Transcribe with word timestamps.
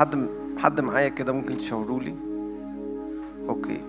حد 0.00 0.26
حد 0.58 0.80
معايا 0.80 1.08
كده 1.08 1.32
ممكن 1.32 1.56
تشاوروا 1.56 2.00
لي 2.00 2.14
أوكي. 3.48 3.80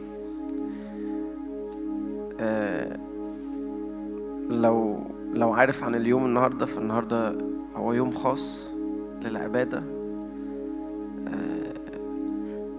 آه 2.40 2.98
لو 4.50 5.00
لو 5.34 5.54
عارف 5.54 5.84
عن 5.84 5.96
اليوم 5.96 6.26
النهارده 6.26 6.66
فالنهاردة 6.66 7.38
هو 7.76 7.94
يوم 7.94 8.12
خاص 8.12 8.72
للعبادة. 9.24 9.84
آه 11.28 11.74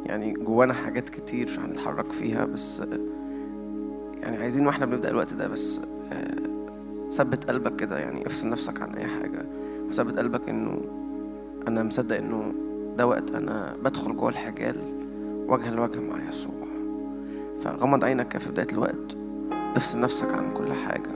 يعني 0.07 0.33
جوانا 0.33 0.75
حاجات 0.75 1.09
كتير 1.09 1.61
هنتحرك 1.65 2.13
فيها 2.13 2.45
بس 2.45 2.83
يعني 4.21 4.37
عايزين 4.37 4.67
وإحنا 4.67 4.87
بنبدأ 4.87 5.11
الوقت 5.11 5.35
ده 5.35 5.49
بس 5.49 5.81
آه 6.13 7.09
ثبت 7.11 7.51
قلبك 7.51 7.77
كده 7.77 7.99
يعني 7.99 8.27
افصل 8.27 8.49
نفسك 8.49 8.83
عن 8.83 8.95
أي 8.95 9.07
حاجة. 9.07 9.47
وثبت 9.89 10.19
قلبك 10.19 10.49
إنه 10.49 10.81
أنا 11.69 11.83
مصدق 11.83 12.17
إنه 12.17 12.53
ده 12.97 13.07
وقت 13.07 13.31
أنا 13.31 13.77
بدخل 13.85 14.17
جوه 14.17 14.29
الحجال 14.29 14.77
وجها 15.49 15.71
لوجه 15.71 16.01
مع 16.01 16.29
يسوع. 16.29 16.55
فغمض 17.59 18.05
عينك 18.05 18.29
كده 18.29 18.39
في 18.39 18.51
بداية 18.51 18.67
الوقت. 18.73 19.17
افصل 19.77 20.01
نفسك 20.01 20.35
عن 20.35 20.53
كل 20.55 20.73
حاجة. 20.73 21.11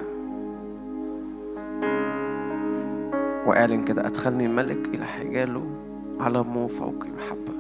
وأعلن 3.47 3.85
كده 3.85 4.07
أدخلني 4.07 4.47
الملك 4.47 4.89
إلى 4.95 5.05
حجاله 5.05 5.67
علمه 6.21 6.67
فوق 6.67 7.05
محبه 7.07 7.56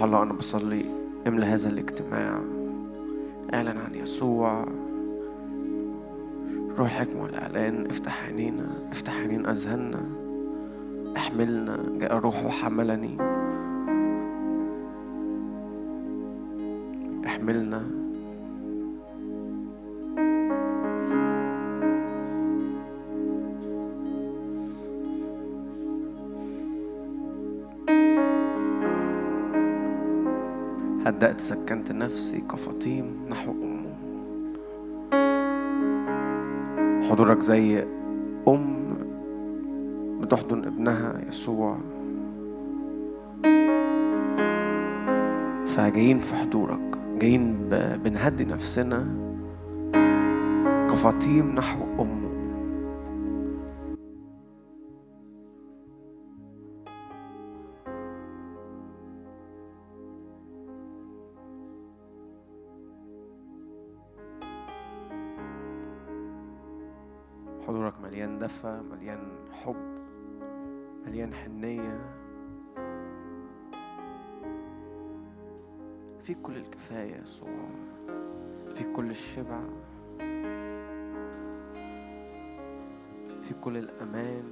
روح 0.00 0.06
الله 0.06 0.22
أنا 0.22 0.32
بصلي 0.32 0.84
املى 1.26 1.46
هذا 1.46 1.68
الاجتماع. 1.68 2.42
أعلن 3.54 3.78
عن 3.78 3.94
يسوع. 3.94 4.64
روح 6.78 6.80
الحكمة 6.80 7.22
والإعلان 7.22 7.86
افتح 7.86 8.24
عينينا. 8.24 8.68
افتح 8.92 9.20
عينين 9.20 9.46
أذهاننا. 9.46 10.02
احملنا. 11.16 11.82
جاء 11.98 12.16
الروح 12.16 12.44
وحملني. 12.44 13.16
احملنا. 17.26 17.89
هدأت 31.40 31.48
سكنت 31.48 31.92
نفسي 31.92 32.40
كفطيم 32.40 33.26
نحو 33.30 33.52
أمه. 33.52 33.90
حضورك 37.10 37.40
زي 37.40 37.84
أم 38.48 38.94
بتحضن 40.20 40.64
ابنها 40.64 41.20
يسوع. 41.28 41.78
فجايين 45.66 46.18
في 46.18 46.34
حضورك 46.34 47.00
جايين 47.18 47.68
بنهدي 48.04 48.44
نفسنا 48.44 49.08
كفطيم 50.90 51.54
نحو 51.54 51.89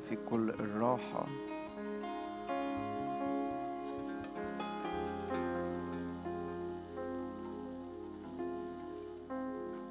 فيك 0.08 0.19
كل 0.30 0.50
الراحة. 0.50 1.26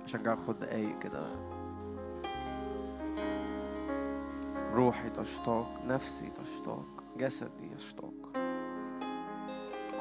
أشجعك 0.03 0.37
خد 0.37 0.59
دقايق 0.59 0.99
كده. 0.99 1.27
روحي 4.73 5.09
تشتاق 5.09 5.81
نفسي 5.85 6.29
تشتاق 6.29 7.03
جسدي 7.17 7.71
يشتاق. 7.75 8.13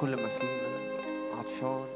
كل 0.01 0.23
ما 0.23 0.29
فينا 0.29 1.39
عطشان. 1.39 1.87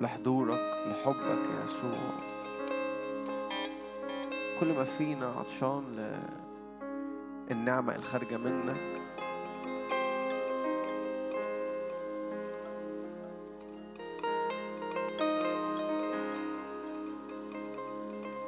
لحضورك 0.00 0.86
لحبك 0.86 1.48
يا 1.50 1.64
يسوع. 1.64 2.29
كل 4.60 4.74
ما 4.74 4.84
فينا 4.84 5.26
عطشان 5.26 6.16
للنعمة 7.50 7.96
الخارجة 7.96 8.36
منك. 8.36 9.00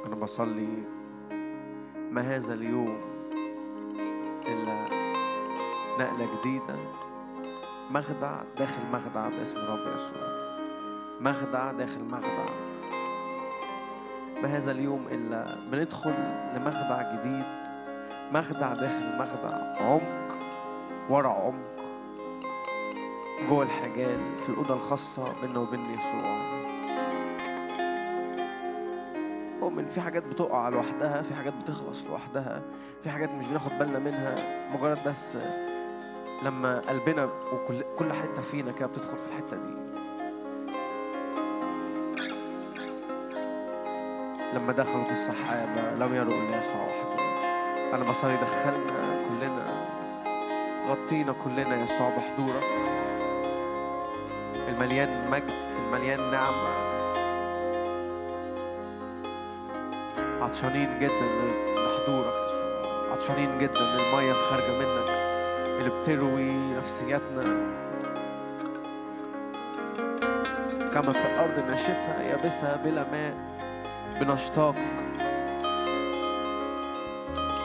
أنا 0.05 0.15
بصلي 0.15 0.83
ما 2.11 2.21
هذا 2.21 2.53
اليوم 2.53 3.01
إلا 4.47 4.83
نقلة 5.99 6.39
جديدة. 6.39 6.75
مخدع 7.91 8.43
داخل 8.57 8.81
مخدع 8.91 9.29
باسم 9.29 9.57
رب 9.57 9.95
يسوع. 9.95 10.57
مخدع 11.21 11.71
داخل 11.71 12.03
مخدع. 12.03 12.62
ما 14.43 14.57
هذا 14.57 14.71
اليوم 14.71 15.07
إلا 15.11 15.55
بندخل 15.71 16.13
لمخدع 16.55 17.15
جديد 17.15 17.45
مخدع 18.31 18.73
داخل 18.73 19.17
مخدع 19.17 19.83
عمق 19.83 20.37
ورا 21.09 21.29
عمق 21.29 21.73
جوه 23.49 23.63
الحجال 23.63 24.37
في 24.37 24.49
الأوضة 24.49 24.73
الخاصة 24.73 25.41
بيننا 25.41 25.59
وبين 25.59 25.79
يسوع. 25.79 26.53
أؤمن 29.61 29.87
في 29.87 30.01
حاجات 30.01 30.23
بتقع 30.23 30.69
لوحدها 30.69 31.21
في 31.21 31.33
حاجات 31.35 31.53
بتخلص 31.53 32.05
لوحدها 32.05 32.61
في 33.01 33.09
حاجات 33.09 33.31
مش 33.31 33.47
بناخد 33.47 33.71
بالنا 33.71 33.99
منها. 33.99 34.35
مجرد 34.69 35.03
بس 35.07 35.37
لما 36.43 36.79
قلبنا 36.79 37.29
وكل 37.53 37.83
كل 37.97 38.13
حتة 38.13 38.41
فينا 38.41 38.71
كده 38.71 38.87
بتدخل 38.87 39.17
في 39.17 39.27
الحتة 39.27 39.57
دي. 39.57 39.82
لما 44.53 44.71
دخلوا 44.71 45.03
في 45.03 45.11
السحابة 45.11 45.81
لم 46.05 46.15
يروا 46.15 46.33
إلا 46.33 46.59
يسوع 46.59 46.81
وحده 46.81 47.23
أنا 47.95 48.03
بصلي 48.09 48.37
دخلنا 48.37 49.23
كلنا 49.27 49.87
غطينا 50.87 51.33
كلنا 51.33 51.83
يسوع 51.83 52.09
بحضورك 52.09 52.63
المليان 54.67 55.29
مجد 55.31 55.65
المليان 55.77 56.31
نعمة. 56.31 56.73
عطشانين 60.41 60.99
جدا 60.99 61.29
لحضورك 61.75 62.33
يسوع 62.45 63.11
عطشانين 63.11 63.57
جدا 63.57 63.79
للمية 63.79 64.31
الخارجة 64.31 64.71
منك 64.71 65.09
اللي 65.79 65.89
بتروي 65.89 66.51
نفسياتنا. 66.77 67.43
كما 70.93 71.13
في 71.13 71.25
الأرض 71.25 71.59
ناشفة 71.69 72.21
يابسة 72.21 72.75
بلا 72.75 73.05
ماء. 73.11 73.52
بنشتاق 74.23 74.75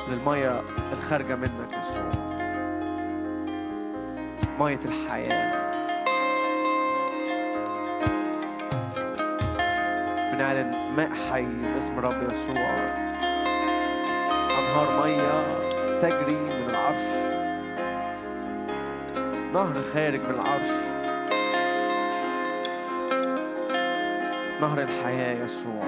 للمية 0.08 0.62
الخارجة 0.92 1.36
منك 1.36 1.72
يا 1.72 1.78
يسوع. 1.78 2.10
مية 4.58 4.80
الحياة. 4.84 5.58
بنعلن 10.32 10.74
ماء 10.96 11.10
حي 11.30 11.46
باسم 11.74 11.98
رب 11.98 12.30
يسوع. 12.30 12.70
أنهار 14.58 15.06
مية 15.06 15.58
تجري 15.98 16.36
من 16.36 16.70
العرش. 16.70 17.06
نهر 19.52 19.82
خارج 19.82 20.20
من 20.20 20.30
العرش. 20.30 20.70
نهر 24.60 24.82
الحياة 24.82 25.44
يسوع. 25.44 25.84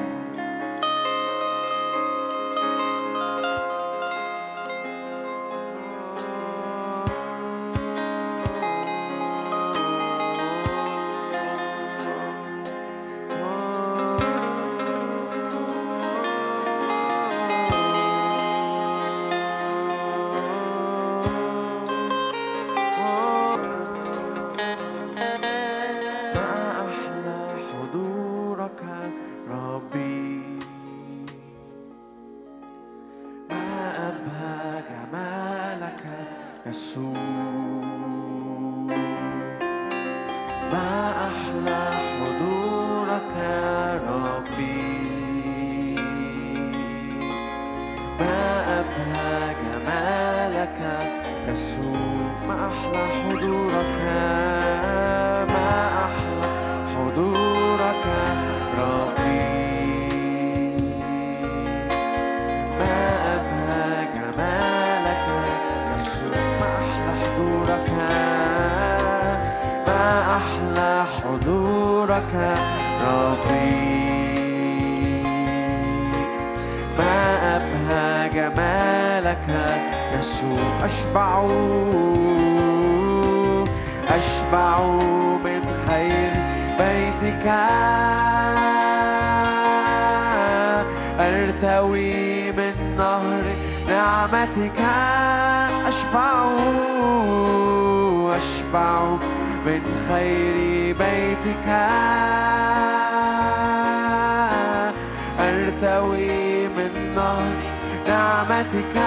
practica 108.71 109.00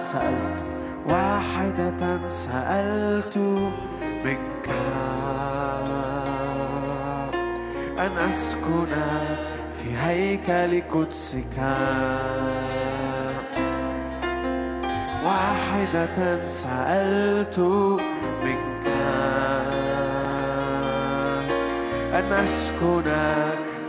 سألت 0.00 0.64
واحدة 1.08 2.28
سألت 2.28 3.38
منك 4.24 4.68
أن 7.98 8.18
أسكن 8.28 8.92
في 9.78 9.96
هيكل 9.96 10.82
قدسك. 10.90 11.56
واحدة 15.24 16.46
سألت 16.46 17.58
منك 18.44 18.86
أن 22.14 22.32
أسكن 22.32 23.04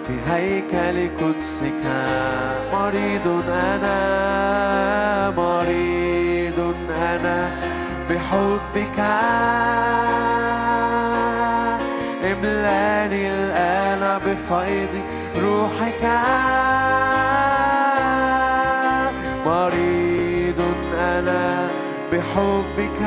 في 0.09 0.31
هيكل 0.31 1.09
قدسك. 1.17 1.83
مريض 2.73 3.43
أنا 3.49 5.29
مريض 5.29 6.75
أنا 6.89 7.51
بحبك. 8.09 8.99
املأني 12.23 13.29
الآن 13.29 14.19
بفيض 14.25 14.93
روحك. 15.41 16.03
مريض 19.45 20.61
أنا 20.99 21.69
بحبك. 22.11 23.01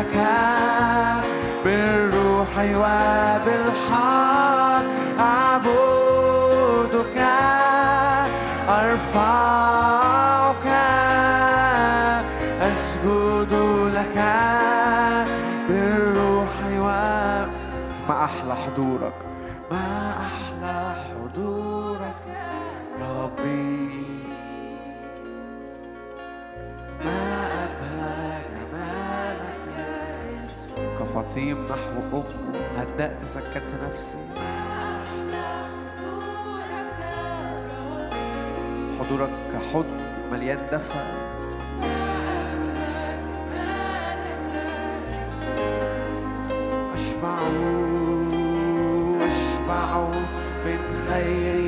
لك 0.00 0.16
بالروح 1.64 2.58
وبالحق 2.58 4.00
أعبدك 5.20 7.18
أرفعك 8.68 9.79
كفطيم 31.40 31.66
نحو 31.68 32.00
أمه. 32.12 32.24
هدأت 32.76 33.24
سكت 33.24 33.74
نفسي. 33.82 34.18
حضورك 39.00 39.30
كحضن 39.52 40.00
مليان 40.32 40.66
دفى 40.72 41.04
أشبعه 46.94 47.50
أشبع 49.26 50.08
من 50.66 50.92
خير 51.08 51.59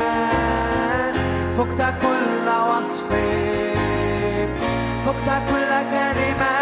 مسان 0.00 1.14
فقت 1.56 1.80
كل 2.02 2.46
وصف 2.70 3.10
فقت 5.06 5.28
كل 5.50 5.70
كلمة 5.90 6.56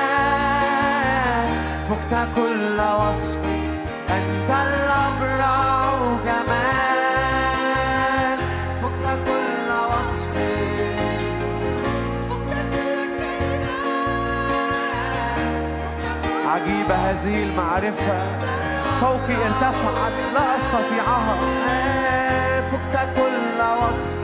فقت 1.88 2.12
كل 2.36 2.78
وصف 2.80 3.42
أنت 4.10 4.50
الأبرع 4.50 5.94
جمال 6.24 7.18
فقت 8.82 9.04
كل 9.26 9.70
وصف 9.92 10.34
عجيبة 16.46 16.94
هذه 16.94 17.42
المعرفة. 17.42 18.18
فوقي 19.00 19.36
ارتفعت 19.46 20.18
لا 20.34 20.56
أستطيعها. 20.56 21.36
فقت 22.70 23.08
كل 23.16 23.60
وصف. 23.82 24.18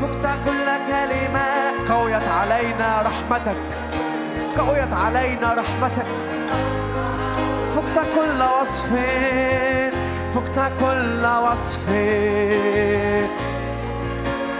فقت 0.00 0.38
كل 0.44 0.66
كلمة 0.90 1.48
قويت 1.88 2.28
علينا 2.28 3.02
رحمتك. 3.02 3.78
قويت 4.58 4.92
علينا 4.92 5.54
رحمتك. 5.54 6.06
فقت 7.74 8.06
كل 8.14 8.42
وصف. 8.42 8.90
فقت 10.34 10.72
كل 10.80 11.26
وصف. 11.26 11.88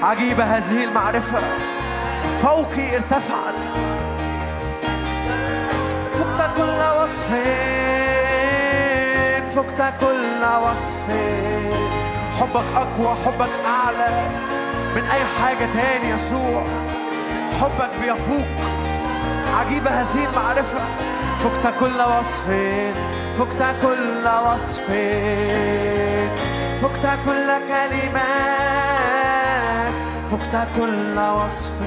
عجيبة 0.03 0.45
هذه 0.45 0.85
المعرفة. 0.85 1.41
فوقي 2.39 2.97
ارتفعت. 2.97 3.61
فقت 6.15 6.57
كل 6.57 7.03
وصف. 7.03 7.31
فقت 9.55 9.95
كل 10.01 10.45
وصف. 10.65 11.07
حبك 12.41 12.69
أقوى 12.77 13.17
حبك 13.27 13.51
أعلى. 13.67 14.31
من 14.97 15.03
أي 15.03 15.25
حاجة 15.25 15.67
تاني 15.73 16.11
يسوع؟ 16.11 16.67
حبك 17.61 17.91
بيفوق. 18.01 18.47
عجيبة 19.59 19.91
هذه 19.91 20.25
المعرفة. 20.25 20.79
فقت 21.45 21.75
كل 21.81 22.01
وصف. 22.19 22.47
فقت 23.39 23.77
كل 23.83 24.27
وصف. 24.47 24.87
فقت 26.83 27.07
كل 27.25 27.49
كلمات 27.69 28.33
فقت 30.29 30.69
كل 30.77 31.19
وصف. 31.19 31.79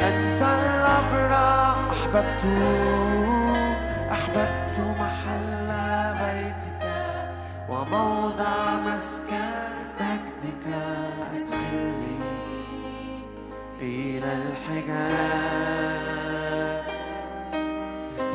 أنت 0.00 0.42
الأبرع 0.42 1.74
أحببت 1.92 2.42
أحببت 4.12 4.93
وموضع 7.84 8.76
مسكن 8.76 9.50
مجدك 10.00 10.66
أدخلني 11.34 12.18
إلى 13.80 14.32
الحجاب. 14.32 15.64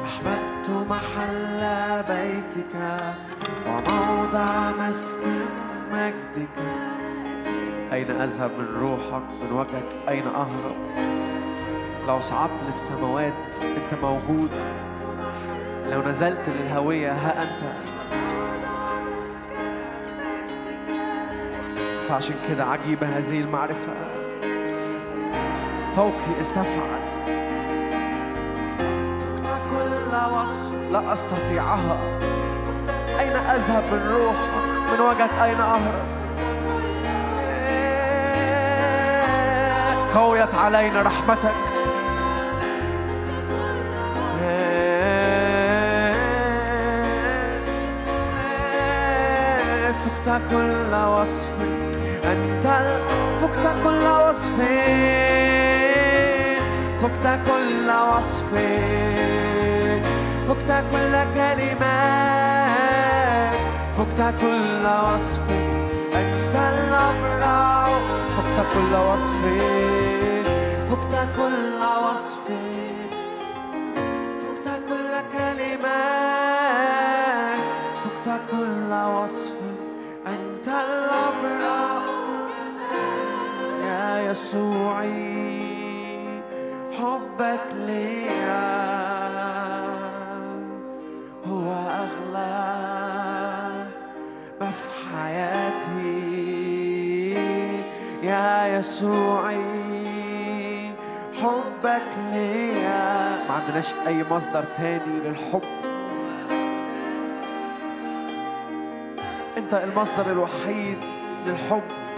أحببت 0.06 0.70
محل 0.90 1.62
بيتك 2.04 2.76
وموضع 3.68 4.72
مسكن 4.72 5.46
مجدك. 5.92 6.58
أين 7.94 8.12
أذهب 8.12 8.52
من 8.60 8.68
روحك؟ 8.80 9.24
من 9.42 9.52
وجهك؟ 9.52 9.90
أين 10.10 10.28
أهرب؟ 10.28 10.78
لو 12.08 12.22
صعدت 12.22 12.64
للسماوات 12.66 13.34
أنت 13.62 13.94
موجود. 14.02 14.66
لو 15.92 16.02
نزلت 16.02 16.50
للهوية 16.50 17.12
ها 17.12 17.44
أنت. 17.44 17.89
فعشان 22.10 22.36
كده 22.50 22.66
عجيبة 22.66 23.08
هذه 23.18 23.40
المعرفة. 23.42 23.94
فوقي 25.94 26.40
ارتفعت. 26.40 27.16
فقت 29.44 29.62
كل 29.70 30.34
وصف 30.34 30.74
لا 30.92 31.14
أستطيعها. 31.14 32.20
أين 33.20 33.36
أذهب 33.36 33.84
من 33.92 34.08
روحك؟ 34.08 34.66
من 34.92 35.00
وجهك 35.00 35.32
أين 35.44 35.60
أهرب؟ 35.60 36.06
قويت 40.16 40.56
علينا 40.56 41.02
رحمتك. 41.02 41.70
فقت 50.06 50.42
كل 50.52 50.96
وصف 50.96 51.89
أنت 52.32 52.66
فقت 53.42 53.66
كل 53.84 54.06
وصف 54.08 54.58
فقت 57.02 57.26
كل 57.48 57.90
وصف 57.90 58.52
فقت 60.48 60.70
كل 60.92 61.14
كلمات 61.36 62.80
فقت 63.98 64.20
كل 64.42 64.86
وصف 64.86 65.46
أنت 66.16 66.56
الأبرع 66.56 67.88
فقت 68.38 68.58
كل 68.74 68.94
وصف 68.96 69.42
فقت 70.90 71.14
كل 71.38 71.82
وصف 72.06 72.46
فقت 74.42 74.68
كل 74.90 75.14
كلمات 75.38 76.80
فقت 78.04 78.28
كل 78.52 78.92
وصف 78.94 79.49
يسوعي 84.50 86.42
حبك 86.98 87.68
ليا 87.74 88.70
هو 91.48 91.72
أغلى 91.72 92.66
ما 94.62 94.72
في 94.72 95.10
حياتي. 95.14 95.90
يا 98.24 98.78
يسوعي 98.78 99.60
حبك 101.42 102.10
ليا. 102.34 103.46
ما 103.48 103.54
عندناش 103.54 103.94
أي 104.08 104.24
مصدر 104.32 104.64
تاني 104.64 105.20
للحب. 105.20 105.62
أنت 109.58 109.74
المصدر 109.74 110.32
الوحيد 110.32 110.98
للحب. 111.46 112.09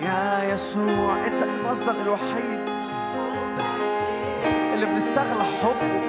يا 0.00 0.54
يسوع 0.54 1.26
أنت 1.26 1.42
المصدر 1.42 1.92
الوحيد 2.02 2.68
اللي 4.74 4.86
بنستغلى 4.86 5.44
حبه. 5.44 6.00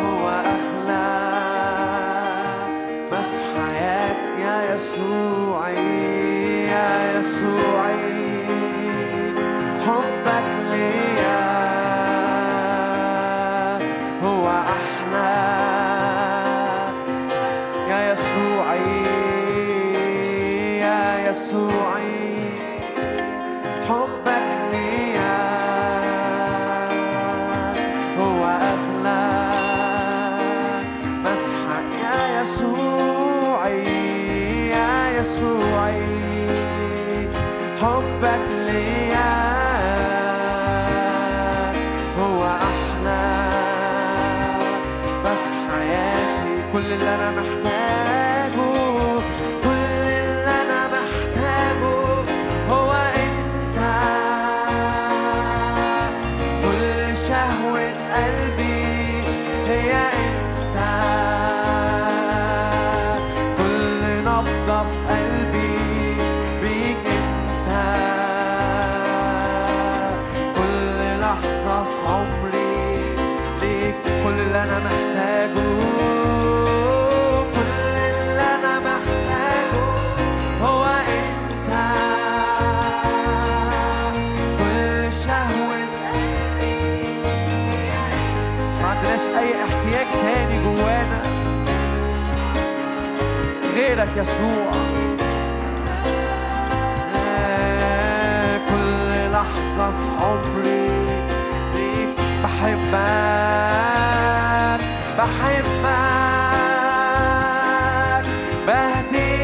هو 0.00 0.28
أغلى 0.28 1.26
ما 3.12 3.22
في 3.22 3.58
حياتي 3.58 4.40
يا 4.40 4.74
يسوعي 4.74 5.76
يا 6.66 7.18
يسوعي 7.18 8.26
حبك 9.86 10.15
غيرك 93.96 94.16
يسوع. 94.16 94.72
كل 98.68 99.32
لحظة 99.32 99.90
في 99.90 100.24
عمري 100.24 100.90
بحبك 102.44 102.96
بحبك 105.18 105.86
بحبك 108.66 109.36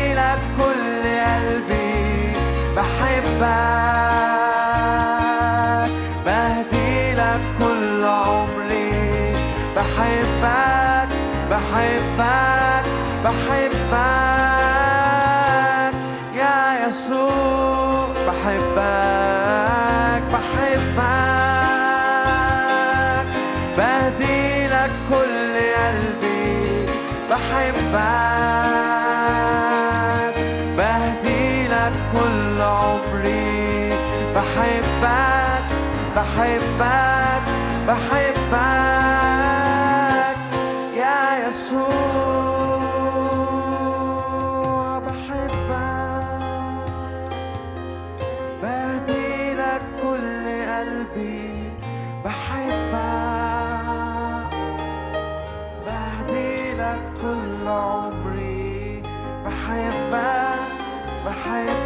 بهدي 6.27 6.93
لك 7.15 7.41
كل 7.59 8.05
عمري 8.05 9.35
بحبك 9.77 11.09
بحبك 11.51 12.85
بحبك. 13.25 14.32
بحبك 27.33 27.97
بهدي 30.77 31.69
لك 31.69 31.93
كل 32.13 32.63
عمري. 32.63 33.93
بحبك 34.35 35.65
بحبك 36.17 37.43
بحبك. 37.89 38.92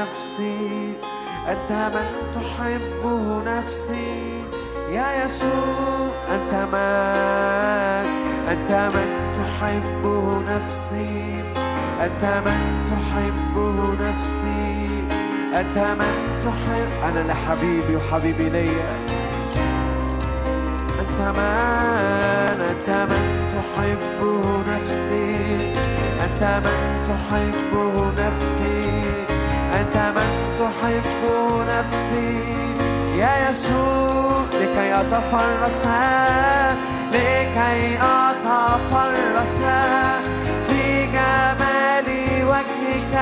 نفسي 0.00 0.92
أنت 1.48 1.72
من 1.94 2.32
تحبه 2.32 3.42
نفسي. 3.46 4.44
يا 4.88 5.24
يسوع 5.24 6.12
أنت 6.34 6.54
من 6.54 8.06
أنت 8.52 8.72
من 8.94 9.32
تحبه 9.32 10.42
نفسي. 10.48 11.44
أنت 12.00 12.24
من 12.46 12.60
تحبه 12.90 13.76
نفسي. 14.00 15.04
أنت 15.60 15.78
من 15.78 16.40
تحب 16.44 16.90
أنا 17.04 17.32
لحبيبي 17.32 17.96
وحبيبي 17.96 18.48
ليا. 18.48 18.92
أنت 21.00 21.20
من 21.20 22.60
أنت 22.70 22.90
من 23.10 23.48
تحبه 23.54 24.62
نفسي. 24.68 25.72
أنت 26.24 26.42
من 26.64 26.80
تحبه 27.08 28.12
نفسي. 28.18 29.19
أنت 29.72 29.96
من 29.96 30.30
تحبه 30.58 31.64
نفسي؟ 31.64 32.40
يا 33.18 33.50
يسوع 33.50 34.44
لكي 34.60 34.94
أتفرس. 35.00 35.86
لكي 37.12 37.98
أتفرس. 38.02 39.60
في 40.66 41.06
جمال 41.06 42.08
وجهك. 42.44 43.14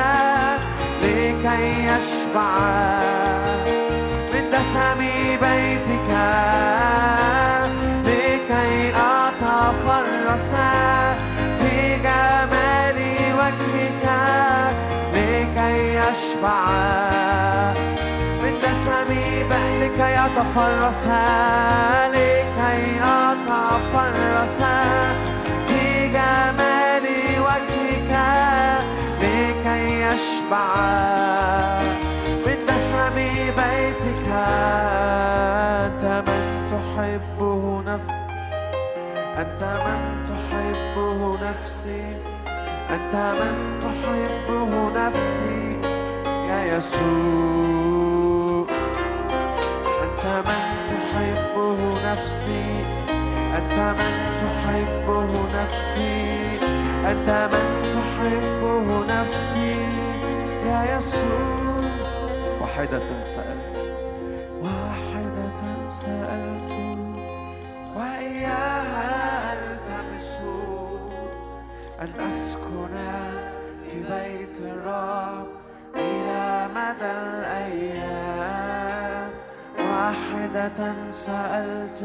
لكي 1.02 1.86
يشبع 1.86 2.58
من 4.32 4.50
دسم 4.50 4.98
بيتك. 5.40 6.08
تفرس 9.40 10.54
في 10.54 11.27
يشبع 16.18 17.72
من 18.42 18.54
دسم 18.62 19.10
لكي 19.80 20.12
يتفرس 20.18 21.06
لكي 22.14 23.00
أتفرس 23.02 24.60
في 25.66 26.08
جمال 26.08 27.06
وجهك 27.38 28.12
لكي 29.22 30.02
يشبع 30.02 30.74
من 32.46 32.58
دسم 32.68 33.14
بيتك 33.56 34.28
أنت 35.86 36.04
من 36.26 36.42
تحبه 36.70 37.82
نفسك 37.86 38.18
أنت 39.38 39.62
من 39.62 40.26
تحبه 40.26 41.38
نفسي. 41.42 42.16
أنت 42.90 43.14
من 43.16 43.54
تحبه 43.80 44.90
نفسي. 44.90 45.97
يسوع 46.64 48.66
أنت 50.02 50.26
من 50.48 50.62
تحبه 50.88 51.78
نفسي. 52.12 52.84
أنت 53.56 53.78
من 53.98 54.14
تحبه 54.40 55.30
نفسي. 55.62 56.22
أنت 57.10 57.28
من 57.52 57.66
تحبه 57.90 58.86
نفسي. 59.06 59.76
يا 60.66 60.80
يسوع 60.98 61.82
واحدة 62.60 63.22
سألت. 63.22 63.80
واحدة 64.62 65.88
سألت. 65.88 66.72
وإياها 67.96 69.08
ألتمس. 69.52 70.40
أن 72.00 72.10
أسكن 72.28 72.94
في 73.88 73.98
بيت 74.02 74.56
الرب. 74.60 75.57
إلى 75.96 76.68
مدى 76.74 77.10
الأيام. 77.10 79.30
واحدة 79.78 80.94
سألت 81.10 82.02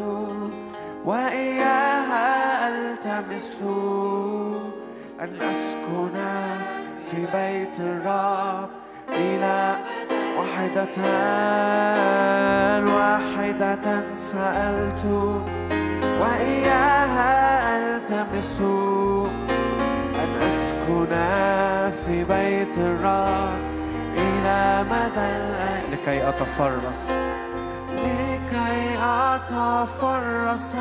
وإياها 1.05 2.67
ألتمس 2.67 3.61
أن 5.21 5.41
أسكن 5.41 6.15
في 7.05 7.25
بيت 7.25 7.79
الرب. 7.79 8.69
إلى 9.09 9.75
واحدة 10.37 10.97
واحدة 12.93 14.15
سألت 14.15 15.05
وإياها 16.21 17.31
ألتمس 17.77 18.61
أن 20.21 20.29
أسكن 20.47 21.13
في 22.05 22.23
بيت 22.23 22.77
الرب. 22.77 23.72
إلى 24.13 24.83
مدى 24.83 25.19
الأيام 25.19 25.91
لكي 25.91 26.29
أتفرس. 26.29 27.11
لكي 27.91 28.97
أتفرس 29.01 30.75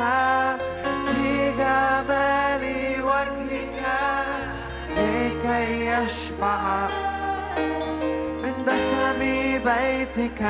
في 1.05 1.51
جمال 1.51 2.63
وجهك. 3.03 3.79
لكي 4.97 5.87
يشبع 5.87 6.87
من 8.43 8.53
دسم 8.67 9.19
بيتك. 9.65 10.41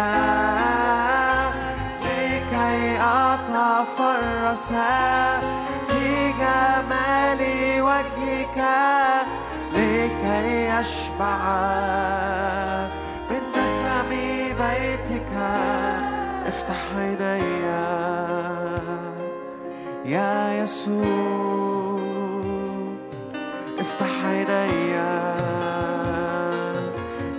لكي 2.02 2.98
أتفرس 3.02 4.74
في 5.88 6.34
جمال 6.34 7.42
وجهك. 7.82 8.60
لكي 9.74 10.70
يشبع 10.70 11.42
من 13.30 13.44
نسم 13.64 14.10
بيتك. 14.60 15.32
افتح 16.48 16.82
عيني 16.98 17.44
يا 20.06 20.64
يسوع. 20.64 22.02
افتح 23.80 24.26
عيني 24.26 24.92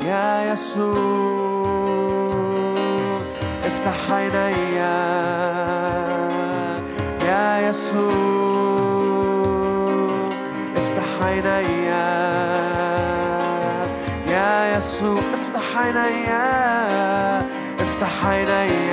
يا 0.04 0.52
يسوع. 0.52 1.94
افتح 3.66 4.12
عيني 4.12 4.76
يا 7.26 7.68
يسوع. 7.68 8.33
عيني 15.84 16.30
افتح 17.80 18.26
عيني 18.26 18.90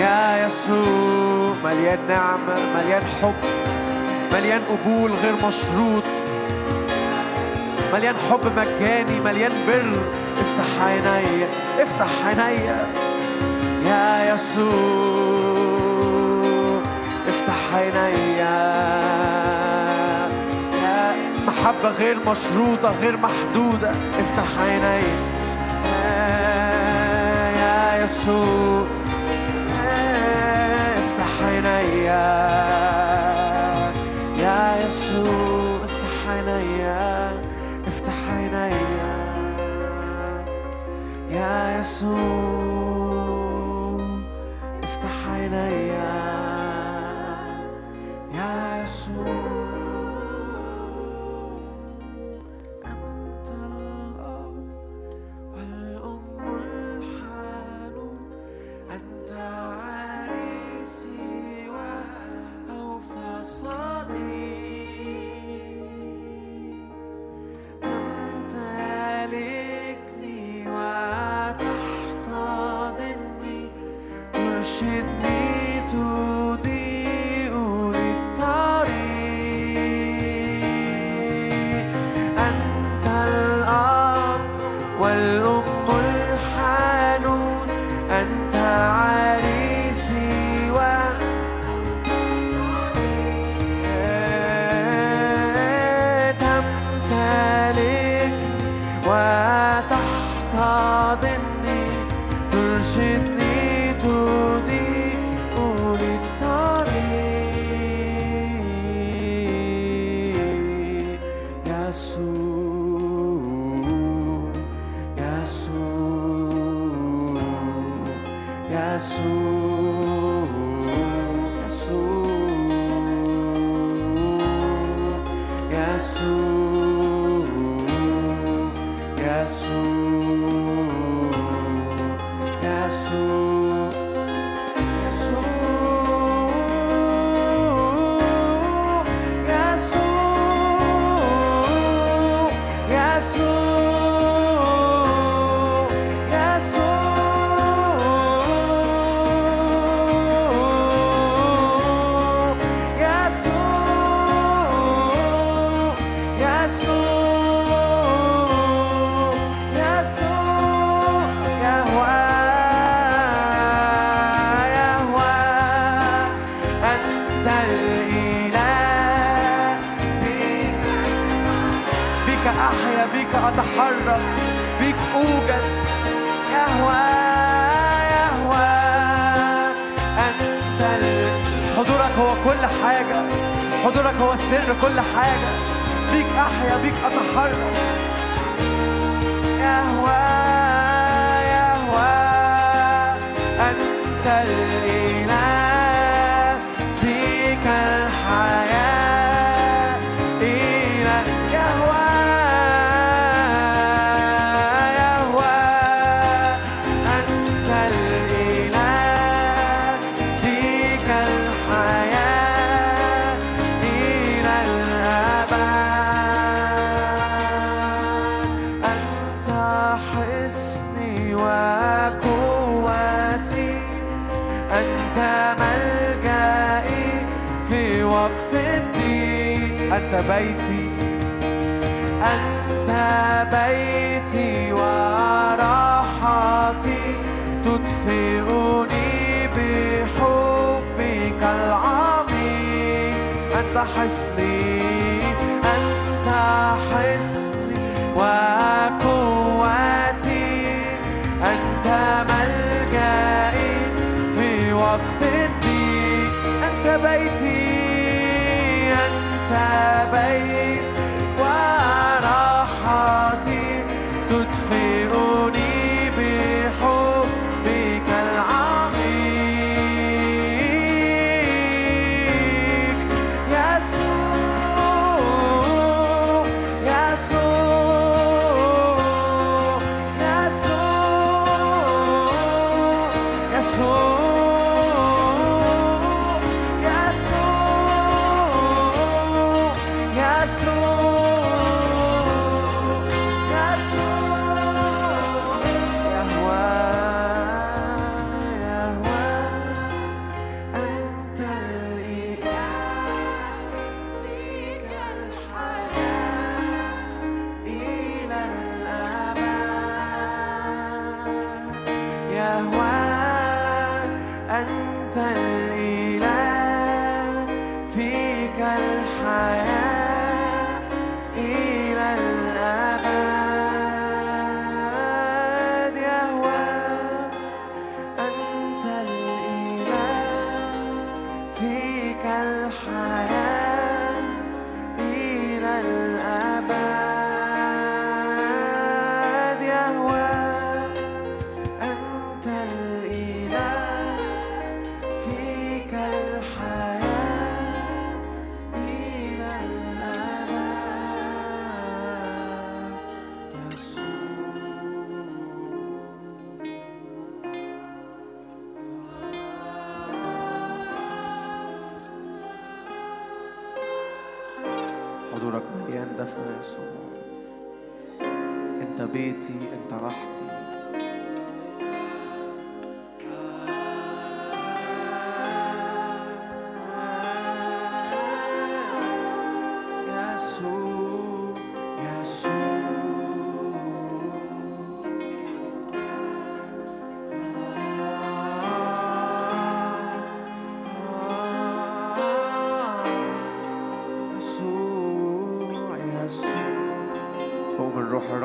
يا 0.00 0.46
يسوع 0.46 1.54
مليان 1.64 1.98
نعمة 2.08 2.56
مليان 2.76 3.02
حب 3.22 3.34
مليان 4.32 4.60
قبول 4.70 5.12
غير 5.12 5.34
مشروط. 5.46 6.04
مليان 7.92 8.14
حب 8.30 8.40
مجاني 8.56 9.20
مليان 9.20 9.52
بر. 9.66 10.00
افتح 10.40 10.82
عيني 10.84 11.44
افتح 11.78 12.08
عيني 12.26 12.64
يا 13.88 14.34
يسوع 14.34 15.60
افتح 17.28 17.74
عيني 17.74 18.36
محبة 21.60 21.88
غير 21.88 22.16
مشروطة 22.30 22.90
غير 23.00 23.16
محدودة. 23.16 23.90
افتح 23.90 24.60
عيني. 24.60 25.02
يا 27.60 28.04
يسوع. 28.04 28.86
افتح 30.98 31.42
عيني. 31.44 32.04
يا 34.38 34.86
يسوع. 34.86 35.84
افتح 35.84 36.28
عيني. 36.28 36.84
افتح 37.86 38.18
عيني. 38.32 38.76
يا 41.30 41.78
يسوع. 41.80 43.20
افتح 44.82 45.14
عيني. 45.32 45.88
يا 48.34 48.84
يسوع. 48.84 49.59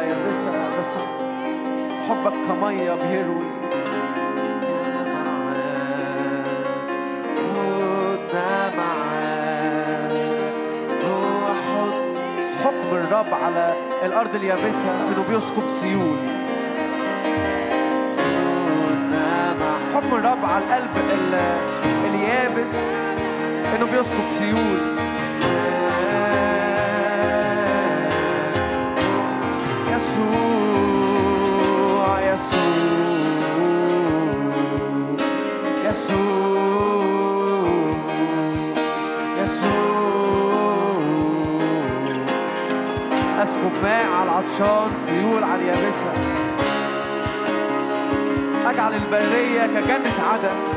يابسة 0.00 0.78
بس 0.78 0.96
حبك 2.08 2.32
كمية 2.48 2.94
بيروي. 2.94 3.62
الرب 12.92 13.34
على 13.34 13.74
الأرض 14.04 14.34
اليابسة 14.34 14.90
إنه 14.90 15.24
بيسكب 15.28 15.68
سيول. 15.68 16.16
حكم 19.94 20.14
الرب 20.14 20.44
على 20.44 20.64
القلب 20.64 20.90
اليابس 22.04 22.74
إنه 23.74 23.86
بيسكب 23.86 24.28
سيول. 24.38 24.91
عطشان 45.02 45.22
سيول 45.22 45.44
على 45.44 45.62
اليابسة. 45.62 46.12
أجعل 48.66 48.94
البرية 48.94 49.66
كجنة 49.66 50.24
عدن. 50.32 50.71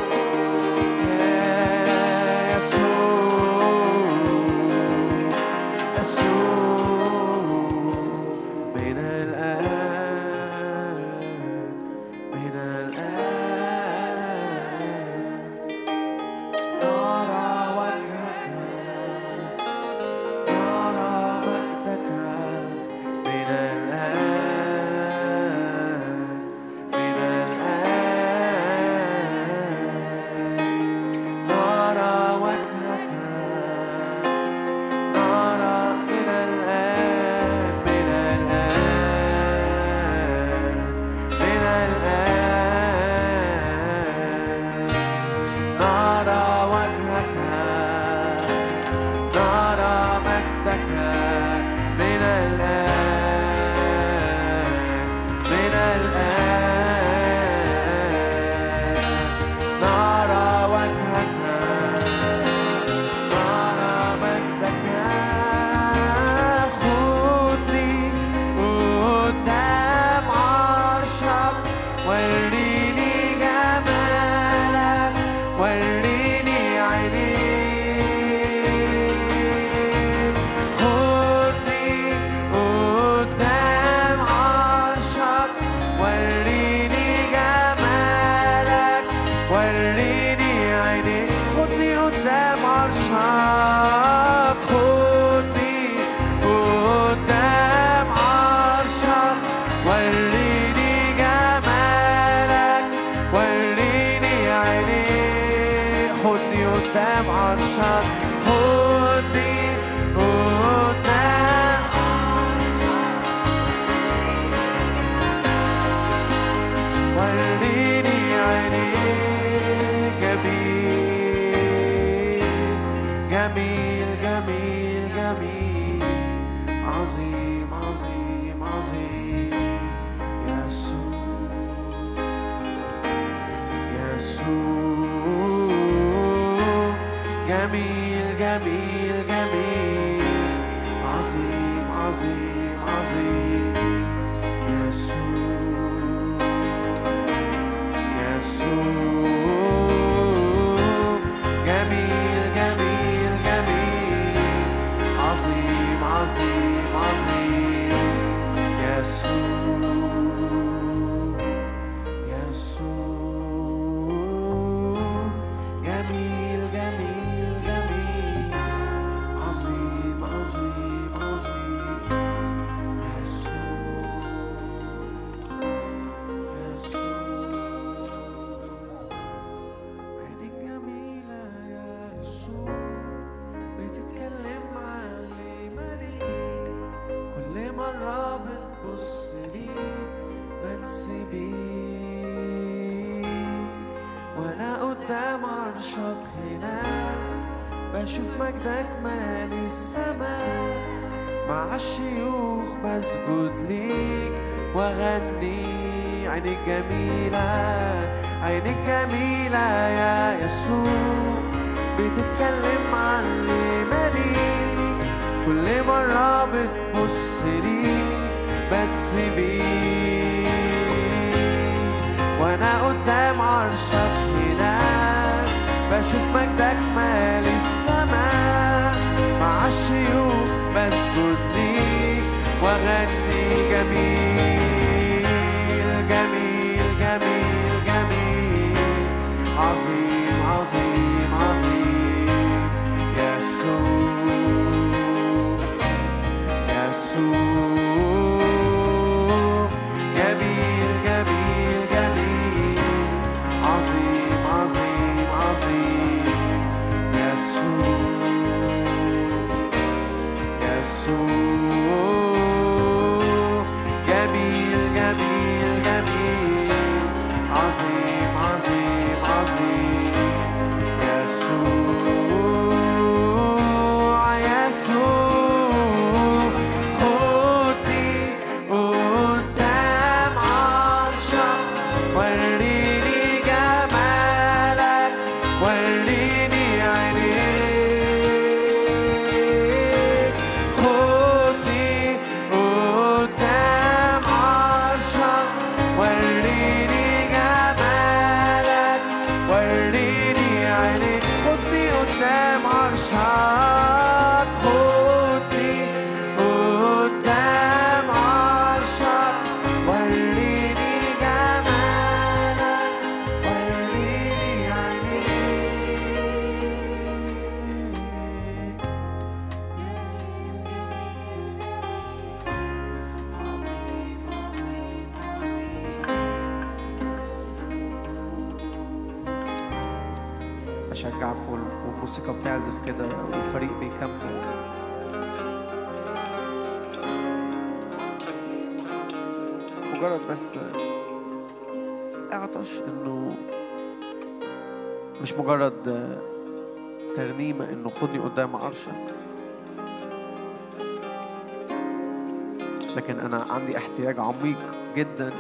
احتياج 353.96 354.20
عميق 354.20 354.76
جدا. 354.96 355.34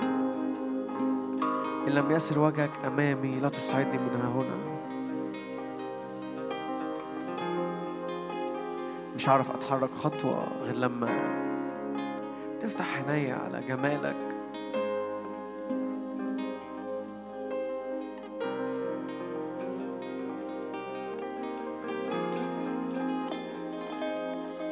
إن 1.87 1.91
لم 1.91 2.11
يسر 2.11 2.39
وجهك 2.39 2.71
أمامي 2.85 3.39
لا 3.39 3.49
تصعدني 3.49 3.97
من 3.97 4.21
ها 4.21 4.27
هنا. 4.27 4.57
مش 9.15 9.29
عارف 9.29 9.51
أتحرك 9.51 9.91
خطوة 9.91 10.47
غير 10.61 10.75
لما 10.75 11.09
تفتح 12.61 12.97
عينيا 12.97 13.35
على 13.35 13.61
جمالك. 13.67 14.15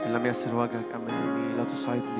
إن 0.05 0.13
لم 0.13 0.25
يسر 0.25 0.55
وجهك 0.55 0.85
أمامي 0.95 1.57
لا 1.57 1.63
تصعدني 1.63 2.12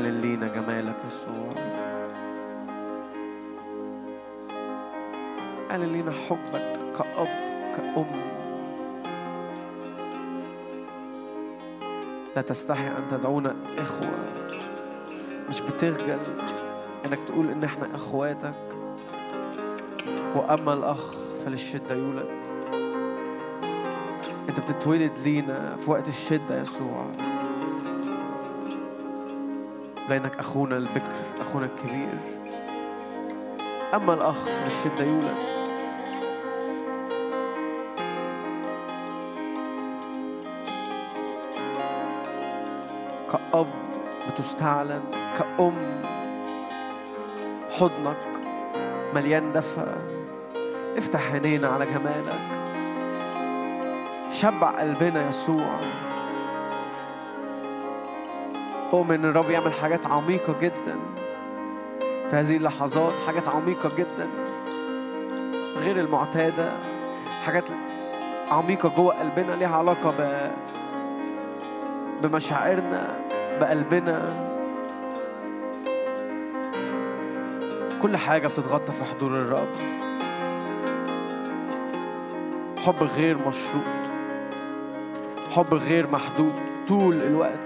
اعلن 0.00 0.20
لينا 0.20 0.48
جمالك 0.48 0.96
يسوع. 1.06 1.54
اعلن 5.70 5.92
لينا 5.92 6.12
حبك 6.28 6.78
كأب 6.98 7.28
كأم. 7.76 8.20
لا 12.36 12.42
تستحي 12.42 12.88
أن 12.88 13.08
تدعونا 13.08 13.56
إخوة. 13.78 14.10
مش 15.48 15.60
بتخجل 15.60 16.20
إنك 17.06 17.18
تقول 17.26 17.50
إن 17.50 17.64
إحنا 17.64 17.94
إخواتك. 17.94 18.54
وأما 20.34 20.72
الأخ 20.72 21.14
فللشدة 21.44 21.94
يولد. 21.94 22.40
أنت 24.48 24.60
بتتولد 24.60 25.12
لينا 25.24 25.76
في 25.76 25.90
وقت 25.90 26.08
الشدة 26.08 26.62
يسوع. 26.62 27.29
لأنك 30.10 30.38
أخونا 30.38 30.76
البكر 30.76 31.40
أخونا 31.40 31.66
الكبير. 31.66 32.18
أما 33.94 34.14
الأخ 34.14 34.44
فللشدة 34.44 35.04
يولد. 35.04 35.50
كأب 43.32 43.66
بتستعلن 44.28 45.02
كأم 45.38 46.02
حضنك 47.78 48.16
مليان 49.14 49.52
دفى. 49.52 49.94
افتح 50.96 51.32
عينينا 51.32 51.68
على 51.68 51.86
جمالك. 51.86 52.60
شبع 54.30 54.70
قلبنا 54.70 55.28
يسوع. 55.28 55.80
أؤمن 58.92 59.14
إن 59.14 59.24
الرب 59.24 59.50
يعمل 59.50 59.72
حاجات 59.72 60.06
عميقة 60.06 60.54
جدا. 60.60 60.98
في 62.00 62.36
هذه 62.36 62.56
اللحظات 62.56 63.18
حاجات 63.18 63.48
عميقة 63.48 63.88
جدا. 63.88 64.28
غير 65.76 66.00
المعتادة 66.00 66.72
حاجات 67.40 67.68
عميقة 68.50 68.88
جوه 68.88 69.14
قلبنا 69.14 69.52
ليها 69.52 69.76
علاقة 69.76 70.10
ب 70.10 70.50
بمشاعرنا 72.22 73.06
بقلبنا. 73.60 74.46
كل 78.02 78.16
حاجة 78.16 78.48
بتتغطى 78.48 78.92
في 78.92 79.04
حضور 79.04 79.30
الرب. 79.30 79.68
حب 82.86 83.02
غير 83.02 83.38
مشروط. 83.38 83.84
حب 85.50 85.74
غير 85.74 86.10
محدود 86.10 86.54
طول 86.88 87.22
الوقت. 87.22 87.59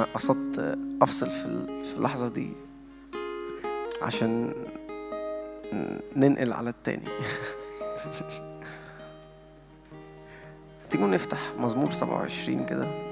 أنا 0.00 0.08
قصدت 0.14 0.78
أفصل 1.02 1.30
في 1.30 1.44
ال- 1.46 1.84
في 1.84 1.94
اللحظة 1.94 2.28
دي 2.28 2.52
عشان 4.02 4.52
ننقل 6.16 6.52
على 6.52 6.70
التاني. 6.70 7.08
تيجوا 10.90 11.06
نفتح 11.08 11.38
مزمور 11.58 11.90
27 11.90 12.66
كده. 12.66 13.09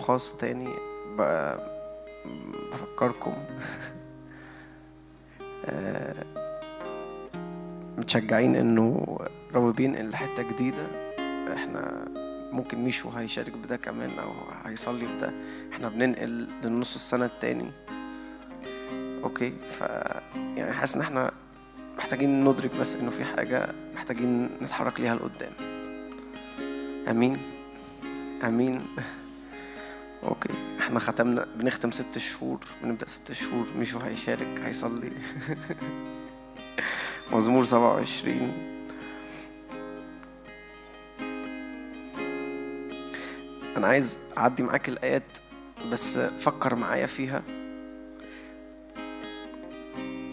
خاص 0.00 0.36
تاني 0.36 0.68
بفكركم. 2.72 3.34
آه، 5.66 6.24
متشجعين 7.98 8.56
إنه 8.56 9.18
رب 9.54 9.74
بينقل 9.74 10.10
لحتة 10.10 10.42
جديدة. 10.42 10.86
إحنا 11.54 12.08
ممكن 12.52 12.78
ميشو 12.78 13.10
هيشارك 13.10 13.52
بعده 13.52 13.76
كمان 13.76 14.10
أو 14.18 14.30
هيصلي 14.64 15.06
بعده. 15.06 15.32
إحنا 15.72 15.88
بننقل 15.88 16.48
للنص 16.64 16.94
السنة 16.94 17.24
التاني. 17.24 17.70
okay 19.24 19.52
ف 19.70 19.80
يعني 20.34 20.72
حاسس 20.72 20.96
إن 20.96 21.00
إحنا 21.02 21.30
محتاجين 21.98 22.44
ندرك 22.44 22.74
بس 22.74 22.96
إنه 22.96 23.10
في 23.10 23.24
حاجة 23.24 23.68
محتاجين 23.94 24.50
نتحرك 24.62 25.00
ليها 25.00 25.14
لقدام. 25.14 25.52
آمين. 27.08 27.36
آمين. 28.44 28.82
إحنا 30.90 31.00
ختمنا 31.00 31.46
بنختم 31.56 31.90
ست 31.90 32.18
شهور 32.18 32.58
بنبدأ 32.82 33.06
ست 33.06 33.32
شهور 33.32 33.66
ميشو 33.78 33.98
هيشارك 33.98 34.60
هيصلي. 34.64 35.12
مزمور 37.32 37.64
سبعة 37.64 37.94
وعشرين. 37.94 38.52
أنا 43.76 43.86
عايز 43.86 44.18
أعدي 44.38 44.62
معاك 44.62 44.88
الآيات 44.88 45.38
بس 45.92 46.18
فكر 46.18 46.74
معايا 46.74 47.06
فيها. 47.06 47.42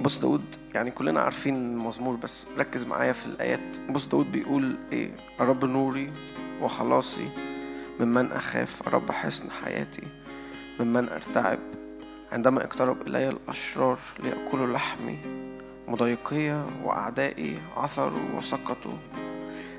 بص 0.01 0.19
داود 0.19 0.55
يعني 0.73 0.91
كلنا 0.91 1.21
عارفين 1.21 1.55
المزمور 1.55 2.15
بس 2.15 2.47
ركز 2.57 2.85
معايا 2.85 3.13
في 3.13 3.25
الآيات. 3.25 3.79
بص 3.89 4.07
داود 4.07 4.31
بيقول 4.31 4.75
إيه؟ 4.91 5.11
الرب 5.39 5.65
نوري 5.65 6.13
وخلاصي 6.61 7.29
ممن 7.99 8.31
أخاف 8.31 8.87
الرب 8.87 9.11
حصن 9.11 9.51
حياتي. 9.51 10.03
ممن 10.79 11.09
أرتعب 11.09 11.59
عندما 12.31 12.63
اقترب 12.63 13.07
إلي 13.07 13.29
الأشرار 13.29 13.97
ليأكلوا 14.19 14.67
لحمي 14.67 15.17
مضايقية 15.87 16.65
وأعدائي 16.83 17.57
عثروا 17.77 18.37
وسقطوا. 18.37 18.97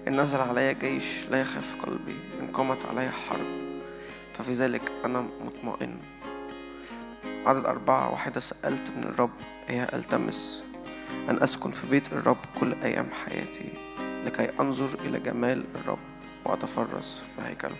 إن 0.09 0.21
نزل 0.21 0.39
علي 0.39 0.75
جيش 0.75 1.29
لا 1.31 1.41
يخاف 1.41 1.83
قلبي 1.83 2.17
إن 2.41 2.47
قامت 2.47 2.87
علي 2.87 3.11
حرب 3.11 3.47
ففي 4.35 4.53
ذلك 4.53 4.83
أنا 5.05 5.29
مطمئن. 5.45 5.99
عدد 7.47 7.65
أربعة 7.65 8.11
واحدة 8.13 8.41
سألت 8.41 8.91
من 8.91 9.05
الرب 9.05 9.31
هي 9.69 9.89
ألتمس 9.95 10.65
أن 11.31 11.43
أسكن 11.43 11.71
في 11.71 11.87
بيت 11.87 12.13
الرب 12.13 12.39
كل 12.61 12.75
أيام 12.83 13.09
حياتي 13.25 13.73
لكي 14.25 14.51
أنظر 14.61 14.99
إلى 15.05 15.21
جمال 15.21 15.65
الرب 15.75 15.99
وأتفرس 16.45 17.25
في 17.37 17.49
هيكله 17.49 17.77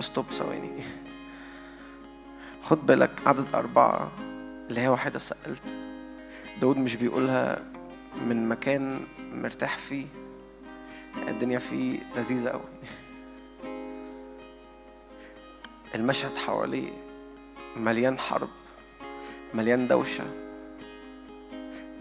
استوب 0.00 0.24
ثواني. 0.30 0.82
خد 2.66 2.86
بالك 2.86 3.26
عدد 3.26 3.54
أربعة 3.54 4.12
اللي 4.68 4.80
هي 4.80 4.88
واحدة 4.88 5.18
سألت. 5.18 5.76
داود 6.60 6.76
مش 6.76 6.96
بيقولها 6.96 7.62
من 8.26 8.48
مكان 8.48 9.00
مرتاح 9.18 9.76
فيه. 9.76 10.06
الدنيا 11.28 11.58
فيه 11.58 11.98
لذيذة 12.16 12.48
أوي. 12.48 12.62
المشهد 15.94 16.38
حواليه 16.38 16.90
مليان 17.76 18.18
حرب 18.18 18.48
مليان 19.54 19.88
دوشة. 19.88 20.24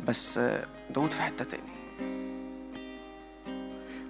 بس 0.07 0.39
داود 0.89 1.13
في 1.13 1.21
حتة 1.21 1.45
تاني. 1.45 1.75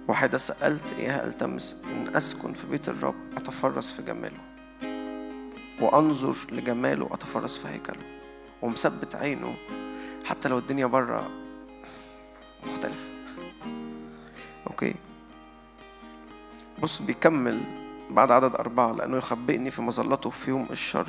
واحدة 0.08 0.38
سألت 0.38 0.92
إياها 0.92 1.26
ألتمس 1.26 1.84
إن 1.84 2.16
أسكن 2.16 2.52
في 2.52 2.66
بيت 2.66 2.88
الرب 2.88 3.36
أتفرس 3.36 3.92
في 3.92 4.02
جماله. 4.02 4.55
وأنظر 5.80 6.36
لجماله 6.52 7.08
أتفرس 7.12 7.58
في 7.58 7.68
هيكله 7.68 8.02
ومثبت 8.62 9.14
عينه 9.14 9.56
حتى 10.24 10.48
لو 10.48 10.58
الدنيا 10.58 10.86
بره 10.86 11.30
مختلفة. 12.66 13.08
أوكي؟ 14.66 14.94
بص 16.78 17.02
بيكمل 17.02 17.60
بعد 18.10 18.30
عدد 18.30 18.54
أربعة 18.54 18.92
لأنه 18.92 19.16
يخبئني 19.16 19.70
في 19.70 19.82
مظلته 19.82 20.30
في 20.30 20.50
يوم 20.50 20.66
الشر. 20.70 21.08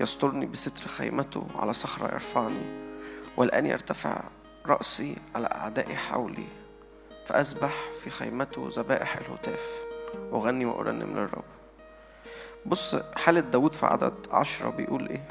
يسترني 0.00 0.46
بستر 0.46 0.88
خيمته 0.88 1.46
على 1.56 1.72
صخرة 1.72 2.12
يرفعني 2.12 2.88
والآن 3.36 3.66
يرتفع 3.66 4.24
رأسي 4.66 5.16
على 5.34 5.46
أعدائي 5.46 5.96
حولي 5.96 6.46
فأسبح 7.26 7.74
في 8.02 8.10
خيمته 8.10 8.68
ذبائح 8.70 9.16
الهتاف 9.16 9.84
أغني 10.32 10.64
وأرنم 10.64 11.18
للرب. 11.18 11.57
بص 12.66 12.96
حالة 13.16 13.40
داود 13.40 13.72
في 13.72 13.86
عدد 13.86 14.14
عشرة 14.30 14.70
بيقول 14.70 15.08
إيه؟ 15.08 15.28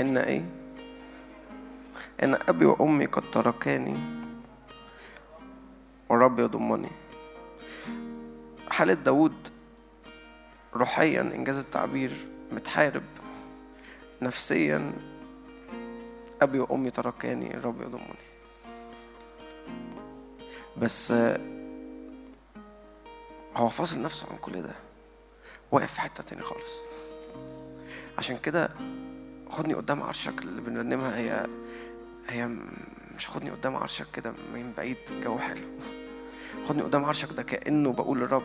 إن 0.00 0.16
إيه؟ 0.16 0.44
إن 2.22 2.34
أبي 2.48 2.64
وأمي 2.64 3.06
قد 3.06 3.30
تركاني 3.30 3.96
والرب 6.08 6.38
يضمني. 6.40 6.90
حالة 8.70 8.94
داود 8.94 9.48
روحيا 10.74 11.20
إنجاز 11.20 11.58
التعبير 11.58 12.12
متحارب 12.52 13.02
نفسيا 14.22 14.92
أبي 16.42 16.58
وأمي 16.58 16.90
تركاني 16.90 17.56
الرب 17.56 17.82
يضمني. 17.82 18.29
بس 20.76 21.12
هو 23.56 23.68
فاصل 23.68 24.02
نفسه 24.02 24.26
عن 24.30 24.38
كل 24.38 24.62
ده. 24.62 24.74
واقف 25.72 25.92
في 25.92 26.00
حتة 26.00 26.22
تاني 26.22 26.42
خالص. 26.42 26.82
عشان 28.18 28.38
كده 28.38 28.68
خدني 29.50 29.74
قدام 29.74 30.02
عرشك 30.02 30.38
اللي 30.42 30.60
بنرنمها. 30.60 31.16
هي 31.16 31.46
هي 32.28 32.46
مش 33.16 33.28
خدني 33.28 33.50
قدام 33.50 33.76
عرشك 33.76 34.06
كده 34.12 34.32
من 34.54 34.72
بعيد 34.76 34.96
جو 35.10 35.38
حلو. 35.38 35.66
خدني 36.64 36.82
قدام 36.82 37.04
عرشك 37.04 37.32
ده 37.32 37.42
كأنه 37.42 37.92
بقول 37.92 38.18
للرب 38.20 38.42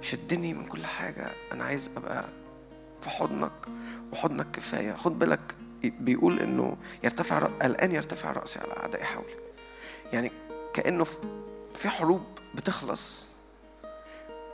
شدني 0.00 0.54
من 0.54 0.66
كل 0.66 0.86
حاجة. 0.86 1.30
أنا 1.52 1.64
عايز 1.64 1.90
أبقى 1.96 2.24
في 3.02 3.10
حضنك 3.10 3.52
وحضنك 4.12 4.50
كفاية. 4.50 4.92
خد 4.92 5.18
بالك 5.18 5.54
بيقول 5.84 6.40
إنه 6.40 6.76
يرتفع 7.04 7.46
الآن 7.62 7.92
يرتفع 7.92 8.32
رأسي 8.32 8.58
على 8.58 8.76
أعدائي 8.76 9.04
حولي. 9.04 9.34
يعني 10.12 10.32
كأنه 10.74 11.06
في 11.76 11.88
حروب 11.88 12.24
بتخلص 12.54 13.26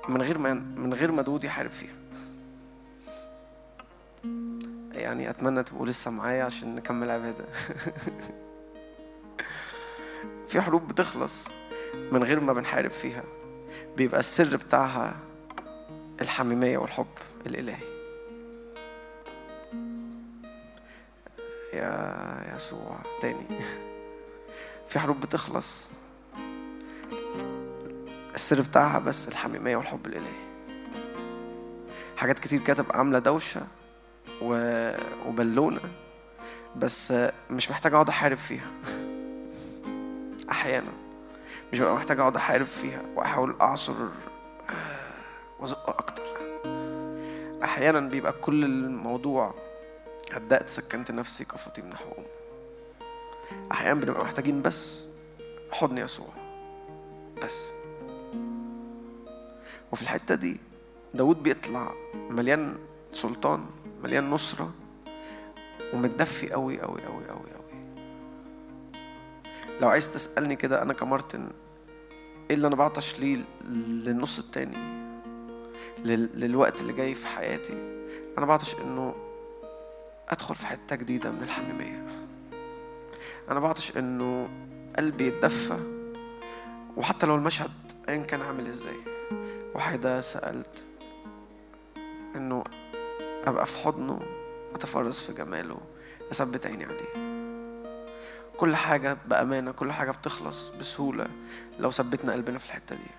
من 0.08 0.22
غير 0.22 0.38
ما 0.38 0.54
من 0.54 0.94
غير 0.94 1.12
ما 1.12 1.22
داود 1.22 1.44
يحارب 1.44 1.70
فيها. 1.70 1.94
يعني 4.92 5.30
أتمنى 5.30 5.62
تبقوا 5.62 5.86
لسه 5.86 6.10
معايا 6.10 6.44
عشان 6.44 6.74
نكمل 6.74 7.10
عبادة 7.10 7.44
في 10.48 10.60
حروب 10.60 10.88
بتخلص 10.88 11.48
من 11.94 12.24
غير 12.24 12.40
ما 12.40 12.52
بنحارب 12.52 12.90
فيها. 12.90 13.24
بيبقى 13.96 14.20
السر 14.20 14.56
بتاعها 14.56 15.16
الحميمية 16.20 16.78
والحب 16.78 17.06
الإلهي. 17.46 17.92
يا 21.72 22.54
يسوع 22.54 22.98
تاني. 23.20 23.46
في 24.88 24.98
حروب 24.98 25.20
بتخلص 25.20 25.90
السر 28.34 28.62
بتاعها 28.62 28.98
بس 28.98 29.28
الحميمية 29.28 29.76
والحب 29.76 30.06
الإلهي. 30.06 30.42
حاجات 32.16 32.38
كتير 32.38 32.60
تبقى 32.74 32.98
عاملة 32.98 33.18
دوشة 33.18 33.62
وبالونة 35.26 35.80
بس 36.76 37.14
مش 37.50 37.70
محتاج 37.70 37.92
أقعد 37.94 38.08
أحارب 38.08 38.36
فيها. 38.38 38.70
أحيانا 40.50 40.92
مش 41.72 41.80
ببقى 41.80 41.94
محتاج 41.94 42.20
أقعد 42.20 42.36
أحارب 42.36 42.66
فيها 42.66 43.02
وأحاول 43.16 43.56
أعصر 43.60 43.94
وأزق 45.60 45.88
أكتر. 45.88 46.22
أحيانا 47.64 48.00
بيبقى 48.00 48.32
كل 48.32 48.64
الموضوع 48.64 49.54
هدأت 50.32 50.68
سكنت 50.68 51.10
نفسي 51.10 51.44
كفتي 51.44 51.82
نحو 51.82 52.12
أم 52.18 52.24
أحيانا 53.72 54.00
بنبقى 54.00 54.24
محتاجين 54.24 54.62
بس 54.62 55.08
حضن 55.72 55.98
يسوع 55.98 56.28
بس. 57.44 57.81
وفي 59.92 60.02
الحتة 60.02 60.34
دي 60.34 60.56
داود 61.14 61.42
بيطلع 61.42 61.94
مليان 62.14 62.76
سلطان 63.12 63.66
مليان 64.02 64.30
نصرة 64.30 64.72
ومتدفي 65.94 66.52
قوي 66.52 66.80
قوي 66.80 67.02
قوي 67.02 67.28
قوي 67.28 67.50
قوي 67.52 67.62
لو 69.80 69.88
عايز 69.88 70.12
تسألني 70.14 70.56
كده 70.56 70.82
أنا 70.82 70.92
كمارتن 70.92 71.50
إيه 72.50 72.56
اللي 72.56 72.66
أنا 72.66 72.76
بعطش 72.76 73.20
ليه 73.20 73.38
للنص 73.64 74.38
التاني؟ 74.38 74.76
للوقت 76.34 76.80
اللي 76.80 76.92
جاي 76.92 77.14
في 77.14 77.26
حياتي. 77.26 77.72
أنا 78.38 78.46
بعطش 78.46 78.74
إنه 78.74 79.14
أدخل 80.28 80.54
في 80.54 80.66
حتة 80.66 80.96
جديدة 80.96 81.30
من 81.30 81.42
الحميمية. 81.42 82.06
أنا 83.50 83.60
بعطش 83.60 83.96
إنه 83.96 84.48
قلبي 84.96 85.26
يتدفى 85.26 85.78
وحتى 86.96 87.26
لو 87.26 87.34
المشهد 87.34 87.70
أيا 88.08 88.22
كان 88.22 88.42
عامل 88.42 88.66
إزاي. 88.66 89.11
واحدة 89.74 90.20
سألت 90.20 90.84
إنه 92.36 92.64
أبقى 93.44 93.66
في 93.66 93.76
حضنه 93.78 94.20
أتفرس 94.74 95.26
في 95.26 95.32
جماله 95.32 95.78
أثبت 96.32 96.66
عيني 96.66 96.84
عليه. 96.84 97.32
كل 98.56 98.76
حاجة 98.76 99.16
بأمانة 99.26 99.72
كل 99.72 99.92
حاجة 99.92 100.10
بتخلص 100.10 100.68
بسهولة 100.80 101.26
لو 101.78 101.90
ثبتنا 101.90 102.32
قلبنا 102.32 102.58
في 102.58 102.66
الحتة 102.66 102.96
دي. 102.96 103.10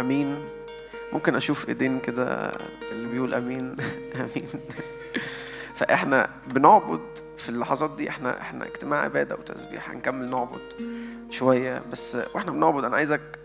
أمين. 0.00 0.44
ممكن 1.12 1.34
أشوف 1.34 1.68
إيدين 1.68 2.00
كده 2.00 2.52
اللي 2.92 3.08
بيقول 3.08 3.34
أمين؟ 3.34 3.76
أمين. 4.16 4.48
فإحنا 5.74 6.30
بنعبد 6.46 7.00
في 7.38 7.48
اللحظات 7.48 7.90
دي 7.96 8.08
إحنا 8.08 8.40
إحنا 8.40 8.66
اجتماع 8.66 8.98
عبادة 9.00 9.34
وتسبيح 9.34 9.90
هنكمل 9.90 10.30
نعبد 10.30 10.72
شوية. 11.30 11.82
بس 11.92 12.18
وإحنا 12.34 12.50
بنعبد 12.50 12.84
أنا 12.84 12.96
عايزك 12.96 13.38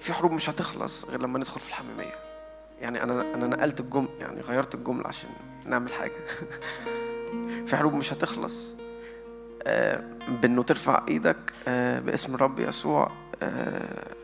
في 0.00 0.12
حروب 0.12 0.32
مش 0.32 0.50
هتخلص 0.50 1.04
غير 1.04 1.20
لما 1.20 1.38
ندخل 1.38 1.60
في 1.60 1.68
الحميميه 1.68 2.12
يعني 2.80 3.02
أنا 3.02 3.34
أنا 3.34 3.46
نقلت 3.46 3.80
الجمله 3.80 4.08
يعني 4.20 4.40
غيرت 4.40 4.74
الجملة 4.74 5.06
عشان 5.08 5.30
نعمل 5.64 5.92
حاجة. 5.92 6.12
في 7.66 7.76
حروب 7.76 7.94
مش 7.94 8.12
هتخلص. 8.12 8.74
آه 9.62 10.04
بإنه 10.28 10.62
ترفع 10.62 11.04
إيدك 11.08 11.52
آه 11.68 12.00
باسم 12.00 12.34
الرب 12.34 12.60
يسوع 12.60 13.10
آه 13.42 14.14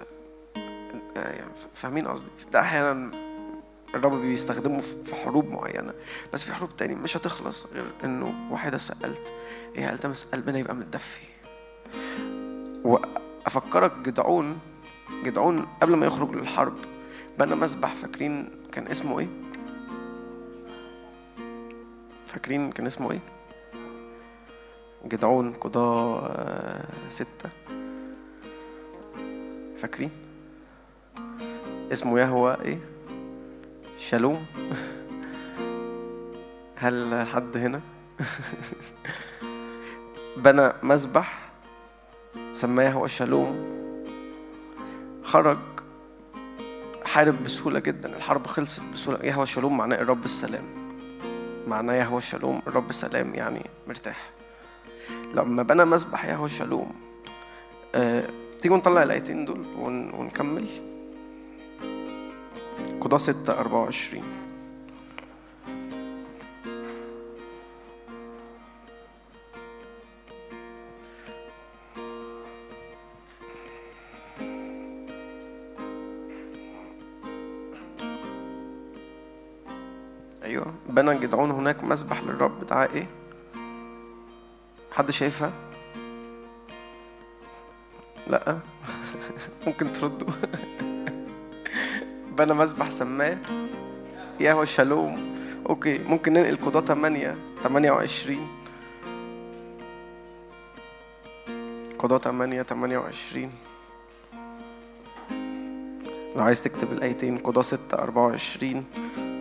يعني 1.17 1.51
فاهمين 1.75 2.09
قصدي؟ 2.09 2.31
ده 2.53 2.61
أحيانا 2.61 3.11
الرب 3.95 4.13
بيستخدمه 4.15 4.81
في 4.81 5.15
حروب 5.15 5.49
معينة. 5.49 5.95
بس 6.33 6.45
في 6.45 6.55
حروب 6.55 6.77
تاني 6.77 6.95
مش 6.95 7.17
هتخلص 7.17 7.67
غير 7.73 7.85
إنه 8.05 8.35
واحدة 8.51 8.79
سألت 8.79 9.33
إيه 9.77 9.91
التمس 9.93 10.25
قلبنا 10.25 10.59
يبقى 10.59 10.75
متدفي. 10.75 11.21
وأفكرك 12.85 13.93
جدعون 13.99 14.59
جدعون 15.25 15.67
قبل 15.83 15.97
ما 15.97 16.07
يخرج 16.07 16.31
للحرب. 16.35 16.77
بنى 17.39 17.55
مسبح 17.55 17.95
فاكرين 17.95 18.51
كان 18.73 18.87
اسمه 18.87 19.21
إيه؟ 19.21 19.29
فاكرين 22.27 22.73
كان 22.73 22.87
اسمه 22.87 23.11
إيه؟ 23.11 23.21
جدعون 25.05 25.53
قضاء 25.53 26.85
ستة. 27.09 27.51
فاكرين؟ 29.77 30.11
اسمه 31.93 32.21
يهوى 32.21 32.57
إيه؟ 32.65 32.79
شالوم. 33.97 34.47
هل 36.77 37.27
حد 37.27 37.57
هنا؟ 37.57 37.81
بنى 40.45 40.73
مذبح 40.83 41.51
سماه 42.53 42.91
هو 42.91 43.07
شالوم. 43.07 43.80
خرج 45.31 45.59
حارب 47.05 47.45
بسهولة 47.45 47.79
جدا. 47.79 48.17
الحرب 48.17 48.47
خلصت 48.47 48.83
بسهولة. 48.93 49.25
يهوى 49.25 49.47
شالوم 49.47 49.77
معناه 49.77 49.97
الرب 49.97 50.25
السلام. 50.25 50.65
معناه 51.67 51.95
يهوى 51.95 52.21
شالوم 52.21 52.63
الرب 52.67 52.93
سلام 52.93 53.35
يعني 53.35 53.67
مرتاح. 53.89 54.31
لما 55.35 55.63
بنى 55.63 55.85
مسبح 55.85 56.25
يهوى 56.25 56.49
شالوم 56.49 56.93
أه 57.95 58.25
تيجوا 58.59 58.77
نطلع 58.77 59.03
الآيتين 59.03 59.45
دول 59.45 59.65
ونكمل. 59.79 60.69
قضاة 63.01 63.19
6 63.19 63.61
24 63.61 64.23
بنى 80.91 81.19
جدعون 81.19 81.51
هناك 81.51 81.85
مسبح 81.85 82.23
للرب. 82.23 82.67
دعاء 82.67 82.95
إيه؟ 82.95 83.07
حد 84.93 85.11
شايفها؟ 85.11 85.53
لا. 88.27 88.59
ممكن 89.67 89.93
تردوا. 89.93 90.29
بنى 92.39 92.55
مسبح 92.55 92.89
سماه 92.89 93.39
يهوى 94.41 94.67
شالوم. 94.67 95.31
أوكي 95.69 95.99
ممكن 95.99 96.33
ننقل 96.33 96.57
قضاء 96.57 96.85
8 96.85 97.37
28 97.63 98.49
قضاء 101.99 102.19
8 102.19 102.63
28 102.63 103.51
لو 106.37 106.43
عايز 106.43 106.63
تكتب 106.63 106.93
الآيتين 106.93 107.39
قضاء 107.39 107.63
6 107.63 107.99
24 107.99 108.85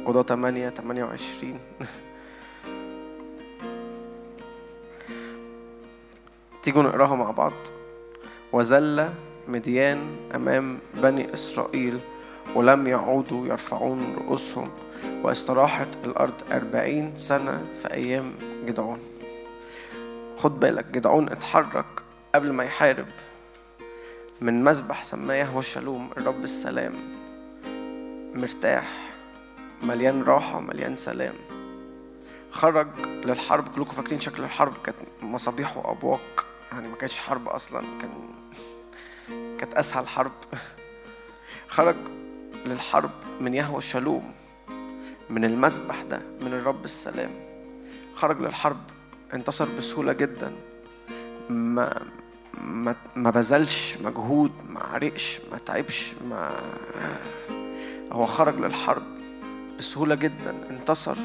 قضاء 0.06 0.24
8 0.24 0.70
28 0.70 1.60
تيجوا 6.64 6.84
نقراها 6.84 7.16
مع 7.16 7.32
بعض. 7.32 7.54
وزل 8.54 9.10
مديان 9.48 10.18
أمام 10.36 10.80
بني 10.94 11.34
إسرائيل 11.34 12.00
ولم 12.56 12.88
يعودوا 12.88 13.48
يرفعون 13.48 14.16
رؤوسهم 14.18 14.72
واستراحت 15.24 15.88
الأرض 16.06 16.34
أربعين 16.52 17.18
سنة 17.18 17.66
في 17.82 17.94
أيام 17.94 18.34
جدعون. 18.66 19.00
خد 20.38 20.60
بالك 20.60 20.86
جدعون 20.86 21.30
اتحرك 21.30 22.04
قبل 22.36 22.54
ما 22.54 22.64
يحارب. 22.64 23.08
من 24.42 24.64
مذبح 24.64 25.04
سماه 25.04 25.36
يهوى 25.36 25.62
شالوم 25.62 26.10
الرب 26.18 26.44
السلام. 26.44 26.94
مرتاح. 28.36 29.09
مليان 29.84 30.24
راحة 30.24 30.60
مليان 30.60 30.96
سلام. 30.96 31.34
خرج 32.52 32.88
للحرب 33.06 33.68
كلكم 33.68 33.92
فاكرين 33.92 34.20
شكل 34.20 34.44
الحرب 34.44 34.78
كانت 34.84 34.98
مصابيح 35.22 35.78
وأبواق. 35.78 36.46
يعني 36.72 36.88
ما 36.88 36.96
كانتش 36.96 37.20
حرب 37.20 37.50
أصلا 37.50 37.86
كان 38.02 38.12
كانت 39.60 39.74
أسهل 39.74 40.08
حرب. 40.08 40.32
خرج 41.68 41.96
للحرب 42.66 43.12
من 43.42 43.54
يهوى 43.54 43.82
شالوم 43.82 44.34
من 45.30 45.46
المذبح 45.46 46.02
ده 46.02 46.22
من 46.42 46.48
الرب 46.54 46.86
السلام. 46.86 47.32
خرج 48.14 48.42
للحرب 48.42 48.78
انتصر 49.34 49.68
بسهولة 49.78 50.14
جدا. 50.14 50.52
ما 51.50 52.06
ما 52.62 52.96
ما 53.16 53.30
بذلش 53.30 53.98
مجهود 53.98 54.52
ما 54.70 54.80
عرقش 54.80 55.40
ما 55.52 55.58
تعبش 55.58 56.14
ما 56.30 56.56
هو 58.12 58.26
خرج 58.26 58.56
للحرب 58.60 59.19
بسهولة 59.80 60.16
جدا 60.16 60.56
انتصر. 60.70 61.18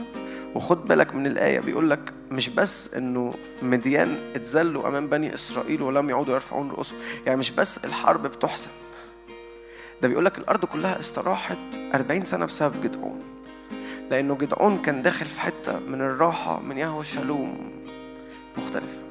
وخد 0.54 0.88
بالك 0.88 1.14
من 1.14 1.26
الآية 1.26 1.60
بيقول 1.60 1.90
لك 1.90 2.12
مش 2.30 2.48
بس 2.48 2.94
إنه 2.94 3.34
مديان 3.62 4.32
اتذلوا 4.34 4.88
أمام 4.88 5.08
بني 5.08 5.34
إسرائيل 5.34 5.82
ولم 5.82 6.10
يعودوا 6.10 6.34
يرفعون 6.34 6.70
رؤوسهم 6.70 6.98
يعني 7.26 7.38
مش 7.38 7.50
بس 7.50 7.84
الحرب 7.84 8.26
بتحسم. 8.26 8.70
ده 10.02 10.08
بيقول 10.08 10.24
لك 10.24 10.38
الأرض 10.38 10.64
كلها 10.64 10.98
استراحت 10.98 11.58
40 11.94 12.24
سنة 12.24 12.46
بسبب 12.46 12.82
جدعون. 12.82 13.22
لأنه 14.10 14.34
جدعون 14.34 14.78
كان 14.78 15.02
داخل 15.02 15.26
في 15.26 15.40
حتة 15.40 15.78
من 15.78 16.00
الراحة 16.00 16.60
من 16.60 16.78
يهوى 16.78 17.04
شالوم. 17.04 17.72
مختلفة 18.56 19.02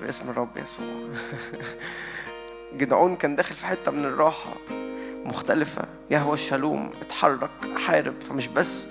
باسم 0.00 0.30
الرب 0.30 0.56
يسوع. 0.56 0.86
جدعون 2.78 3.16
كان 3.16 3.36
داخل 3.36 3.54
في 3.54 3.66
حتة 3.66 3.90
من 3.90 4.04
الراحة. 4.04 4.52
مختلفة 5.24 5.82
يهوى 6.10 6.34
الشالوم 6.34 6.90
اتحرك 7.02 7.50
حارب 7.76 8.14
فمش 8.20 8.48
بس 8.48 8.88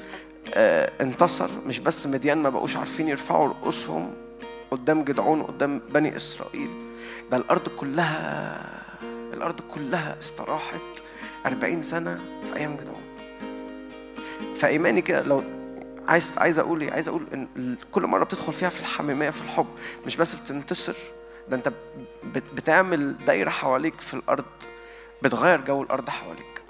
آه 0.54 0.92
انتصر 1.02 1.50
مش 1.66 1.80
بس 1.80 2.08
مديان 2.08 2.38
ما 2.38 2.50
بقوش 2.50 2.78
عارفين 2.78 3.08
يرفعوا 3.08 3.48
رؤوسهم 3.48 4.14
قدام 4.72 5.04
جدعون 5.04 5.44
قدام 5.44 5.82
بني 5.94 6.16
إسرائيل 6.16 6.70
ده 7.32 7.38
الأرض 7.38 7.68
كلها 7.70 8.62
الأرض 9.34 9.62
كلها 9.62 10.20
استراحت 10.20 10.82
أربعين 11.46 11.82
سنة 11.82 12.20
في 12.46 12.56
أيام 12.56 12.78
جدعون 12.78 13.02
فإيماني 14.56 15.02
كده 15.02 15.22
لو 15.22 15.44
عايز 16.08 16.38
عايز 16.38 16.60
أقول 16.60 16.82
إيه؟ 16.82 16.92
عايز 16.92 17.08
أقول 17.08 17.24
إن 17.34 17.76
كل 17.92 18.08
مرة 18.08 18.24
بتدخل 18.24 18.54
فيها 18.54 18.70
في 18.70 18.80
الحميمية 18.80 19.30
في 19.30 19.42
الحب 19.42 19.66
مش 20.06 20.16
بس 20.18 20.36
بتنتصر 20.36 20.96
ده 21.50 21.58
أنت 21.58 21.72
بتعمل 22.56 23.16
دايرة 23.26 23.50
حواليك 23.50 24.02
في 24.02 24.14
الأرض 24.14 24.46
بتغير 25.22 25.62
جو 25.62 25.84
الأرض 25.84 26.10
حواليك. 26.10 26.62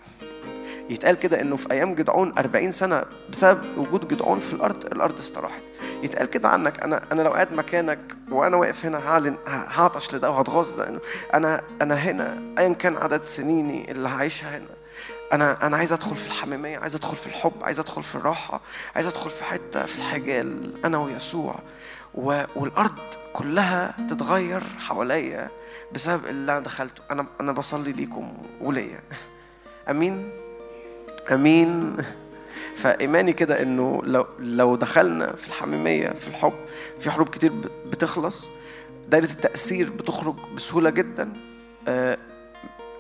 يتقال 0.90 1.20
كده 1.20 1.42
إنه 1.42 1.56
في 1.58 1.72
أيام 1.72 1.96
جدعون 1.96 2.34
40 2.38 2.72
سنة 2.72 3.04
بسبب 3.30 3.78
وجود 3.78 4.08
جدعون 4.08 4.40
في 4.40 4.54
الأرض 4.54 4.86
الأرض 4.86 5.20
استراحت. 5.20 5.64
يتقال 6.04 6.30
كده 6.30 6.50
عنك 6.50 6.80
أنا 6.84 7.02
أنا 7.12 7.22
لو 7.22 7.32
قاعد 7.32 7.54
مكانك 7.54 8.00
وأنا 8.32 8.58
واقف 8.58 8.86
هنا 8.86 9.10
هعلن 9.10 9.38
هعطش 9.48 10.14
لده 10.16 10.32
وهتغاظ 10.32 10.76
ده 10.78 11.00
أنا 11.34 11.62
أنا 11.82 11.96
هنا 11.96 12.42
ايا 12.58 12.74
كان 12.74 12.98
عدد 12.98 13.22
سنيني 13.22 13.92
اللي 13.92 14.10
هعيشها 14.10 14.58
هنا. 14.58 14.66
أنا 15.34 15.68
أنا 15.68 15.78
عايز 15.78 15.94
أدخل 15.94 16.16
في 16.16 16.28
الحميمية 16.28 16.78
عايز 16.78 16.96
أدخل 16.96 17.16
في 17.16 17.28
الحب 17.28 17.54
عايز 17.62 17.80
أدخل 17.80 18.04
في 18.04 18.16
الراحة 18.16 18.62
عايز 18.96 19.08
أدخل 19.08 19.30
في 19.30 19.44
حتة 19.44 19.86
في 19.86 19.98
الحجال 19.98 20.74
أنا 20.86 20.98
ويسوع. 20.98 21.56
والأرض 22.56 22.96
كلها 23.34 23.96
تتغير 24.10 24.64
حواليا. 24.80 25.50
بسبب 25.94 26.26
اللي 26.26 26.52
أنا 26.52 26.60
دخلته. 26.60 27.02
أنا 27.12 27.26
أنا 27.42 27.52
بصلي 27.52 27.92
ليكم 27.92 28.38
وليا. 28.62 29.00
أمين؟ 29.90 30.30
أمين. 31.32 31.98
فإيماني 32.76 33.34
كده 33.34 33.62
إنه 33.62 34.02
لو 34.04 34.26
لو 34.40 34.76
دخلنا 34.76 35.36
في 35.36 35.48
الحميمية 35.48 36.10
في 36.10 36.28
الحب 36.28 36.54
في 37.00 37.12
حروب 37.12 37.30
كتير 37.30 37.52
بتخلص 37.86 38.50
دايرة 39.10 39.26
التأثير 39.26 39.90
بتخرج 39.90 40.36
بسهولة 40.56 40.90
جدا 40.90 41.34
آه 41.88 42.18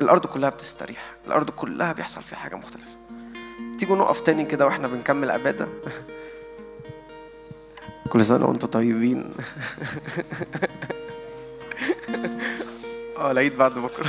الأرض 0.01 0.25
كلها 0.25 0.49
بتستريح. 0.49 1.13
الأرض 1.27 1.49
كلها 1.49 1.93
بيحصل 1.93 2.23
فيها 2.23 2.37
حاجة 2.37 2.55
مختلفة. 2.55 2.97
تيجوا 3.77 3.97
نقف 3.97 4.19
تاني 4.21 4.45
كده 4.45 4.65
وإحنا 4.65 4.87
بنكمل 4.87 5.31
عبادة؟ 5.31 5.67
كل 8.11 8.25
سنة 8.25 8.45
وإنتم 8.45 8.67
طيبين. 8.67 9.33
آه 13.21 13.31
العيد 13.31 13.57
بعد 13.57 13.73
بكرة. 13.79 14.05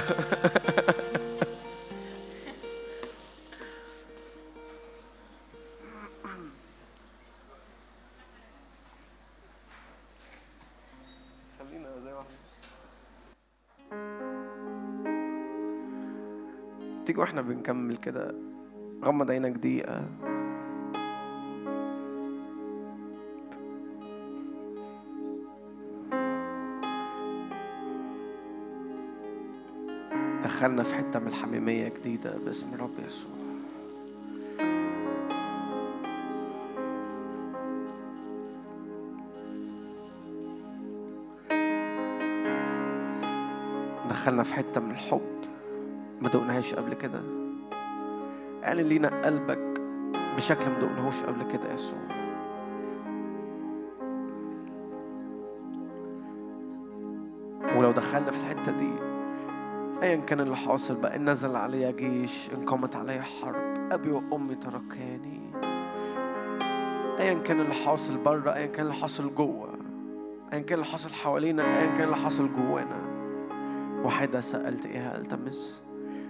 تيجي 17.07 17.21
وإحنا 17.21 17.41
بنكمل 17.43 17.97
كده 17.97 18.35
غمض 19.05 19.31
عينك 19.31 19.53
دقيقة. 19.53 20.09
دخلنا 30.63 30.83
في 30.83 30.95
حتة 30.95 31.19
من 31.19 31.29
الحميمية 31.29 31.89
جديدة 31.89 32.39
باسم 32.45 32.67
الرب 32.75 32.91
يسوع. 33.07 33.33
دخلنا 44.09 44.43
في 44.43 44.55
حتة 44.55 44.81
من 44.81 44.91
الحب 44.91 45.41
ما 46.21 46.29
دقناهاش 46.29 46.75
قبل 46.75 46.95
كده. 46.95 47.23
اعلن 48.65 48.89
لينا 48.89 49.23
قلبك 49.25 49.83
بشكل 50.37 50.71
مدقناهوش 50.71 51.23
قبل 51.23 51.43
كده 51.43 51.73
يسوع. 51.75 51.99
ولو 57.77 57.93
دخلنا 57.93 58.31
في 58.31 58.41
الحتة 58.41 58.73
دي 58.73 59.02
أيا 60.03 60.17
كان 60.17 60.41
اللي 60.41 60.57
حاصل 60.57 60.95
بقى 60.95 61.17
إن 61.17 61.31
نزل 61.31 61.57
عليا 61.57 61.91
جيش 61.91 62.51
إن 62.55 62.65
قامت 62.65 62.97
عليا 62.97 63.23
حرب. 63.23 63.93
أبي 63.93 64.11
وأمي 64.11 64.55
تركاني. 64.55 65.41
أيا 67.19 67.35
كان 67.35 67.61
اللي 67.61 67.75
حاصل 67.75 68.19
بره 68.19 68.55
أيا 68.55 68.67
كان 68.67 68.87
اللي 68.87 68.95
حاصل 68.95 69.35
جوه. 69.35 69.79
أيا 70.53 70.63
كان 70.63 70.75
اللي 70.79 70.91
حاصل 70.91 71.11
حوالينا 71.11 71.81
أيا 71.81 71.87
كان 71.87 72.03
اللي 72.05 72.17
حاصل 72.17 72.53
جوانا. 72.53 73.03
واحدة 74.05 74.41
سألت 74.41 74.87
إيه 74.87 75.17
ألتمس؟ 75.17 75.83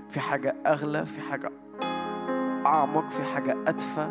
في 0.09 0.21
حاجة 0.21 0.57
أغلى 0.67 1.07
في 1.07 1.21
حاجة 1.21 1.51
أعمق 2.67 3.09
في 3.09 3.23
حاجة 3.23 3.57
أدفى؟ 3.67 4.09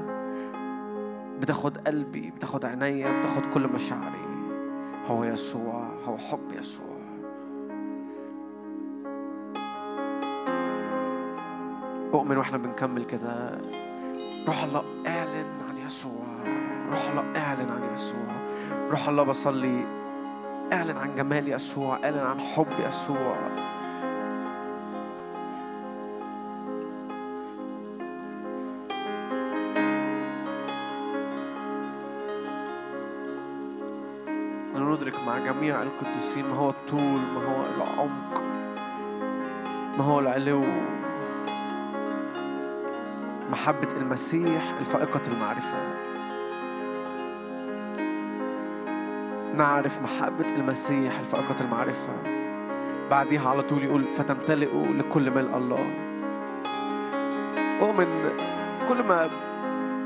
بتاخد 1.42 1.78
قلبي 1.78 2.32
بتاخد 2.32 2.66
عينيا 2.66 3.20
بتاخد 3.20 3.46
كل 3.46 3.68
مشاعري. 3.68 4.26
هو 5.06 5.24
يسوع 5.24 5.88
هو 6.06 6.18
حب 6.18 6.52
يسوع. 6.60 6.91
أؤمن 12.14 12.38
وإحنا 12.38 12.58
بنكمل 12.58 13.04
كده. 13.04 13.62
روح 14.48 14.64
الله 14.64 14.84
اعلن 15.08 15.62
عن 15.70 15.78
يسوع. 15.86 16.26
روح 16.92 17.10
الله 17.10 17.24
اعلن 17.36 17.70
عن 17.70 17.94
يسوع. 17.94 18.36
روح 18.92 19.08
الله 19.08 19.24
بصلي. 19.24 19.86
اعلن 20.74 20.98
عن 20.98 21.16
جمال 21.16 21.48
يسوع. 21.54 22.00
اعلن 22.04 22.20
عن 22.20 22.40
حب 22.40 22.68
يسوع. 22.88 23.38
ندرك 34.76 35.20
مع 35.26 35.38
جميع 35.38 35.82
القديسين. 35.82 36.46
ما 36.50 36.56
هو 36.56 36.70
الطول 36.70 37.22
ما 37.34 37.46
هو 37.46 37.66
العمق 37.76 38.44
ما 39.98 40.04
هو 40.04 40.20
العلو. 40.20 41.01
محبة 43.52 43.88
المسيح 43.98 44.74
الفائقة 44.80 45.22
المعرفة. 45.28 45.78
نعرف 49.56 50.02
محبة 50.02 50.56
المسيح 50.56 51.20
الفائقة 51.20 51.56
المعرفة. 51.62 52.14
بعديها 53.10 53.50
على 53.50 53.62
طول 53.62 53.84
يقول 53.84 54.04
فتمتلئوا 54.04 54.86
لكل 54.86 55.32
ملء 55.32 55.58
الله. 55.58 55.94
أؤمن 57.82 58.30
كل 58.90 59.04
ما 59.04 59.30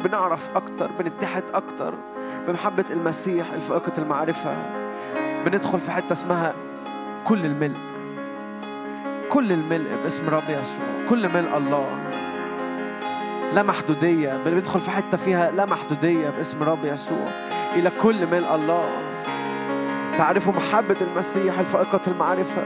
بنعرف 0.03 0.49
أكتر 0.55 0.91
بنتحد 0.99 1.43
أكتر 1.53 1.95
بمحبة 2.47 2.85
المسيح 2.91 3.51
الفائقة 3.53 3.93
المعرفة 3.97 4.55
بندخل 5.45 5.79
في 5.79 5.91
حتة 5.91 6.13
اسمها 6.13 6.53
كل 7.23 7.45
الملء. 7.45 7.77
كل 9.29 9.51
الملء 9.51 9.95
باسم 10.03 10.29
رب 10.29 10.49
يسوع. 10.49 10.85
كل 11.09 11.29
ملء 11.29 11.57
الله. 11.57 12.24
لا 13.53 13.63
محدودية 13.63 14.41
بندخل 14.45 14.79
في 14.79 14.91
حتة 14.91 15.17
فيها 15.17 15.51
لا 15.51 15.65
محدودية 15.65 16.29
باسم 16.29 16.63
رب 16.63 16.85
يسوع 16.85 17.27
إلى 17.75 17.89
كل 17.89 18.27
ملء 18.27 18.55
الله. 18.55 18.89
تعرفوا 20.17 20.53
محبة 20.53 20.95
المسيح 21.01 21.59
الفائقة 21.59 22.01
المعرفة 22.07 22.63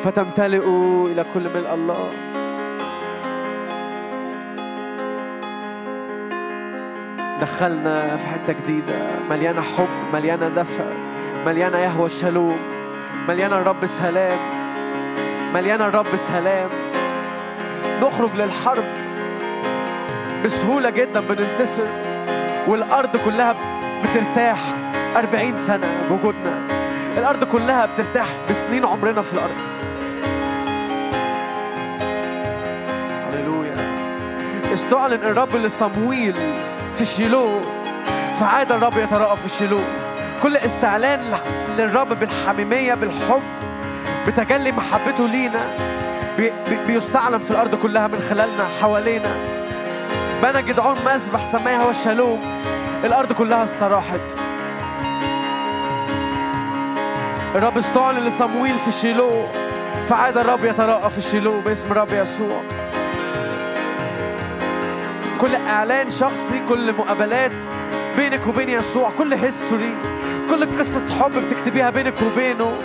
فتمتلئوا 0.00 1.08
إلى 1.08 1.24
كل 1.34 1.48
ملء 1.54 1.74
الله. 1.74 2.10
دخلنا 7.40 8.16
في 8.16 8.28
حتة 8.28 8.52
جديدة 8.52 9.08
مليانة 9.30 9.60
حب 9.60 9.88
مليانة 10.12 10.48
دفء 10.48 10.84
مليانة 11.46 11.78
يهوى 11.78 12.06
الشالوم 12.06 12.58
مليانة 13.28 13.58
الرب 13.58 13.86
سلام 13.86 14.38
مليانة 15.54 15.86
الرب 15.86 16.16
سلام. 16.16 16.70
نخرج 18.02 18.30
للحرب. 18.36 18.84
بسهولة 20.44 20.90
جدا 20.90 21.20
بننتصر 21.20 21.82
والأرض 22.66 23.16
كلها 23.16 23.54
بترتاح 24.02 24.58
أربعين 25.16 25.56
سنة 25.56 25.86
بوجودنا. 26.08 26.52
الأرض 27.18 27.44
كلها 27.44 27.86
بترتاح 27.86 28.26
بسنين 28.50 28.84
عمرنا 28.84 29.22
في 29.22 29.32
الأرض. 29.32 29.56
هللويا. 33.32 33.74
استعلن 34.72 35.22
الرب 35.22 35.56
لصمويل 35.56 36.56
في 36.94 37.04
شيلو. 37.04 37.60
فعاد 38.40 38.72
الرب 38.72 38.98
يتراءى 38.98 39.36
في 39.36 39.48
شيلو. 39.48 39.80
كل 40.42 40.56
استعلان 40.56 41.20
للرب 41.78 42.18
بالحميمية 42.18 42.94
بالحب 42.94 43.42
بتجلي 44.26 44.72
محبته 44.72 45.28
لينا 45.28 45.76
بيستعلن 46.86 47.38
في 47.38 47.50
الأرض 47.50 47.74
كلها 47.74 48.06
من 48.06 48.20
خلالنا 48.20 48.64
حوالينا. 48.80 49.63
بنى 50.44 50.62
جدعون 50.62 50.96
مذبح 51.06 51.44
سماها 51.52 51.82
هو 51.82 51.90
الشالوم 51.90 52.62
الأرض 53.04 53.32
كلها 53.32 53.64
استراحت. 53.64 54.20
الرب 57.54 57.78
استعلن 57.78 58.18
لصمويل 58.18 58.74
في 58.78 58.92
شيلو 58.92 59.46
فعاد 60.08 60.38
الرب 60.38 60.64
يتراءى 60.64 61.10
في 61.10 61.20
شيلو 61.22 61.60
باسم 61.60 61.92
الرب 61.92 62.12
يسوع. 62.12 62.62
كل 65.40 65.54
إعلان 65.54 66.10
شخصي 66.10 66.60
كل 66.68 66.92
مقابلات 66.92 67.64
بينك 68.16 68.46
وبين 68.46 68.68
يسوع 68.68 69.10
كل 69.18 69.34
هيستوري 69.34 69.94
كل 70.50 70.78
قصة 70.78 71.04
حب 71.20 71.38
بتكتبيها 71.38 71.90
بينك 71.90 72.14
وبينه. 72.22 72.76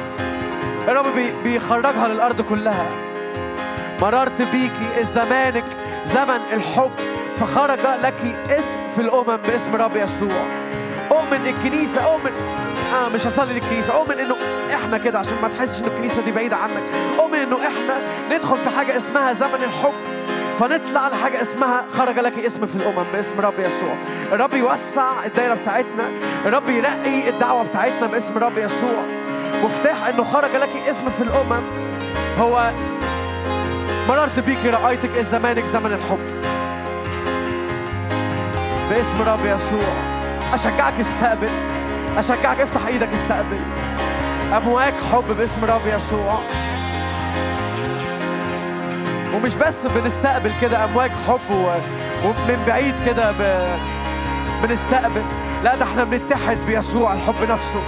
الرب 0.88 1.06
بيخرجها 1.44 2.08
للأرض 2.08 2.42
كلها. 2.42 2.86
مررت 4.02 4.42
بيكي 4.42 5.04
زمانك 5.04 5.66
زمن 6.06 6.40
الحب. 6.54 7.09
فخرج 7.40 7.80
لك 7.80 8.38
اسم 8.50 8.78
في 8.96 9.02
الأمم 9.02 9.38
باسم 9.38 9.76
رب 9.76 9.96
يسوع. 9.96 10.46
أؤمن 11.12 11.48
الكنيسة 11.48 12.02
أؤمن 12.02 12.32
آه 12.94 13.10
مش 13.14 13.28
هصلي 13.28 13.54
للكنيسة. 13.54 13.94
أؤمن 13.94 14.20
إنه 14.20 14.36
إحنا 14.74 14.98
كده 14.98 15.20
عشان 15.20 15.38
ما 15.42 15.48
تحسش 15.48 15.82
إن 15.82 15.88
الكنيسة 15.88 16.22
دي 16.22 16.32
بعيدة 16.32 16.56
عنك. 16.56 16.84
أؤمن 17.20 17.36
إنه 17.36 17.58
إحنا 17.58 18.02
ندخل 18.32 18.58
في 18.58 18.70
حاجة 18.70 18.98
اسمها 18.98 19.34
زمن 19.34 19.64
الحب. 19.64 19.94
فنطلع 20.60 21.02
على 21.02 21.16
حاجة 21.16 21.42
اسمها 21.42 21.86
خرج 21.90 22.20
لك 22.20 22.40
اسم 22.40 22.66
في 22.66 22.76
الأمم 22.76 23.04
باسم 23.14 23.40
رب 23.40 23.60
يسوع. 23.60 23.96
الرب 24.32 24.54
يوسع 24.54 25.26
الدايرة 25.26 25.54
بتاعتنا. 25.54 26.10
الرب 26.46 26.70
يرقي 26.70 27.30
الدعوة 27.30 27.64
بتاعتنا 27.64 28.08
باسم 28.08 28.38
رب 28.38 28.58
يسوع. 28.58 29.04
مفتاح 29.64 30.08
إنه 30.08 30.24
خرج 30.24 30.56
لك 30.56 30.70
اسم 30.90 31.10
في 31.10 31.24
الأمم. 31.24 31.64
هو 32.38 32.72
مررت 34.08 34.40
بيك 34.40 34.66
رأيتك 34.66 35.20
زمانك 35.20 35.66
زمن 35.66 35.94
الحب؟ 35.94 36.40
باسم 38.90 39.22
رب 39.22 39.46
يسوع. 39.46 39.94
أشجعك 40.54 41.00
استقبل. 41.00 41.50
أشجعك 42.18 42.62
افتح 42.62 42.86
إيدك 42.88 43.10
استقبل. 43.14 43.60
أمواج 44.58 44.94
حب 45.12 45.38
باسم 45.38 45.66
رب 45.66 45.88
يسوع. 45.88 46.40
ومش 49.36 49.56
بس 49.56 49.88
بنستقبل 49.88 50.54
كده 50.62 50.86
أمواج 50.86 51.12
حب 51.28 51.52
ومن 52.24 52.64
بعيد 52.68 52.96
كده 53.06 53.32
ب... 53.32 53.68
بنستقبل. 54.64 55.24
لا 55.64 55.76
ده 55.76 55.86
إحنا 55.86 56.04
بنتحد 56.04 56.58
بيسوع 56.68 57.14
الحب 57.14 57.44
نفسه. 57.50 57.80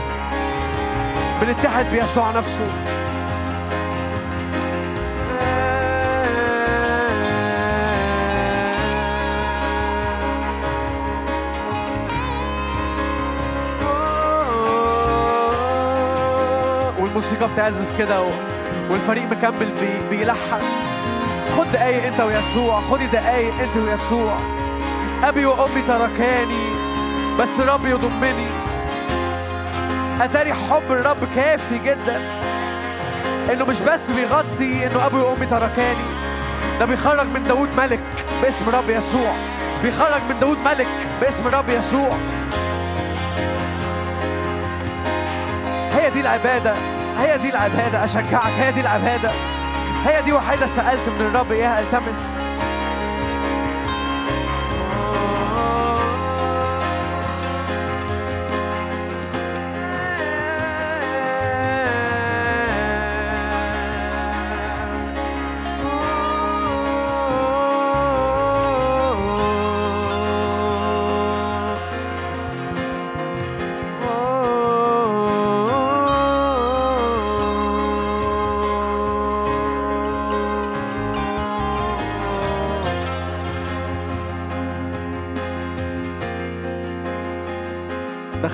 بنتحد 1.42 1.86
بيسوع 1.86 2.32
نفسه. 2.32 2.66
والموسيقى 17.22 17.54
بتعزف 17.54 17.98
كده 17.98 18.22
والفريق 18.90 19.24
مكمل 19.24 19.72
بي... 19.80 20.18
بيلحن. 20.18 20.62
خد 21.58 21.72
دقايق 21.72 22.06
انت 22.06 22.22
ويسوع 22.22 22.82
خدي 22.82 23.08
دقايق 23.08 23.60
انت 23.60 23.78
ويسوع. 23.78 24.38
أبي 25.24 25.46
وأمي 25.46 25.82
تركاني 25.82 26.70
بس 27.40 27.60
الرب 27.60 27.86
يضمني. 27.86 28.48
أتاري 30.22 30.54
حب 30.54 30.92
الرب 30.92 31.28
كافي 31.36 31.78
جدا. 31.78 32.22
إنه 33.54 33.66
مش 33.66 33.82
بس 33.82 34.12
بيغطي 34.12 34.88
إنه 34.88 35.06
أبي 35.06 35.18
وأمي 35.18 35.46
تركاني. 35.46 36.06
ده 36.80 36.86
بيخرج 36.86 37.28
من 37.28 37.44
داود 37.44 37.70
ملك 37.78 38.04
باسم 38.42 38.70
رب 38.70 38.90
يسوع. 38.90 39.36
بيخرج 39.84 40.22
من 40.30 40.40
داود 40.40 40.58
ملك 40.58 40.88
باسم 41.22 41.48
رب 41.48 41.70
يسوع. 41.70 42.18
هي 45.94 46.10
دي 46.10 46.22
العبادة. 46.22 47.01
هي 47.18 47.38
دي 47.38 47.50
العبادة 47.50 48.04
أشجعك 48.04 48.52
هي 48.60 48.72
دي 48.72 48.82
العبادة. 48.82 49.32
هي 50.06 50.22
دي 50.22 50.34
وحيدة 50.34 50.68
سألت 50.68 51.10
من 51.10 51.26
الرب 51.26 51.52
إياها 51.52 51.80
التمس. 51.80 52.34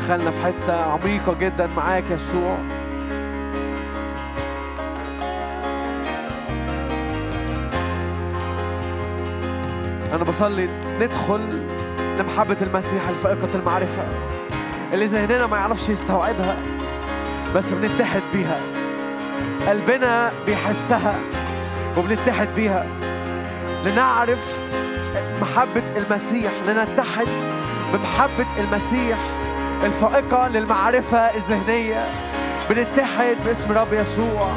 دخلنا 0.08 0.32
في 0.32 0.41
حتة 0.41 0.84
عميقة 0.84 1.34
جدا 1.34 1.70
معاك 1.78 2.03
يسوع. 2.12 2.58
أنا 10.14 10.24
بصلي 10.24 10.70
ندخل 10.99 11.68
لمحبة 12.20 12.58
المسيح 12.62 13.08
الفائقة 13.10 13.49
المعرفة 13.55 14.08
اللي 14.93 15.05
ذهننا 15.05 15.47
ما 15.47 15.58
يعرفش 15.58 15.89
يستوعبها 15.89 16.58
بس 17.55 17.74
بنتحد 17.74 18.22
بيها. 18.34 18.60
قلبنا 19.68 20.32
بيحسها 20.45 21.16
وبنتحد 21.97 22.47
بيها. 22.55 22.86
لنعرف 23.84 24.58
محبة 25.41 25.84
المسيح 25.97 26.51
لنتحد 26.68 27.28
بمحبة 27.93 28.47
المسيح. 28.60 29.47
الفائقة 29.84 30.47
للمعرفة 30.47 31.17
الذهنية. 31.17 32.11
بنتحد 32.69 33.38
باسم 33.45 33.71
رب 33.71 33.93
يسوع. 33.93 34.51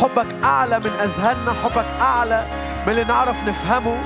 حبك 0.00 0.26
أعلى 0.44 0.78
من 0.78 0.90
أذهاننا 1.02 1.52
حبك 1.64 1.84
أعلى 2.00 2.46
من 2.86 2.92
اللي 2.92 3.04
نعرف 3.04 3.44
نفهمه. 3.48 3.98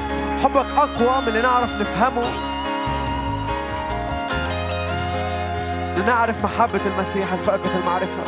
حبك 0.44 0.66
أقوى 0.76 1.22
من 1.22 1.28
اللي 1.28 1.40
نعرف 1.40 1.76
نفهمه. 1.76 2.48
لنعرف 5.96 6.44
محبة 6.44 6.80
المسيح 6.86 7.32
الفائقة 7.32 7.78
المعرفة. 7.78 8.24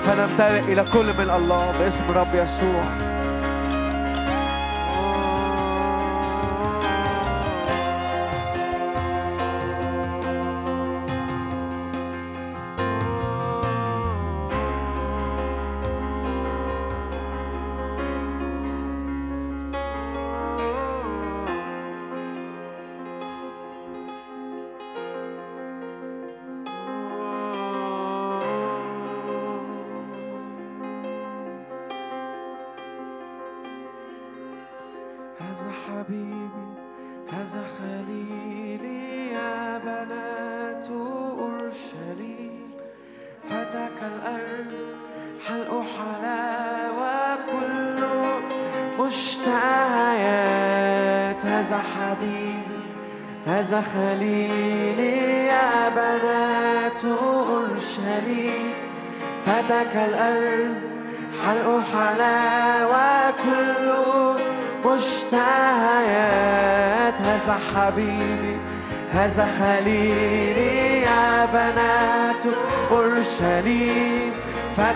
فنمتلئ 0.00 0.72
إلى 0.72 0.84
كل 0.92 1.12
من 1.12 1.30
الله 1.30 1.72
باسم 1.78 2.10
رب 2.10 2.34
يسوع. 2.34 3.09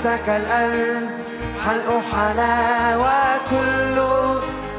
فتك 0.04 0.28
الأرض 0.28 1.10
حلق 1.64 2.02
حلاوة 2.12 3.36
كل 3.50 3.98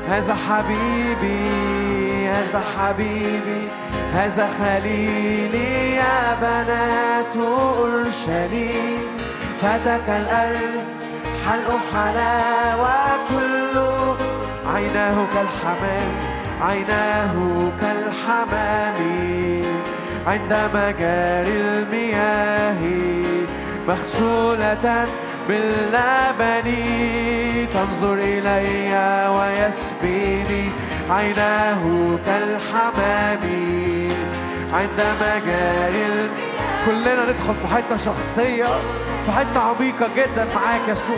هذا 0.09 0.35
حبيبي 0.49 2.29
هذا 2.29 2.61
حبيبي 2.77 3.67
هذا 4.13 4.49
خليلي 4.59 5.95
يا 5.95 6.35
بنات 6.41 7.35
أورشليم 7.37 8.99
فتك 9.61 10.09
الأرز 10.09 10.87
حلق 11.45 11.79
حلاوة 11.93 13.17
كله. 13.29 14.17
عيناه 14.75 15.25
كالحمام 15.33 16.11
عيناه 16.61 17.71
كالحمام. 17.81 18.99
عند 20.27 20.53
مجاري 20.73 21.51
المياه 21.51 22.81
مغسولة 23.87 25.07
باللبن 25.47 26.67
تنظر 27.73 28.13
إلي 28.13 29.29
ويسبيني. 29.29 30.69
عيناه 31.09 31.83
كالحمام 32.25 33.43
عند 34.73 35.01
مجاري 35.21 36.29
كلنا 36.85 37.25
ندخل 37.25 37.53
في 37.53 37.67
حتة 37.67 37.95
شخصية 37.95 38.65
في 39.25 39.31
حتة 39.31 39.59
عميقة 39.59 40.07
جدا 40.15 40.45
معاك 40.55 40.81
يسوع 40.87 41.17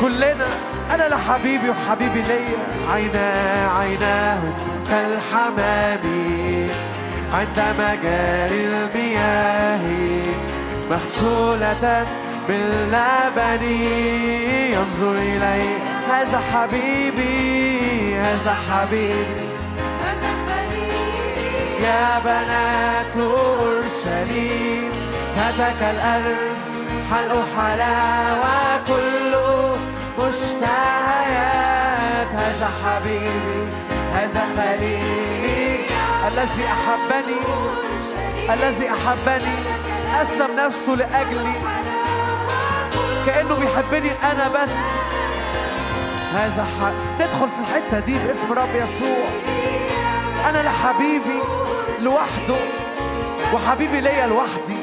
كلنا 0.00 0.46
أنا 0.90 1.08
لحبيبي 1.08 1.70
وحبيبي 1.70 2.22
ليا. 2.22 2.92
عيناه 2.92 3.78
عيناه 3.78 4.40
كالحمام 4.88 6.00
عند 7.32 7.62
مجاري 7.78 8.66
المياه. 8.66 9.80
مغسولة 10.92 12.06
باللبن 12.48 13.62
ينظر 14.74 15.12
إلي. 15.12 15.64
هذا 16.08 16.38
حبيبي 16.52 18.16
هذا 18.16 18.54
حبيبي 18.68 19.46
هذا 20.04 20.30
خليلي 20.46 21.82
يا 21.82 22.06
بنات 22.24 23.16
أورشليم 23.16 24.90
فتك 25.36 25.80
الأرز 25.80 26.60
حلق 27.10 27.46
حلاوة 27.56 28.60
كله 28.88 29.76
مشتهيات. 30.18 31.60
هذا 32.34 32.68
حبيبي 32.84 33.62
هذا 34.14 34.42
خليلي 34.56 35.84
الذي 36.28 36.64
أحبني 36.76 37.40
الذي 38.54 38.86
أحبني. 38.90 39.56
أسلم 40.22 40.56
نفسه 40.56 40.94
لأجلي. 40.94 41.52
كأنه 43.26 43.54
بيحبني 43.54 44.10
أنا 44.10 44.48
بس. 44.48 44.74
هذا 46.34 46.64
حق 46.80 47.24
ندخل 47.24 47.48
في 47.48 47.60
الحتة 47.60 47.98
دي 47.98 48.18
باسم 48.18 48.52
رب 48.52 48.74
يسوع. 48.74 49.26
أنا 50.48 50.62
لحبيبي 50.62 51.40
لوحده 52.00 52.56
وحبيبي 53.54 54.00
ليا 54.00 54.26
لوحدي. 54.26 54.76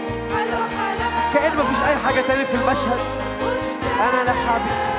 كأن 1.34 1.58
مفيش 1.58 1.84
أي 1.88 1.96
حاجة 2.06 2.22
تاني 2.22 2.46
في 2.46 2.54
المشهد. 2.54 3.00
أنا 4.00 4.32
لحبيبي. 4.32 4.90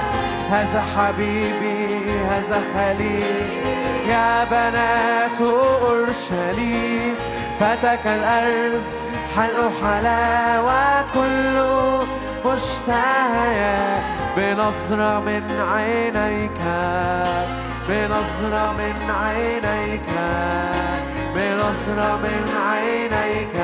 هذا 0.50 0.84
حبيبي 0.96 2.20
هذا 2.20 2.62
خليل. 2.74 3.50
يا 4.06 4.44
بنات 4.44 5.40
أورشليم 5.40 7.14
فتك 7.60 8.06
الأرز 8.06 8.84
حلق 9.36 9.72
حلاوة 9.82 11.04
كله 11.14 12.06
مشتهية. 12.46 14.02
بنظرة 14.36 15.20
من 15.20 15.44
عينيك 15.74 16.60
بنظرة 17.88 18.72
من 18.72 18.96
عينيك 19.22 20.10
بنظرة 21.34 22.16
من 22.16 22.44
عينيك. 22.70 23.56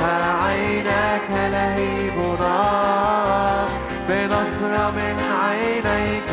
ها 0.00 0.44
عينك 0.44 1.30
لهيبنا 1.30 2.58
بنظرة 4.08 4.90
من 4.90 5.16
عينيك 5.44 6.30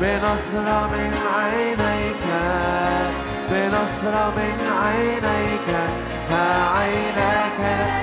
بنظرة 0.00 0.86
من 0.92 1.12
عينيك. 1.36 2.26
بنظرة 3.50 4.34
من 4.36 4.56
عينيك 4.82 5.68
ها 6.30 6.46
عينك 6.78 7.58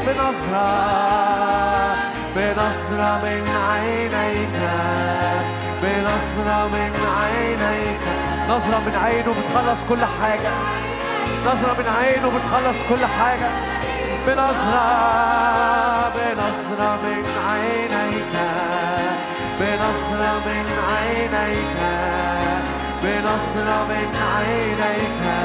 بنظرة 0.06 1.34
بنظرة 2.36 3.22
من 3.24 3.44
عينيك 3.70 4.58
بنظرة 5.84 6.68
من 6.68 6.92
عينيك. 7.20 8.04
نظرة 8.50 8.80
من 8.80 8.96
عينه 8.96 9.34
بتخلص 9.34 9.84
كل 9.90 10.06
حاجة. 10.06 10.52
نظرة 11.46 11.74
من 11.74 11.88
عينه 11.88 12.30
بتخلص 12.30 12.84
كل 12.90 13.06
حاجة. 13.06 13.50
بنظرة 14.28 14.90
بنظرة 16.16 17.00
من 17.04 17.26
عينيك 17.50 18.34
بنظرة 19.60 20.40
من 20.46 20.66
عينيك. 20.90 22.43
بنظرة 23.04 23.80
من 23.90 24.10
عينيك 24.36 25.16
ها 25.26 25.42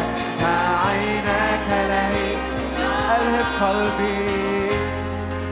عيناك 0.86 1.68
لهيب 1.90 2.38
ألهب 3.16 3.48
قلبي 3.61 4.70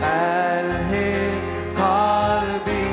ألهب 0.02 1.42
قلبي 1.78 2.86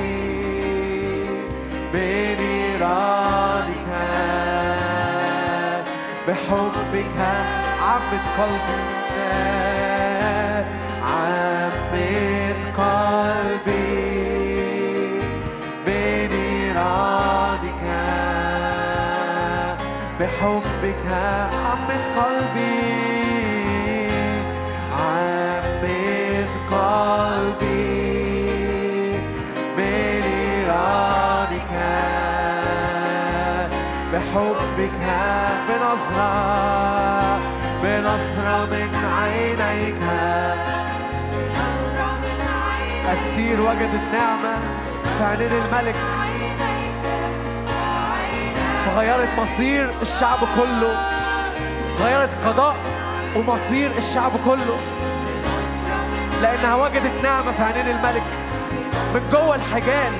بنيرانك. 1.94 3.92
بحبك 6.28 7.18
عمت 7.82 8.26
قلبي 8.38 8.84
عمت 11.04 11.63
بحبك 20.44 21.06
عمت 21.66 22.06
قلبي. 22.18 22.84
عمت 24.92 26.56
قلبي. 26.72 27.94
بنيرانك 29.78 31.74
بحبك 34.14 35.04
بنظرة 35.68 36.34
بنظرة 37.84 38.66
من 38.66 38.92
عينيك. 39.20 40.04
أستير 43.14 43.62
وجدت 43.62 44.06
نعمة 44.14 44.56
في 45.18 45.24
عينين 45.24 45.52
الملك. 45.54 45.96
فغيرت 48.94 49.30
مصير 49.40 49.90
الشعب 50.02 50.40
كله. 50.40 50.98
غيرت 52.00 52.46
قضاء 52.46 52.76
ومصير 53.36 53.92
الشعب 53.98 54.32
كله. 54.46 54.80
لأنها 56.42 56.76
وجدت 56.76 57.24
نعمة 57.24 57.52
في 57.52 57.64
عينين 57.64 57.88
الملك. 57.88 58.24
من 59.14 59.30
جوه 59.32 59.56
الحجال 59.56 60.12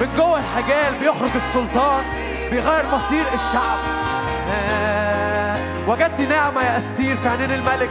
من 0.00 0.08
جوه 0.16 0.38
الحجال 0.38 0.94
بيخرج 1.00 1.30
السلطان 1.34 2.04
بيغير 2.50 2.86
مصير 2.86 3.24
الشعب. 3.34 3.78
آه، 4.50 5.56
وجدت 5.86 6.20
نعمة 6.20 6.62
يا 6.62 6.78
أستير 6.78 7.16
في 7.16 7.28
عينين 7.28 7.52
الملك. 7.52 7.90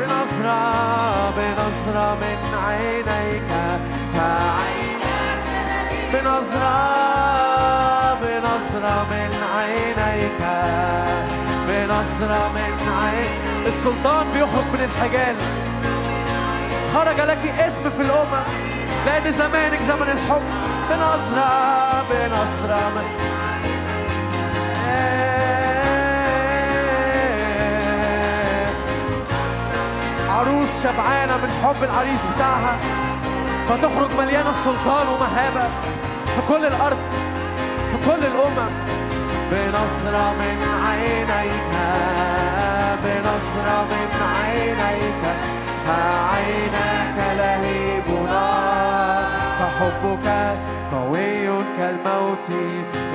بنظرة 0.00 1.30
بنظرة 1.30 2.14
من 2.14 2.58
عينيك 2.58 3.50
ها 4.14 4.58
بنظرة. 6.12 7.51
بنظرة 8.62 9.06
من 9.10 9.30
عينيك 9.56 10.40
بنظرة 11.68 12.52
من 12.54 12.92
عين 13.02 13.66
السلطان 13.66 14.26
بيخرج 14.32 14.64
من 14.64 14.80
الحجال. 14.80 15.36
خرج 16.94 17.20
لك 17.20 17.46
اسم 17.58 17.90
في 17.90 18.02
الأمم 18.02 18.44
لأن 19.06 19.32
زمانك 19.32 19.82
زمن 19.82 20.02
الحب. 20.02 20.42
بنظرة 20.90 22.04
بنظرة 22.10 22.88
من 22.94 23.04
عروس 30.30 30.82
شبعانة 30.82 31.36
من 31.36 31.50
حب 31.64 31.84
العريس 31.84 32.20
بتاعها 32.34 32.76
فتخرج 33.68 34.10
مليانة 34.18 34.52
سلطان 34.52 35.08
ومهابة 35.08 35.68
في 36.24 36.42
كل 36.48 36.64
الأرض. 36.66 37.31
كل 38.06 38.24
الأمم. 38.26 38.72
بنظرة 39.50 40.32
من 40.40 40.58
عينيك 40.84 41.72
بنظرة 43.04 43.78
من 43.90 44.10
عينيك. 44.36 45.22
عيناك 46.32 47.16
لهيب 47.38 48.08
نار 48.28 49.24
فحبك 49.58 50.26
قوي 50.92 51.46
كالموت 51.76 52.48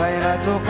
غيرتك 0.02 0.70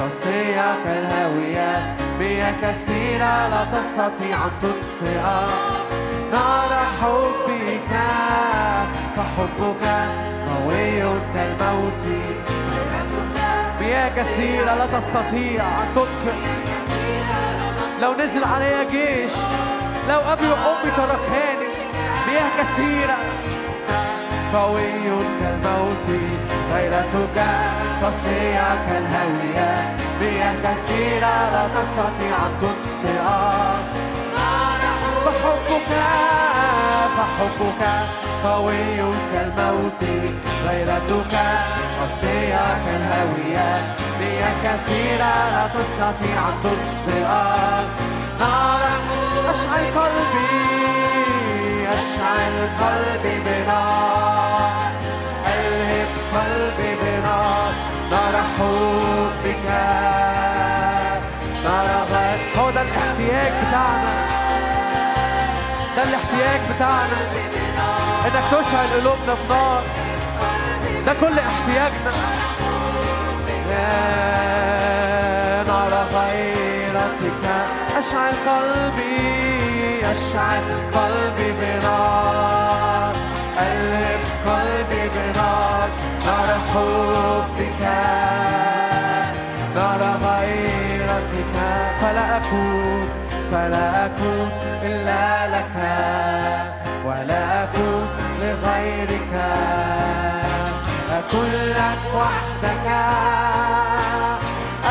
قاسية 0.00 0.84
كالهاوية. 0.84 1.96
مياه 2.18 2.54
كثيرة 2.62 3.48
لا 3.48 3.64
تستطيع 3.64 4.36
أن 4.44 4.50
تطفئ. 4.62 5.22
نار 6.32 6.72
حبك 7.00 7.92
فحبك 9.16 9.84
قوي 10.48 11.00
كالموت. 11.34 12.04
مياه 13.82 14.08
كثيرة 14.08 14.74
لا 14.74 14.86
تستطيع 14.86 15.62
أن 15.82 15.94
تطفئ. 15.94 16.34
لو 18.02 18.14
نزل 18.14 18.44
عليا 18.44 18.82
جيش 18.84 19.32
لو 20.08 20.20
أبي 20.20 20.48
وأمي 20.48 20.90
تركاني 20.96 21.70
مياه 22.28 22.50
كثيرة. 22.58 23.16
قوي 24.54 25.02
كالموت 25.40 26.06
غيرتك 26.72 27.38
قاسية 28.02 28.86
كالهاوية 28.88 29.96
مياه 30.20 30.54
كثيرة 30.64 31.50
لا 31.52 31.68
تستطيع 31.74 32.36
أن 32.46 32.52
تطفئ. 32.60 33.22
فحبك 35.24 35.90
فحبك 37.16 37.82
قوي 38.44 38.96
كالموت. 39.32 40.02
غيرتك 40.66 41.34
قاسية 42.00 42.66
كالهاوية 42.84 43.70
مياه 44.20 44.54
كثيرة 44.64 45.34
لا 45.54 45.64
تستطيع 45.74 46.48
أن 46.48 46.54
تطفئ 46.64 47.20
نار 48.40 48.82
أشعل 49.50 49.84
قلبي 49.98 50.52
أشعل 51.94 52.54
قلبي 52.80 53.40
بنار. 53.40 54.92
ألهب 55.46 56.12
قلبي 56.34 56.90
بنار. 57.02 57.72
نار 58.10 58.34
حبك. 58.54 59.66
نار 61.64 61.88
غير 62.12 62.38
ده 62.74 62.82
الاحتياج 62.82 63.52
بتاعنا. 63.68 64.21
ده 66.02 66.08
الاحتياج 66.08 66.60
بتاعنا. 66.74 67.18
إنك 68.26 68.44
تشعل 68.50 68.88
قلوبنا 68.88 69.34
بنار. 69.34 69.82
ده 71.06 71.14
كل 71.14 71.38
احتياجنا. 71.38 72.12
يا 73.70 75.62
نار 75.62 75.94
غيرتك. 76.14 77.44
أشعل 77.98 78.34
قلبي 78.48 80.06
أشعل 80.12 80.64
قلبي 80.94 81.52
بنار. 81.52 83.14
قلب 83.58 84.22
قلبي 84.46 85.08
بنار. 85.08 85.88
نار 86.24 86.48
حبك. 86.70 87.82
نار 89.74 90.02
غيرتك. 90.22 91.54
فلا 92.00 92.36
أكون 92.36 93.21
فلا 93.52 94.06
أكون 94.06 94.50
إلا 94.82 95.48
لك 95.48 95.76
ولا 97.04 97.64
أكون 97.64 98.08
لغيرك. 98.40 99.34
أكون 101.10 101.50
لك 101.52 102.02
وحدك. 102.14 102.86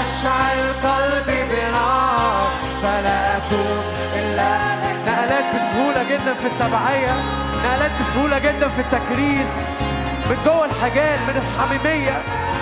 أشعل 0.02 0.60
قلبي 0.84 1.44
بنار 1.44 2.48
فلا 2.84 3.38
أكون 3.38 3.84
إلا 4.16 4.58
نقلات 5.08 5.56
بسهولة 5.56 6.04
جدا 6.04 6.34
في 6.34 6.48
التبعية 6.48 7.16
نقلات 7.64 7.92
بسهولة 8.00 8.40
جدا 8.40 8.68
في 8.68 8.82
التكريس. 8.82 9.66
من 10.30 10.38
جوه 10.46 10.66
الحجال 10.66 11.20
من 11.28 11.36
الحميمية. 11.38 12.22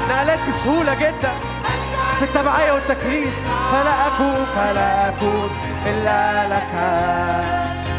نقلات 0.09 0.39
بسهولة 0.47 0.93
جدا. 0.93 1.31
في 2.19 2.25
التبعية 2.25 2.71
والتكريس. 2.71 3.47
فلا 3.71 4.07
أكون 4.07 4.45
فلا 4.55 5.09
أكون 5.09 5.49
إلا 5.85 6.47
لك 6.47 6.73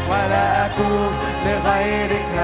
ولا 0.09 0.65
أكون 0.65 1.11
لغيرك. 1.45 2.35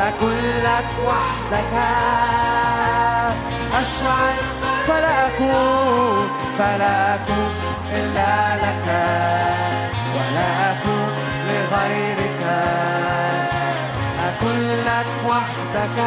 أكون 0.00 0.38
لك 0.64 0.90
وحدك. 1.06 1.74
أشعل 3.80 4.36
فلا 4.86 5.26
أكون 5.26 6.28
فلا 6.58 7.14
أكون 7.14 7.52
إلا 7.92 8.56
لك 8.56 8.86
ولا 10.14 10.72
أكون 10.72 11.12
لغيرك. 11.48 12.42
أكون 14.28 14.60
لك 14.86 15.06
وحدك. 15.28 15.98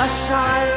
أشعل 0.00 0.68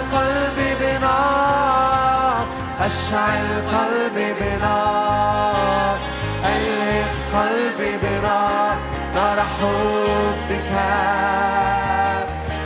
أشعل 2.93 3.47
قلبي 3.73 4.33
بنار 4.33 5.97
ألهب 6.45 7.11
قلبي 7.35 7.97
بنار 7.97 8.77
نار 9.15 9.39
حبك. 9.41 10.71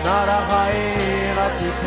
نار 0.06 0.30
غيرتك. 0.52 1.84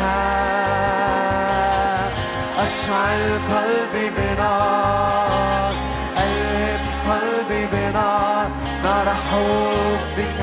أشعل 2.57 3.21
قلبي 3.53 4.09
بنار 4.09 5.73
ألهب 6.17 6.83
قلبي 7.09 7.65
بنار 7.73 8.47
نار 8.83 9.07
حبك. 9.25 10.41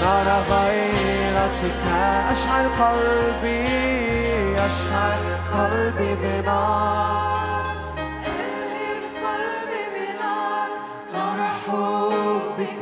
نار 0.00 0.28
غيرتك. 0.50 1.84
أشعل 2.32 2.66
قلبي. 2.80 3.83
قلبي 5.54 6.10
بنار. 6.14 7.64
ألهب 8.26 9.02
قلبي 9.24 9.82
بنار 9.94 10.68
نار 11.12 11.40
حبك 11.62 12.78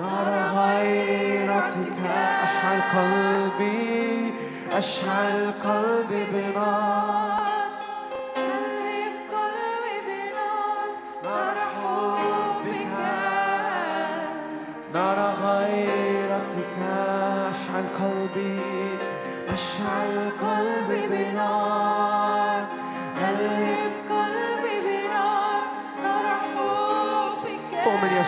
نار 0.00 0.28
غيرتك 0.56 1.98
أشعل 2.44 2.80
قلبي 2.94 4.34
أشعل 4.72 5.38
قلبي 5.64 6.22
بنار. 6.32 7.19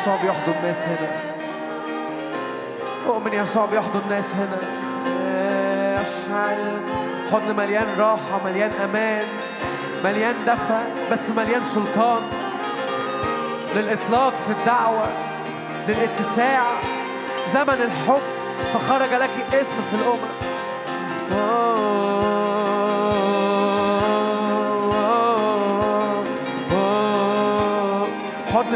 يسوع 0.03 0.17
بيحضن 0.17 0.53
الناس 0.53 0.85
هنا. 0.87 1.11
أؤمن 3.07 3.33
يسوع 3.33 3.67
بيحضن 3.67 4.01
الناس 4.01 4.35
هنا. 4.35 4.59
أشعل 6.01 6.81
حضن 7.33 7.57
مليان 7.57 7.87
راحة 7.99 8.41
مليان 8.45 8.71
أمان 8.85 9.27
مليان 10.05 10.45
دفى 10.45 10.81
بس 11.13 11.31
مليان 11.31 11.65
سلطان. 11.65 12.23
للإطلاق 13.75 14.33
في 14.37 14.53
الدعوة 14.53 15.07
للاتساع. 15.89 16.63
زمن 17.47 17.83
الحب 17.83 18.23
فخرج 18.73 19.15
لك 19.15 19.31
اسم 19.55 19.77
في 19.91 19.97
الأمم. 19.97 20.33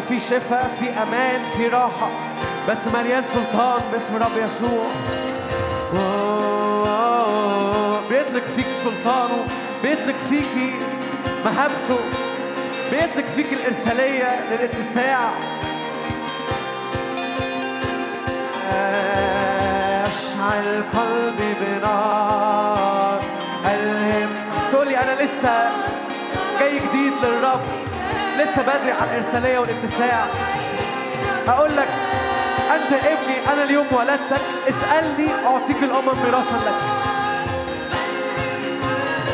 فيه 0.08 0.18
شفاء 0.18 0.76
فيه 0.80 1.02
أمان 1.02 1.44
فيه 1.56 1.68
راحة. 1.68 2.10
بس 2.68 2.88
مليان 2.88 3.24
سلطان 3.24 3.80
باسم 3.92 4.16
رب 4.16 4.36
يسوع. 4.36 4.86
بيطلق 8.10 8.44
فيك 8.44 8.66
سلطانه 8.84 9.46
بيطلق 9.82 10.16
فيك 10.16 10.74
مهابته 11.44 11.98
بيطلق 12.90 13.24
فيك 13.36 13.52
الإرسالية 13.52 14.40
للاتساع. 14.50 15.30
أشعل 20.06 20.82
قلبي 20.94 21.54
بنار 21.54 23.20
ألهم. 23.66 24.30
تقولي 24.72 24.98
أنا 24.98 25.22
لسه 25.22 25.70
جاي 26.60 26.78
جديد 26.78 27.12
للرب. 27.22 27.60
لسه 28.36 28.62
بدري 28.62 28.92
على 28.92 29.10
الإرسالية 29.10 29.58
والاتساع 29.58 30.26
أقول 31.48 31.76
لك 31.76 31.88
أنت 32.74 32.92
ابني 32.92 33.52
أنا 33.52 33.62
اليوم 33.64 33.86
ولدتك. 33.92 34.40
اسألني 34.68 35.28
أعطيك 35.46 35.82
الأمم 35.82 36.22
ميراثا 36.24 36.56
لك. 36.56 36.82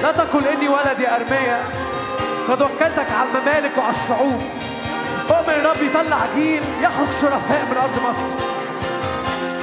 لا 0.02 0.12
تقل 0.12 0.48
إني 0.48 0.68
ولد 0.68 1.00
يا 1.00 1.16
أرميا 1.16 1.60
قد 2.48 2.62
وكلتك 2.62 3.06
على 3.18 3.28
الممالك 3.28 3.78
وعلى 3.78 3.90
الشعوب. 3.90 4.42
أؤمن 5.30 5.54
الرب 5.54 5.82
يطلع 5.82 6.18
جيل 6.34 6.62
يخرج 6.82 7.12
شرفاء 7.20 7.64
من 7.70 7.76
أرض 7.76 8.02
مصر. 8.08 8.32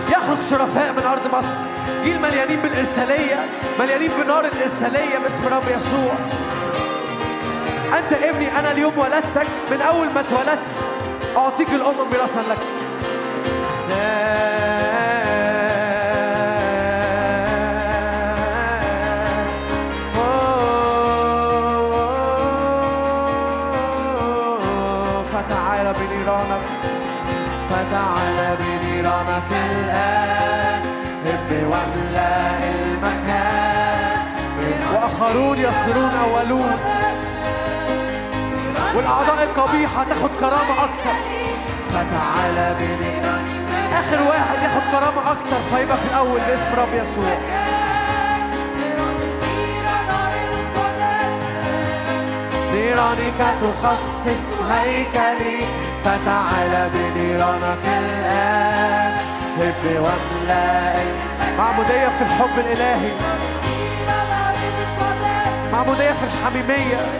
يخرج 0.10 0.42
شرفاء 0.42 0.94
من 0.94 1.04
أرض 1.08 1.36
مصر. 1.36 1.60
جيل 2.04 2.22
مليانين 2.22 2.60
بالإرسالية 2.60 3.46
مليانين 3.80 4.12
بنار 4.24 4.46
الإرسالية 4.46 5.18
باسم 5.24 5.48
رب 5.48 5.64
يسوع. 5.68 6.14
أنت 7.98 8.14
ابني 8.14 8.60
أنا 8.60 8.72
اليوم 8.72 8.98
ولدتك. 8.98 9.48
من 9.72 9.82
أول 9.82 10.10
ما 10.14 10.20
اتولدت 10.20 10.60
أعطيك 11.38 11.70
الأمم 11.70 12.10
ميراثا 12.12 12.40
لك. 12.40 12.58
فتعال 25.34 25.94
بنيرانك. 25.94 26.62
فتعال 27.70 28.58
بنيرانك 28.60 29.52
الآن. 29.72 30.82
هب 31.26 31.50
واملأ 31.52 32.58
المكان. 32.76 33.60
وآخرون 34.94 35.58
يصيرون 35.58 36.12
أولون 36.12 36.80
والأعضاء 39.00 39.44
القبيحة 39.44 40.04
تاخد 40.04 40.30
كرامة 40.40 40.84
أكتر. 40.84 41.16
فتعال 41.90 42.76
بنيرانك 42.80 43.94
آخر 43.94 44.28
واحد 44.28 44.64
ياخد 44.64 44.92
كرامة 44.92 45.32
أكتر 45.32 45.62
فيبقى 45.62 45.98
في 45.98 46.06
الأول 46.06 46.40
باسم 46.40 46.66
رب 46.78 46.94
يسوع. 46.94 47.38
نيرانك 52.74 53.58
تخصص 53.62 54.62
هيكلي. 54.62 55.60
فتعال 56.04 56.90
بنيرانك 56.94 57.86
الآن. 57.86 59.18
هب 59.60 59.86
واملأ 59.86 60.94
معمودية 61.58 62.10
في 62.10 62.22
الحب 62.22 62.60
الإلهي. 62.60 63.12
معمودية 65.72 66.12
في 66.12 66.24
الحميمية. 66.24 67.20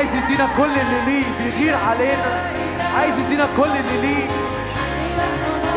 عايز 0.00 0.14
يدينا 0.14 0.48
كل 0.56 0.64
اللي 0.64 1.00
ليه 1.06 1.24
بيغير 1.38 1.76
علينا. 1.76 2.50
عايز 2.98 3.18
يدينا 3.18 3.46
كل 3.56 3.70
اللي 3.70 4.00
ليه. 4.00 4.26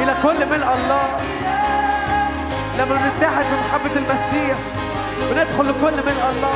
إلى 0.03 0.15
كل 0.23 0.49
ملء 0.49 0.73
الله. 0.73 1.17
لما 2.77 2.95
بنتحد 2.95 3.45
بمحبة 3.45 3.95
المسيح 3.95 4.57
بندخل 5.31 5.69
لكل 5.69 6.05
ملء 6.05 6.29
الله. 6.31 6.55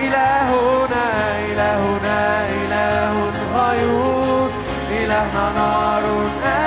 إلهنا 0.00 1.04
إلهنا 1.38 2.46
إله 2.50 3.32
غيور. 3.54 4.50
إلهنا 4.90 5.52
نار 5.56 6.04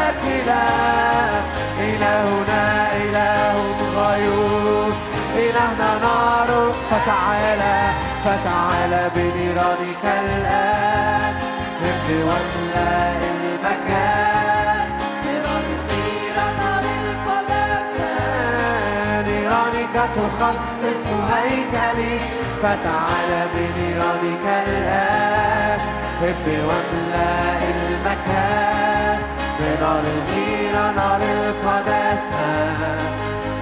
آكلة. 0.07 0.65
إلهنا 1.79 2.87
إله 2.95 3.57
غيور. 3.97 4.93
إلهنا 5.37 5.97
نار 5.97 6.73
فتعالى 6.89 7.94
فتعالى 8.25 9.11
بنيرانك 9.15 10.03
الآن. 10.03 11.35
هب 11.83 12.07
واملأ 12.09 13.11
المكان. 13.21 14.87
نيرانك 19.27 20.09
تخصص 20.15 21.03
هيكلي. 21.31 22.19
فتعالى 22.63 23.41
بنيرانك 23.55 24.45
الآن. 24.67 25.79
هب 26.21 26.47
واملأ 26.47 27.57
المكان. 27.75 29.19
بنار 29.59 29.99
الغيرة 29.99 30.91
نار 30.91 31.21
القداسة. 31.21 32.45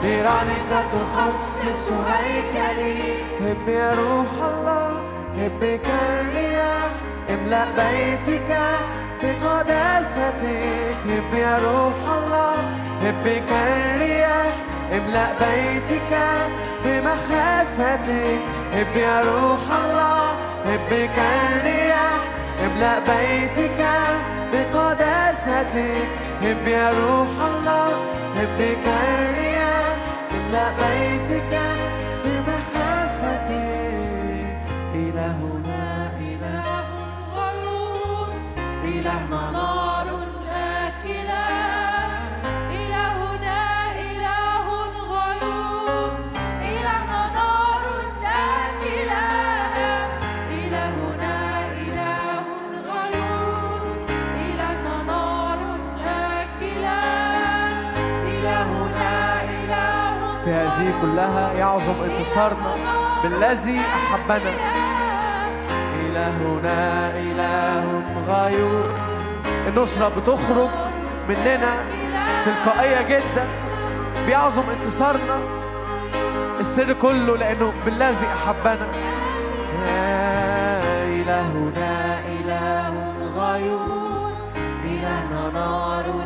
نيرانك 0.03 0.71
تخصص 0.91 1.91
هيكلي. 2.07 3.13
هب 3.41 3.67
يا 3.69 3.89
روح 3.89 4.33
الله 4.49 5.03
هب 5.37 5.79
كالرياح 5.85 6.91
املأ 7.29 7.65
بيتك 7.77 8.49
بقداستك. 9.23 10.43
هب 11.09 11.33
يا 11.33 11.59
روح 11.65 11.99
الله 12.17 12.55
هب 13.03 13.25
كالرياح 13.49 14.53
املأ 14.93 15.27
بيتك 15.41 16.11
بمخافتك. 16.85 18.39
هب 18.73 18.95
يا 18.97 19.21
روح 19.21 19.65
الله 19.85 20.25
هب 20.65 20.89
كالرياح 21.15 22.21
املأ 22.65 22.99
بيتك 22.99 23.79
بقداستك. 24.53 25.75
هب 26.41 26.67
يا 26.67 26.89
روح 26.89 27.33
الله 27.49 27.87
هب 28.37 28.57
كالرياح 28.85 29.52
املأ 30.53 30.71
بيتك 30.71 31.53
بمخافتك 32.25 33.49
إلهنا 34.95 36.11
إله 36.19 36.19
إله 36.19 36.85
غيور 37.35 38.27
إلهنا 38.85 39.51
نار 39.51 39.82
هذه 60.83 61.01
كلها 61.01 61.53
يعظم 61.53 62.03
انتصارنا 62.03 62.75
بالذي 63.23 63.79
أحبنا. 63.79 64.53
إلهنا 65.99 67.09
إله 67.17 67.85
غيور. 68.27 68.87
النصرة 69.67 70.07
بتخرج 70.07 70.69
مننا 71.29 71.73
تلقائية 72.45 73.01
جدا 73.01 73.47
بيعظم 74.25 74.69
انتصارنا 74.69 75.39
السر 76.59 76.93
كله 76.93 77.37
لأنه 77.37 77.73
بالذي 77.85 78.27
أحبنا. 78.27 78.87
إلهنا 81.19 82.19
إله 82.27 82.95
غيور. 83.37 84.31
إلهنا 84.85 85.49
نار 85.53 86.22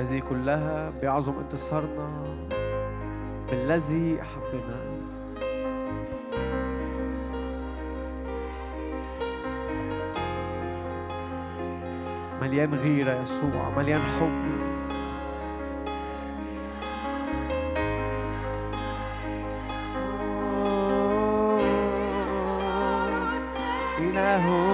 فهذه 0.00 0.20
كلها 0.20 0.90
بيعظم 1.00 1.38
انتصارنا 1.38 2.24
بالذي 3.50 4.18
أحبنا 4.22 4.80
مليان 12.42 12.74
غيرة 12.74 13.22
يسوع 13.22 13.70
مليان 13.76 14.00
حب 14.00 14.70
إلهنا 23.98 24.69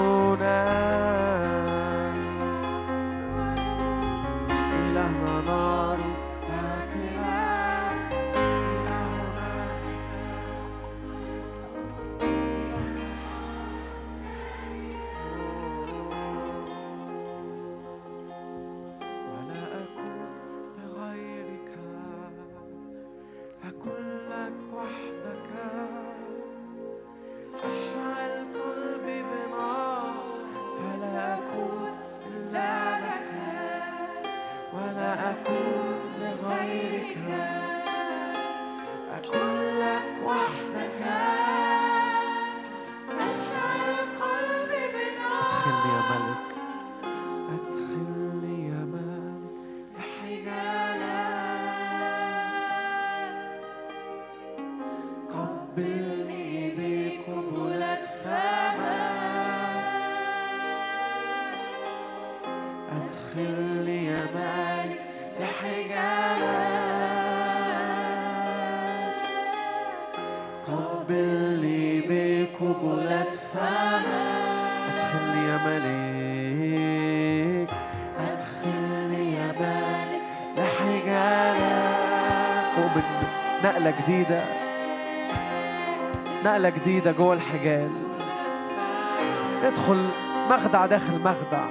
نقلة 86.57 86.69
جديدة 86.69 87.13
جوه 87.13 87.35
الحجال. 87.35 87.91
ادخل 89.63 90.09
مخدع 90.51 90.87
داخل 90.87 91.21
مخدع. 91.21 91.69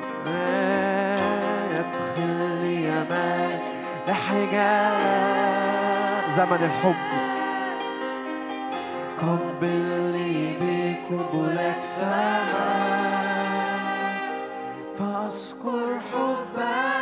ادخل 1.80 2.64
يا 2.64 3.06
مال 3.10 3.60
لحجالة 4.08 5.50
زمن 6.30 6.64
الحب. 6.64 6.96
قبلني 9.22 10.58
بقبلة 10.60 11.80
فمك 11.80 13.16
فأذكر 14.98 16.00
حبك. 16.12 16.95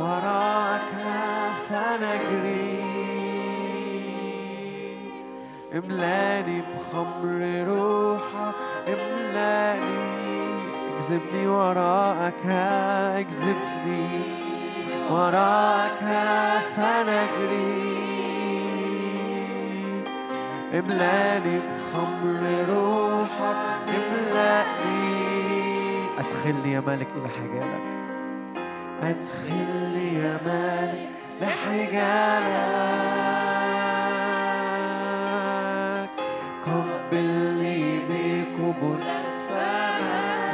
وراك 0.00 0.92
فنجري. 1.68 2.84
املاني 5.74 6.60
بخمر 6.60 7.40
روحك 7.68 8.54
املاني. 8.88 10.20
اجذبني 10.98 11.46
وراءك 11.46 12.46
اجذبني. 13.16 14.08
وراءك 15.10 16.02
فنجري. 16.76 18.00
املاني 20.78 21.60
بخمر 21.60 22.42
روحك 22.68 23.56
املاني. 23.88 25.20
أدخلني 26.18 26.72
يا 26.72 26.80
مالك 26.80 27.08
إلى 27.16 27.28
حجالك 27.28 27.99
يا 29.02 30.36
لحجالك 31.40 32.50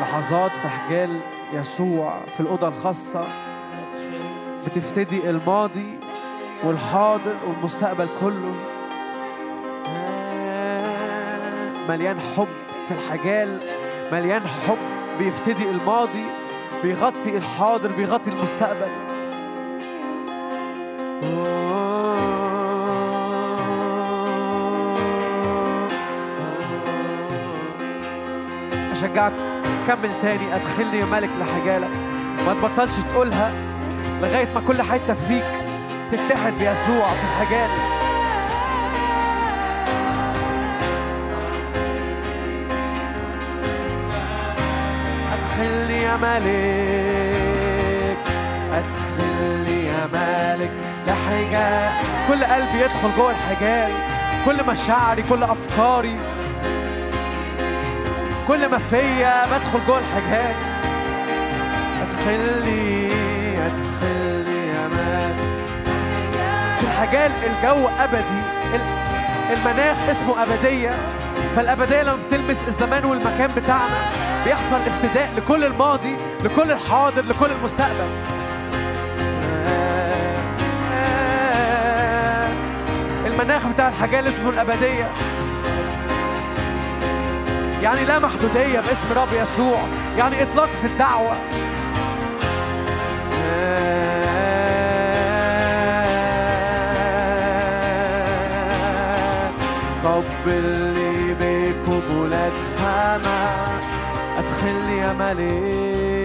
لحظات 0.01 0.57
في 0.57 0.69
حجال 0.69 1.21
يسوع 1.53 2.21
في 2.35 2.41
الأوضة 2.41 2.69
الخاصة. 2.69 3.27
بتفتدي 4.67 5.31
الماضي 5.31 5.99
والحاضر 6.65 7.35
والمستقبل 7.47 8.09
كله. 8.21 8.55
مليان 11.89 12.21
حب 12.21 12.49
في 12.89 12.93
الحجال. 12.95 13.61
مليان 14.13 14.43
حب 14.49 14.79
بيفتدي 15.19 15.71
الماضي. 15.71 16.46
بيغطي 16.83 17.37
الحاضر 17.37 17.93
بيغطي 17.93 18.31
المستقبل. 18.31 18.91
أشجعك 28.93 29.33
كمل 29.87 30.19
تاني 30.23 30.55
أدخلني 30.55 30.99
يا 30.99 31.05
ملك 31.05 31.31
لحجالك. 31.41 31.91
ما 32.47 32.55
تبطلش 32.55 32.97
تقولها 33.01 33.53
لغاية 34.23 34.49
ما 34.55 34.61
كل 34.61 34.83
حتة 34.83 35.15
فيك 35.15 35.45
تتحد 36.11 36.53
بيسوع 36.53 37.15
في 37.15 37.25
الحجال. 37.25 37.86
يا 46.17 46.21
ملك 46.23 48.19
أدخلني 48.73 49.87
يا 49.87 50.07
ملك 50.13 50.71
لحجال 51.07 51.93
كل 52.29 52.45
قلبي 52.45 52.81
يدخل 52.85 53.17
جوه 53.17 53.31
الحجال 53.31 53.93
كل 54.45 54.65
مشاعري 54.67 55.23
كل 55.23 55.43
أفكاري. 55.43 56.17
كل 58.49 58.71
ما 58.71 58.79
فيا 58.79 59.47
بدخل 59.47 59.87
جوه 59.87 59.99
الحجال 59.99 60.55
ادخلي 62.03 63.07
ادخلي 63.67 64.69
يا 64.69 64.89
مان 64.89 65.35
في 66.79 66.85
الحجال 66.85 67.31
الجو 67.45 67.89
أبدي. 67.99 68.41
ال- 68.75 69.53
المناخ 69.53 70.09
اسمه 70.11 70.43
أبدية. 70.43 70.95
فالأبدية 71.57 72.03
لما 72.03 72.17
بتلمس 72.27 72.65
الزمان 72.69 73.05
والمكان 73.05 73.51
بتاعنا 73.57 74.11
بيحصل 74.45 74.77
افتداء 74.77 75.31
لكل 75.37 75.65
الماضي 75.65 76.17
لكل 76.45 76.71
الحاضر 76.73 77.25
لكل 77.25 77.51
المستقبل. 77.51 78.09
المناخ 83.27 83.67
بتاع 83.67 83.89
الحجال 83.89 84.27
اسمه 84.27 84.51
الأبدية. 84.51 85.13
يعني 87.83 88.05
لا 88.05 88.19
محدودية 88.19 88.81
باسم 88.81 89.13
رب 89.17 89.33
يسوع 89.33 89.79
يعني 90.19 90.43
إطلاق 90.43 90.69
في 90.69 90.87
الدعوة. 90.87 91.37
قبلني 102.07 102.19
بقبلة 102.19 102.51
فما 102.79 103.67
أدخلني 104.39 104.99
يا 104.99 105.13
ملك. 105.13 106.16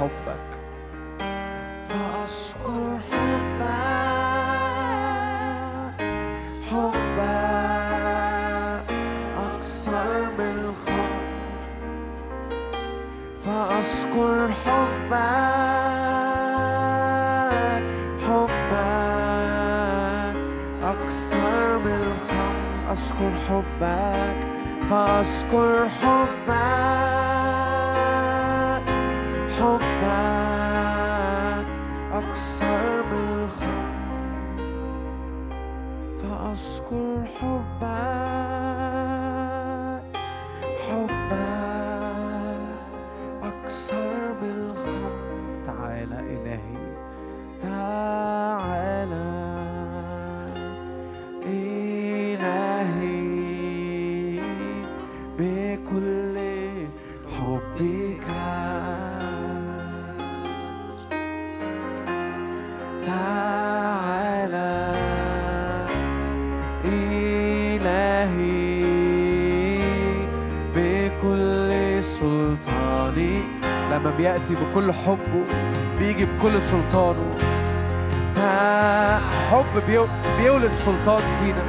حبك. 0.00 0.50
فأذكر 1.88 2.98
حبك 3.10 3.76
حبك 6.70 7.26
أكثر 9.38 10.08
من 10.38 10.54
الخمر 10.58 11.24
فأذكر 13.40 14.38
حبك 14.52 15.16
حبك 18.26 18.76
أكثر 20.82 21.78
من 21.78 22.00
الخمر 22.02 22.92
أذكر 22.92 23.32
حبك 23.48 24.40
فأذكر 24.90 25.88
حبك. 25.88 26.95
بيجي 76.16 76.30
بكل 76.38 76.62
سلطانه. 76.62 77.36
حب 79.50 79.82
بيو- 79.86 80.08
بيولد 80.38 80.72
سلطان 80.72 81.22
فينا. 81.40 81.62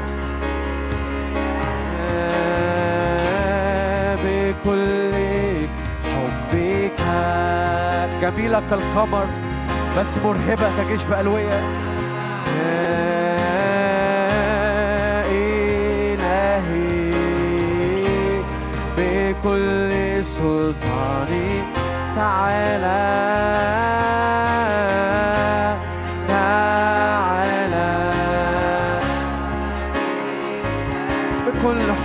آه، 2.91 4.15
بكل 4.15 5.67
حبك 6.13 7.01
جميلة 8.21 8.63
كالقمر 8.69 9.25
بس 9.97 10.17
مرهبة 10.17 10.69
كجيش 10.83 11.03
بألوية. 11.03 11.61
يا 12.57 12.93
إلهي 16.11 17.13
بكل 18.97 20.23
تعالى 20.81 21.76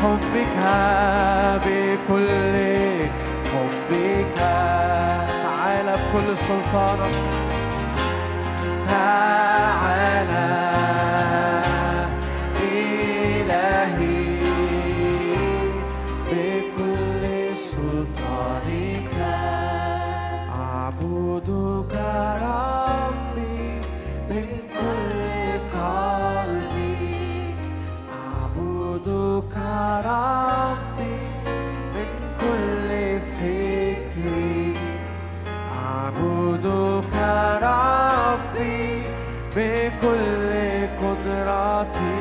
حبك 0.03 0.53
بكل 1.67 2.27
حبك 3.53 4.37
تعالى 5.45 5.97
بكل 5.97 6.37
سلطانك. 6.37 7.32
بكل 40.03 40.89
قدرتي 41.03 42.12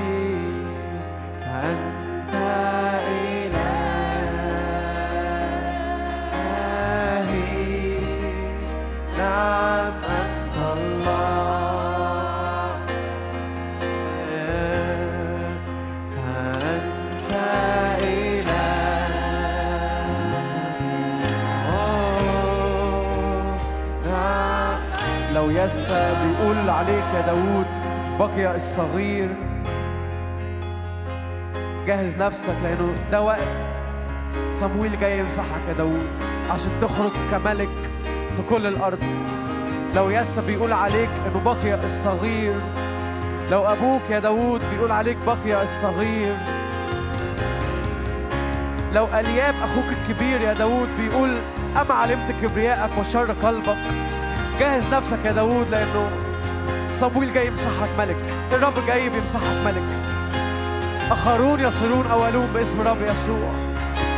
بقي 28.21 28.55
الصغير. 28.55 29.29
جهز 31.87 32.17
نفسك 32.17 32.55
لأنه 32.63 32.95
ده 33.11 33.21
وقت 33.21 33.67
صمويل 34.51 34.99
جاي 34.99 35.19
يمسحك 35.19 35.61
يا 35.67 35.73
داوود 35.73 36.07
عشان 36.49 36.71
تخرج 36.81 37.11
كملك 37.31 37.91
في 38.33 38.41
كل 38.49 38.67
الأرض. 38.67 38.99
لو 39.95 40.09
يسا 40.09 40.41
بيقول 40.41 40.73
عليك 40.73 41.09
إنه 41.27 41.39
بقي 41.45 41.85
الصغير 41.85 42.55
لو 43.51 43.65
أبوك 43.65 44.01
يا 44.09 44.19
داوود 44.19 44.61
بيقول 44.71 44.91
عليك 44.91 45.17
بقي 45.17 45.63
الصغير 45.63 46.37
لو 48.93 49.07
ألياب 49.19 49.55
أخوك 49.63 49.85
الكبير 49.89 50.41
يا 50.41 50.53
داوود 50.53 50.89
بيقول 50.97 51.37
أما 51.81 51.93
علمت 51.93 52.31
كبريائك 52.31 52.97
وشر 52.97 53.31
قلبك 53.31 53.77
جهز 54.59 54.93
نفسك 54.93 55.25
يا 55.25 55.31
داوود 55.31 55.69
لأنه 55.69 56.09
صمويل 57.01 57.33
جاي 57.33 57.47
يمسحك 57.47 57.89
ملك. 57.97 58.17
الرب 58.51 58.85
جاي 58.85 59.09
بيمسحك 59.09 59.57
ملك. 59.65 59.83
آخرون 61.11 61.59
يصيرون 61.59 62.07
أولون 62.07 62.47
باسم 62.53 62.81
رب 62.81 63.01
يسوع. 63.01 63.53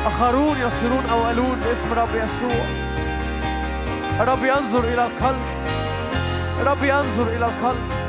آخرون 0.05 0.57
يصيرون 0.57 1.05
أولون 1.05 1.59
باسم 1.59 1.93
رب 1.93 2.15
يسوع. 2.15 2.65
الرب 4.19 4.43
ينظر 4.43 4.83
إلى 4.83 5.05
القلب. 5.05 5.41
الرب 6.61 6.83
ينظر 6.83 7.27
إلى 7.27 7.45
القلب. 7.45 8.02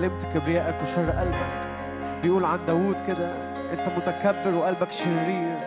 علمت 0.00 0.24
كبريائك 0.24 0.82
وشر 0.82 1.10
قلبك. 1.10 1.68
بيقول 2.22 2.44
عن 2.44 2.58
داوود 2.66 2.96
كده 3.06 3.32
أنت 3.72 3.88
متكبر 3.96 4.54
وقلبك 4.54 4.92
شرير. 4.92 5.58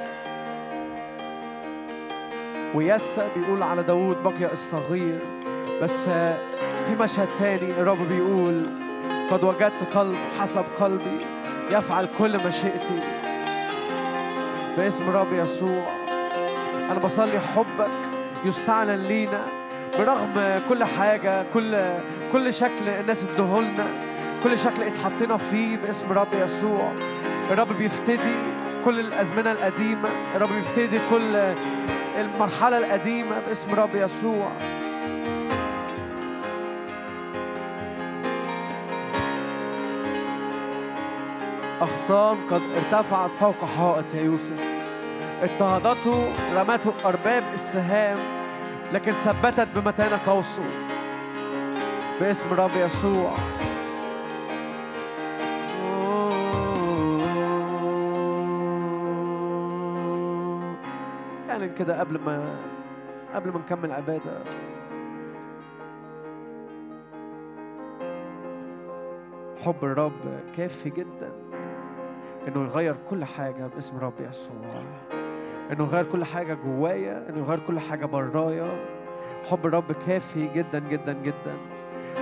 ويسا 2.76 3.30
بيقول 3.35 3.64
على 3.64 3.84
داوود 3.84 4.23
بقي 4.23 4.51
الصغير. 4.51 5.19
بس 5.81 6.10
في 6.85 6.95
مشهد 6.99 7.27
تاني 7.39 7.72
الرب 7.72 8.07
بيقول 8.10 8.65
قد 9.31 9.43
وجدت 9.43 9.84
قلب 9.97 10.18
حسب 10.39 10.65
قلبي 10.80 11.26
يفعل 11.72 12.07
كل 12.18 12.47
مشيئتي 12.47 12.99
باسم 14.77 15.10
رب 15.10 15.34
يسوع. 15.34 15.85
أنا 16.91 16.99
بصلي 16.99 17.39
حبك 17.39 18.10
يستعلن 18.45 19.07
لينا 19.07 19.41
برغم 19.97 20.61
كل 20.69 20.84
حاجة 20.84 21.45
كل 21.53 21.84
كل 22.31 22.53
شكل 22.53 22.89
الناس 22.89 23.30
ادهولنا 23.30 24.02
كل 24.44 24.60
شكل 24.60 24.84
اتحطينا 24.84 25.38
فيه 25.38 25.78
باسم 25.78 26.14
رب 26.14 26.28
يسوع. 26.34 26.91
الرب 27.52 27.78
بيفتدي 27.78 28.36
كل 28.86 28.99
الأزمنة 28.99 29.52
القديمة. 29.52 30.10
الرب 30.36 30.49
بيفتدي 30.53 30.99
كل 31.10 31.36
المرحلة 32.18 32.78
القديمة 32.78 33.40
باسم 33.40 33.76
رب 33.76 33.95
يسوع. 33.95 34.52
أغصان 41.82 42.38
قد 42.52 42.61
ارتفعت 42.76 43.36
فوق 43.36 43.65
حائط 43.65 44.14
يا 44.14 44.22
يوسف. 44.22 44.60
اضطهدته 45.41 46.34
رمته 46.56 46.94
أرباب 47.06 47.44
السهام 47.53 48.18
لكن 48.91 49.11
ثبتت 49.11 49.68
بمتانة 49.76 50.20
قوسه. 50.28 50.64
باسم 52.20 52.53
رب 52.53 52.76
يسوع. 52.76 53.36
كده 61.78 62.00
قبل 62.00 62.20
ما 62.20 62.56
قبل 63.34 63.52
ما 63.52 63.60
نكمل 63.60 63.91
عبادة. 63.91 64.44
حب 69.66 69.76
الرب 69.84 70.40
كافي 70.58 70.90
جدا. 70.90 71.32
إنه 72.48 72.64
يغير 72.64 72.95
كل 73.10 73.26
حاجة 73.26 73.68
باسم 73.68 73.98
رب 73.98 74.14
يسوع. 74.30 74.84
إنه 75.72 75.84
يغير 75.84 76.06
كل 76.06 76.26
حاجة 76.26 76.54
جوايا. 76.54 77.30
إنه 77.30 77.38
يغير 77.38 77.60
كل 77.68 77.80
حاجة 77.80 78.06
برايا. 78.06 78.86
حب 79.52 79.66
الرب 79.66 79.91
كافي 80.08 80.48
جدا 80.56 80.80
جدا 80.80 81.14
جدا. 81.14 81.58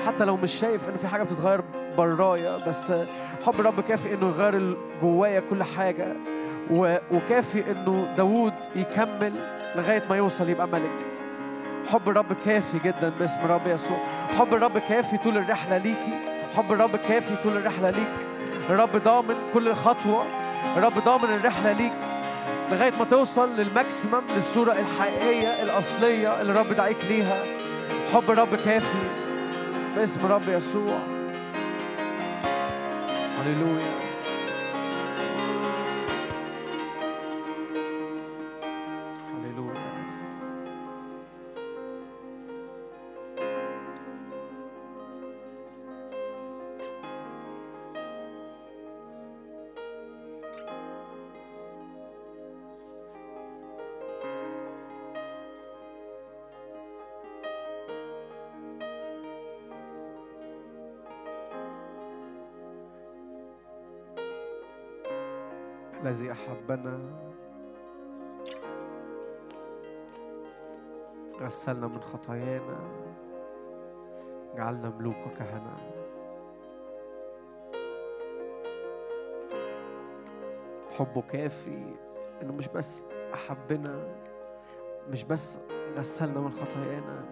حتى 0.05 0.25
لو 0.25 0.37
مش 0.37 0.51
شايف 0.53 0.89
ان 0.89 0.95
في 0.95 1.07
حاجة 1.07 1.23
بتتغير 1.23 1.61
برايا 1.97 2.57
بس 2.57 2.91
حب 3.45 3.59
الرب 3.59 3.81
كافي 3.81 4.13
إنه 4.13 4.27
يغير 4.27 4.77
جوايا 5.01 5.39
كل 5.49 5.63
حاجة 5.63 6.07
و- 6.71 6.97
وكافي 7.11 7.71
إنه 7.71 8.13
داوود 8.17 8.53
يكمل 8.75 9.33
لغاية 9.75 10.03
ما 10.09 10.15
يوصل 10.15 10.49
يبقى 10.49 10.67
ملك. 10.67 11.05
حب 11.91 12.09
الرب 12.09 12.33
كافي 12.45 12.79
جدا 12.79 13.09
باسم 13.19 13.37
رب 13.47 13.67
يسوع. 13.67 13.97
حب 14.39 14.53
الرب 14.53 14.77
كافي 14.77 15.17
طول 15.17 15.37
الرحلة 15.37 15.77
ليكي. 15.77 16.19
حب 16.57 16.71
الرب 16.71 16.95
كافي 16.95 17.35
طول 17.35 17.57
الرحلة 17.57 17.89
ليك. 17.89 18.27
الرب 18.69 18.97
ضامن 18.97 19.35
كل 19.53 19.73
خطوة. 19.73 20.25
الرب 20.77 20.99
ضامن 21.05 21.23
الرحلة 21.33 21.71
ليك 21.71 21.93
لغاية 22.71 22.93
ما 22.99 23.05
توصل 23.05 23.55
لل 23.55 23.70
maximum 23.70 24.21
للصورة 24.35 24.71
الحقيقية 24.71 25.61
الأصلية 25.61 26.41
اللي 26.41 26.51
الرب 26.53 26.73
دعيك 26.73 27.05
ليها. 27.09 27.43
حب 28.13 28.31
الرب 28.31 28.55
كافي 28.55 28.97
باسم 29.95 30.25
رب 30.31 30.49
يسوع. 30.49 30.99
هللويا 33.41 34.00
الذي 66.21 66.31
أحبنا. 66.31 66.99
غسلنا 71.41 71.87
من 71.87 72.01
خطايانا. 72.01 72.79
جعلنا 74.55 74.89
ملوك 74.89 75.15
وكهنة 75.27 75.75
حبه 80.97 81.21
كافي. 81.21 81.95
إنه 82.41 82.53
مش 82.53 82.67
بس 82.67 83.05
أحبنا 83.33 84.15
مش 85.09 85.23
بس 85.23 85.59
غسلنا 85.97 86.39
من 86.39 86.51
خطايانا 86.51 87.25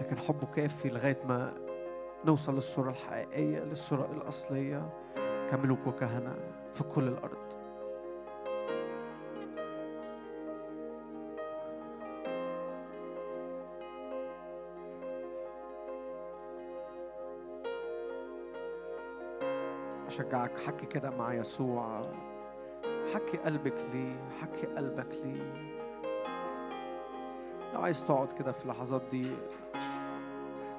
لكن 0.00 0.18
حبه 0.18 0.46
كافي 0.46 0.88
لغاية 0.88 1.18
ما 1.28 1.52
نوصل 2.24 2.54
للصورة 2.54 2.90
الحقيقية 2.90 3.58
للصورة 3.58 4.08
الأصلية. 4.12 4.90
كملوك 5.50 5.86
وكهنة 5.86 6.34
في 6.72 6.84
كل 6.84 7.08
الأرض. 7.08 7.57
بشجعك. 20.18 20.60
حكي 20.60 20.86
كده 20.86 21.10
مع 21.10 21.34
يسوع. 21.34 22.12
حكي 23.14 23.36
قلبك 23.36 23.76
ليه. 23.92 24.16
حكي 24.40 24.66
قلبك 24.66 25.14
ليه. 25.24 25.78
لو 27.74 27.80
عايز 27.80 28.04
تقعد 28.04 28.32
كده 28.32 28.52
في 28.52 28.62
اللحظات 28.62 29.02
دي 29.10 29.30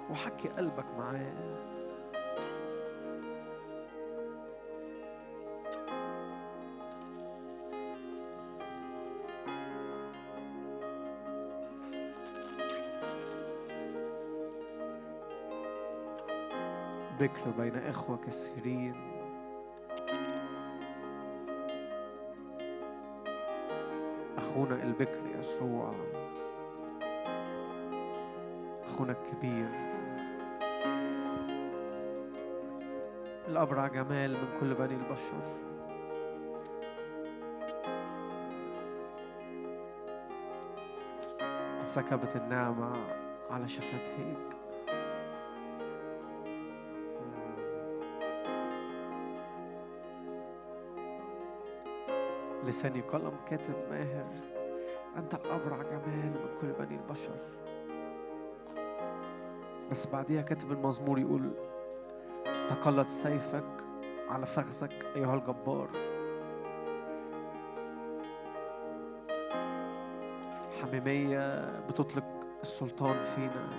وحكي 0.09 0.47
قلبك 0.47 0.85
معاه. 0.97 1.59
بكر 17.19 17.49
بين 17.57 17.75
إخوة 17.75 18.17
كثيرين. 18.17 19.18
أخونا 24.59 24.83
البكر 24.83 25.39
يسوع 25.39 25.93
أخونا 28.83 29.11
الكبير. 29.11 29.69
الأبرع 33.47 33.87
جمال 33.87 34.31
من 34.31 34.47
كل 34.59 34.73
بني 34.73 34.93
البشر. 34.95 35.41
سكبت 41.85 42.35
النعمة 42.35 42.93
على 43.49 43.67
شفتيك. 43.67 44.58
لساني 52.69 53.01
قلم 53.01 53.31
كاتب 53.49 53.75
ماهر. 53.89 54.25
أنت 55.17 55.35
الأبرع 55.35 55.77
جمال 55.77 56.25
من 56.25 56.49
كل 56.61 56.67
بني 56.67 56.95
البشر. 56.95 57.35
بس 59.91 60.07
بعديها 60.07 60.41
كاتب 60.41 60.71
المزمور 60.71 61.19
يقول 61.19 61.51
تقلد 62.69 63.09
سيفك 63.09 63.63
على 64.29 64.45
فخذك 64.45 65.05
أيها 65.15 65.35
الجبار. 65.35 65.89
حميمية 70.81 71.69
بتطلق 71.79 72.25
السلطان 72.61 73.21
فينا. 73.21 73.69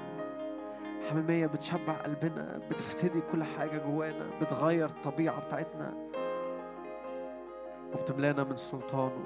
حميمية 1.10 1.46
بتشبع 1.46 1.92
قلبنا 1.92 2.60
بتفتدي 2.70 3.20
كل 3.32 3.44
حاجة 3.44 3.78
جوانا 3.78 4.30
بتغير 4.40 4.86
الطبيعة 4.86 5.46
بتاعتنا. 5.46 6.10
وبتملانا 8.01 8.44
من 8.44 8.56
سلطانه. 8.56 9.24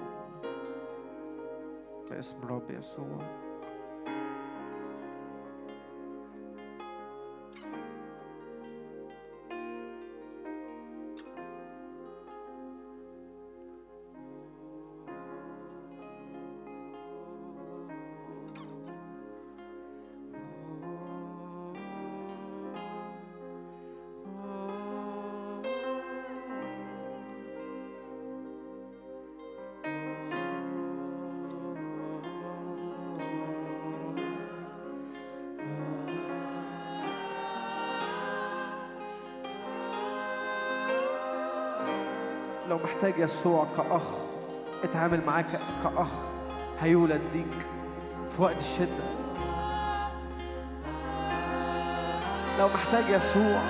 باسم 2.11 2.37
الرب 2.43 2.71
يسوع. 2.71 3.44
محتاج 42.95 43.19
يسوع 43.19 43.67
كأخ 43.77 44.03
اتعامل 44.85 45.21
معاه 45.27 45.45
كأخ 45.85 46.09
هيولد 46.81 47.21
ليك 47.35 47.67
في 48.31 48.43
وقت 48.43 48.61
الشدة. 48.61 49.05
لو 52.59 52.69
محتاج 52.69 53.05
يسوع 53.09 53.63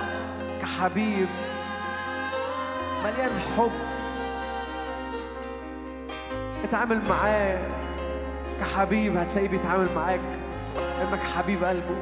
كحبيب 0.60 1.28
مليان 3.04 3.40
حب 3.56 3.70
اتعامل 6.64 7.00
معاه 7.08 7.58
كحبيب 8.60 9.16
هتلاقيه 9.16 9.48
بيتعامل 9.48 9.88
معاك 9.94 10.20
انك 11.02 11.20
حبيب 11.20 11.64
قلبه. 11.64 11.96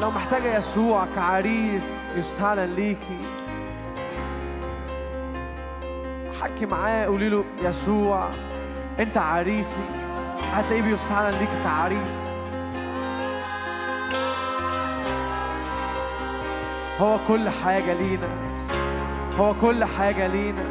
لو 0.00 0.10
محتاجة 0.10 0.58
يسوع 0.58 1.06
كعريس 1.16 2.08
يستعلن 2.16 2.74
ليكي. 2.74 3.18
حكي 6.40 6.66
معاه 6.66 7.06
قولي 7.06 7.28
له 7.28 7.44
يسوع 7.62 8.28
أنت 8.98 9.18
عريسي. 9.18 9.80
هتلاقيه 10.52 10.82
بيستعلن 10.82 11.38
ليكي 11.38 11.62
كعريس. 11.64 12.28
هو 16.98 17.18
كل 17.28 17.48
حاجة 17.48 17.92
لينا. 17.92 18.28
هو 19.38 19.54
كل 19.54 19.84
حاجة 19.84 20.26
لينا. 20.26 20.64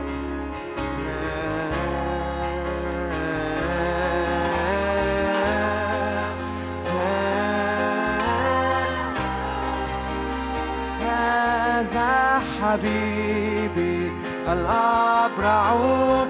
حبيبي 12.61 14.11
الأبرع 14.47 15.65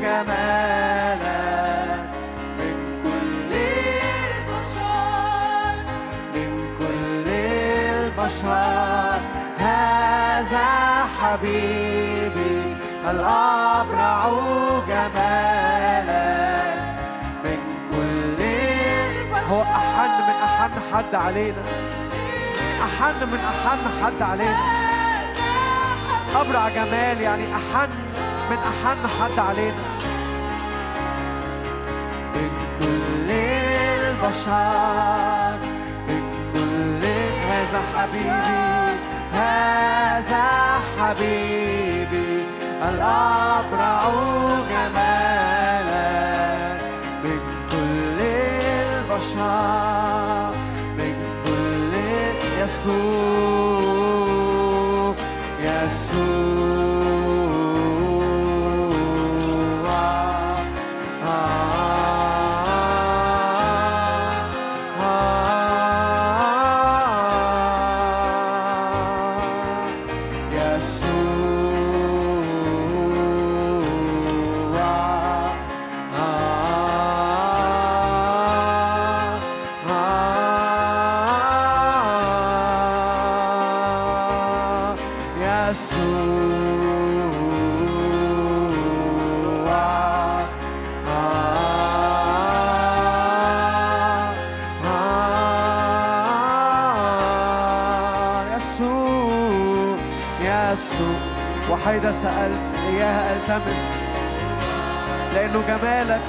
جمالا 0.02 1.46
من 2.60 2.76
كل 3.04 3.52
البشر 4.28 5.76
من 6.36 6.52
كل 6.80 7.28
البشر. 7.30 9.22
هذا 9.58 10.68
حبيبي 11.22 12.76
الأبرع 13.10 14.20
جمالا 14.88 16.26
من 17.44 17.60
كل 17.92 18.40
هو 19.50 19.62
أحن 19.62 20.12
من 20.28 20.36
أحن 20.48 20.74
حد 20.94 21.16
علينا 21.16 21.64
أحن 22.82 23.20
من 23.32 23.40
أحن 23.40 23.82
حد 24.04 24.22
علينا. 24.22 24.77
أبرع 26.36 26.70
جمال 26.70 27.22
يعني 27.22 27.44
أحن 27.56 27.90
من 28.50 28.58
أحن 28.58 29.08
حد 29.08 29.40
علينا. 29.40 29.84
من 32.36 32.50
كل 32.80 33.32
البشر 34.02 35.58
من 36.08 36.24
كل 36.54 37.04
هذا 37.50 37.82
حبيبي 37.96 38.98
هذا 39.34 40.46
حبيبي 41.00 42.46
الأبرع 42.90 44.00
جمالا. 44.70 46.08
من 47.24 47.40
كل 47.72 48.20
البشر 48.90 50.52
من 50.98 51.16
كل 51.46 51.94
يسوع. 52.64 53.77
سألت 102.22 102.74
إياها 102.90 103.36
ألتمس. 103.36 103.88
لأنه 105.34 105.62
جمالك 105.68 106.22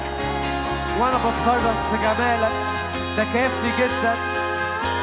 وأنا 0.99 1.17
بتفرس 1.17 1.87
في 1.87 1.97
جمالك. 1.97 2.51
ده 3.17 3.23
كافي 3.33 3.71
جدا. 3.77 4.13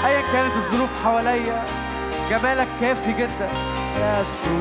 أيا 0.06 0.22
كانت 0.32 0.56
الظروف 0.56 1.04
حواليا 1.04 1.64
جمالك 2.30 2.68
كافي 2.80 3.12
جدا. 3.12 3.48
يسوع 3.96 4.56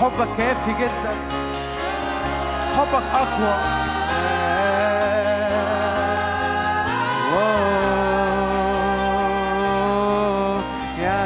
حبك 0.00 0.28
كافي 0.38 0.72
جدا. 0.72 1.14
حبك 2.76 3.02
أقوى. 3.14 3.80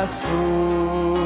يسوع 0.05 1.24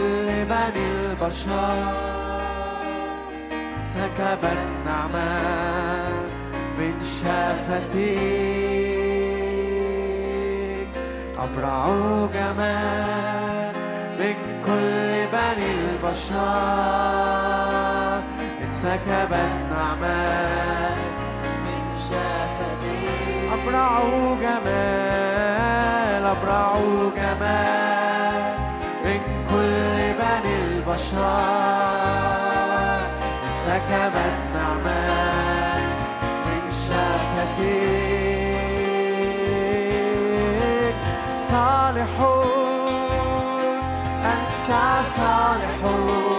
كل 0.00 0.28
بني 0.44 0.84
البشر 0.90 1.84
سكب 3.82 4.42
النعمان 4.44 6.12
من 6.78 6.94
شفتيك 7.02 8.00
أبرع 11.38 11.82
جمال 12.34 13.74
من 14.20 14.36
كل 14.66 15.10
بني 15.32 15.68
البشر. 15.80 17.00
انسكب 18.64 19.32
النعمان 19.32 20.98
من 21.64 21.82
شفتيك 22.08 23.48
أبرع 23.52 23.92
جمال 24.40 26.24
أبرع 26.26 26.70
جمال 27.16 28.19
بني 30.30 30.54
البشر 30.56 31.20
انسكب 33.48 34.14
النعمان 34.14 35.82
من 36.46 36.62
شفتيك 36.70 38.20
صالحون 41.36 42.50
أنت 44.24 44.70
صالحون 45.16 46.29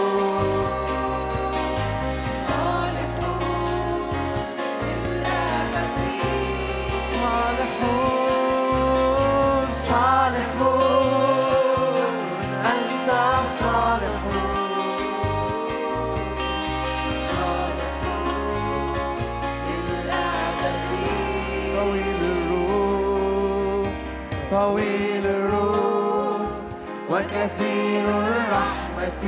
وكثير 27.42 28.06
الرحمة. 28.08 29.24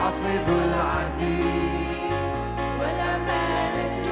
حفظ 0.00 0.48
العديد. 0.48 1.88
والأمانة 2.80 4.04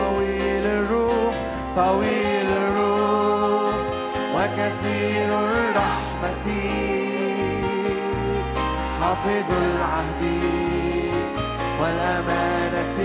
طويل 0.00 0.66
الروح 0.66 1.34
طويل 1.76 2.48
الروح 2.62 3.74
وكثير 4.34 5.28
الرحمة. 5.38 6.46
حافظ 9.00 9.50
العهد 9.52 10.22
والأمانة 11.80 12.98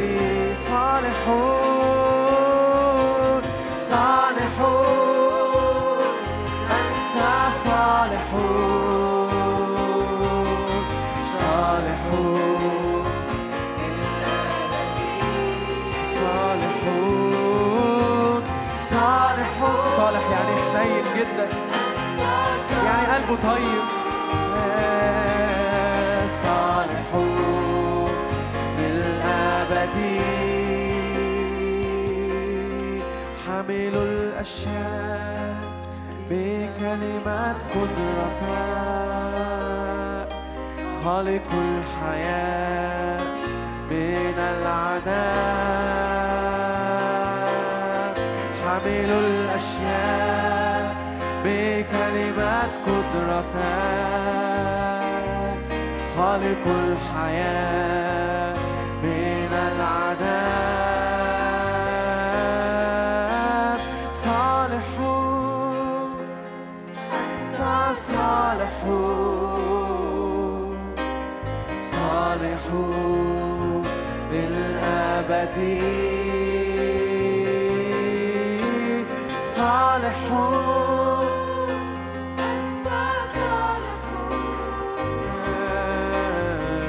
صالحون 0.54 1.76
صالحون 3.80 4.25
قلبه 23.16 23.36
طيب. 23.36 23.86
صالحون 26.28 28.10
للأبد 28.80 29.98
حامل 33.46 33.98
الأشياء. 33.98 35.65
بكلمات 36.36 37.56
قدرتك. 37.76 38.46
خالق 41.04 41.50
الحياة 41.54 43.22
من 43.90 44.38
العداء. 44.40 45.16
حامل 48.64 49.10
الأشياء 49.10 50.96
بكلمات 51.46 52.74
قدرتك. 52.76 53.66
خالق 56.16 56.64
الحياة 56.68 58.05
صالحون 72.66 73.86
للأبد 74.32 75.58
صالحون 79.44 81.28
أنت 82.40 82.88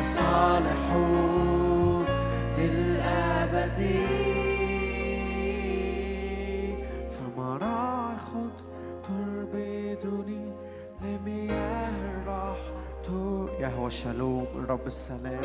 صالحون 0.02 2.06
للأبد. 2.58 4.05
يهوى 13.76 13.86
الشالوم 13.86 14.46
الرب 14.54 14.86
السلام. 14.86 15.44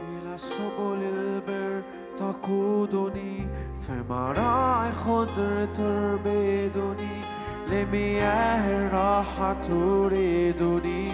إلى 0.00 0.38
سبل 0.38 1.00
البر 1.02 1.82
تقودني 2.18 3.48
في 3.80 3.92
مراعي 4.10 4.92
خضر 4.92 5.68
تربدني. 5.74 7.20
لمياه 7.68 8.64
الراحة 8.70 9.56
تريدني. 9.62 11.10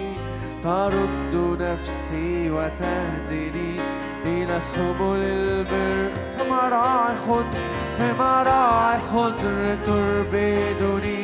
ترد 0.63 1.57
نفسي 1.61 2.51
وتهدني. 2.51 3.79
إلى 4.25 4.61
سبل 4.61 5.17
البر 5.17 6.13
في 6.31 6.49
مراعي 6.49 7.15
خضر 7.15 7.59
في 7.93 8.13
مراعي 8.13 8.99
خضر 8.99 9.75
تربدني. 9.85 11.22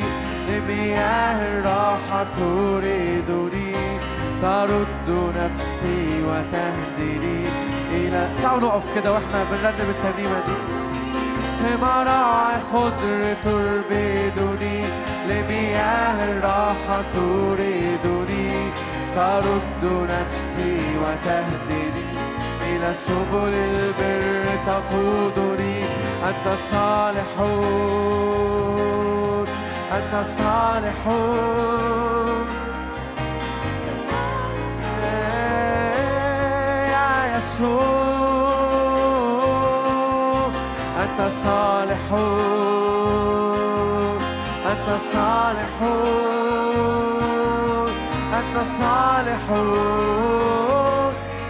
لمياه 0.50 1.38
الراحة 1.58 2.24
تريدني 2.24 3.74
ترد 4.42 5.08
نفسي 5.36 6.22
وتهدني 6.28 7.40
إلى 7.92 8.28
تعالوا 8.42 8.68
نقف 8.68 8.94
كده 8.94 9.12
وإحنا 9.12 9.44
بنرنم 9.44 9.90
الترنيمة 9.90 10.40
دي 10.46 10.52
في 11.58 11.76
مراعي 11.76 12.60
خضر 12.72 13.20
تربدني 13.42 14.78
لمياه 15.28 16.18
الراحة 16.32 17.02
تريدني 17.12 18.50
ترد 19.16 19.82
نفسي 20.10 20.78
وتهدني 21.02 22.04
إلى 22.62 22.94
سبل 22.94 23.52
البر 23.54 24.44
تقودني 24.66 25.84
أنت 26.28 26.46
صالحون 26.58 28.30
أنت 29.92 30.24
صالحون 30.24 31.80
يا 36.90 37.36
يسوع 37.36 37.80
أنت 41.02 41.20
صالحون 41.30 42.50
أنت 44.66 44.88
صالحون 45.00 46.30
أنت 48.34 48.56
صالحون 48.80 50.10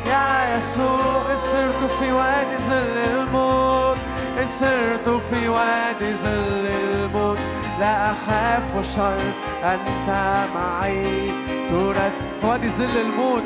يا 0.06 0.56
يسوع 0.56 1.34
سرت 1.34 1.82
في 1.98 2.12
وادي 2.12 2.56
ظل 2.68 2.96
الموت. 3.10 3.98
سرت 4.46 5.08
في 5.30 5.48
وادي 5.48 6.14
ظل 6.14 6.66
الموت. 6.66 7.38
لا 7.80 8.12
أخاف 8.12 8.94
شر 8.96 9.32
أنت 9.64 10.08
معي. 10.54 11.30
ترد. 11.70 12.12
في 12.40 12.46
وادي 12.46 12.68
ظل 12.68 12.96
الموت. 13.00 13.42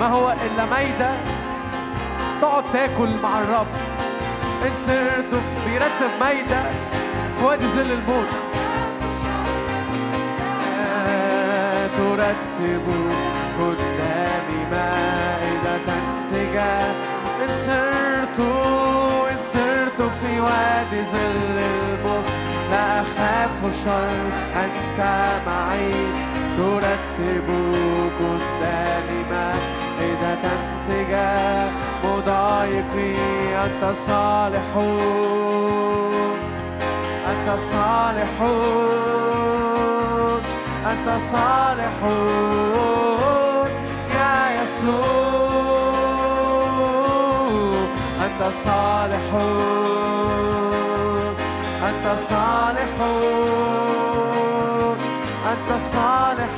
ما 0.00 0.06
هو 0.06 0.34
إلا 0.46 0.64
ميدة 0.64 1.10
تقعد 2.40 2.64
تاكل 2.72 3.08
مع 3.22 3.40
الرب. 3.40 3.66
إن 4.66 4.74
سرت 4.74 5.42
بيرتب 5.66 6.12
ميدة 6.20 6.62
في 7.38 7.44
وادي 7.44 7.66
ظل 7.66 7.92
الموت 7.92 8.28
ترتب 11.96 12.86
قدامي 13.60 14.60
مائدة 14.70 15.88
تجاه. 16.30 16.92
إن 17.44 17.48
سرت 17.48 18.40
إن 19.30 19.38
سرت 19.38 20.02
في 20.20 20.40
وادي 20.40 21.02
ظل 21.04 21.58
الموت 21.58 21.97
لا 22.70 23.00
أخاف 23.00 23.84
شر 23.84 24.20
أنت 24.64 25.00
معي. 25.46 25.92
ترتب 26.56 27.48
قدامي 28.20 29.20
مائدة 29.30 30.44
تجاه 30.88 31.70
مضايقي. 32.04 33.16
أنت 33.64 33.82
صالح. 33.94 34.68
أنت 37.30 37.48
صالح. 37.58 38.34
أنت 40.86 41.08
صالح. 41.20 41.96
يا 44.14 44.62
يسوع 44.62 45.88
أنت 48.24 48.42
صالح. 48.52 49.26
أنت 52.08 52.18
صالح. 52.18 52.94
أنت 55.52 55.80
صالح. 55.80 56.54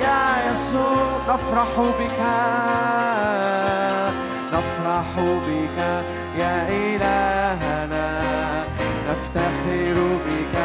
يا 0.00 0.52
يسوع 0.52 1.18
نفرح 1.28 1.72
بك. 1.78 2.20
نفرح 4.52 5.10
بك 5.18 5.78
يا 6.36 6.68
إلهنا. 6.68 8.06
نفتخر 9.10 9.96
بك. 10.26 10.56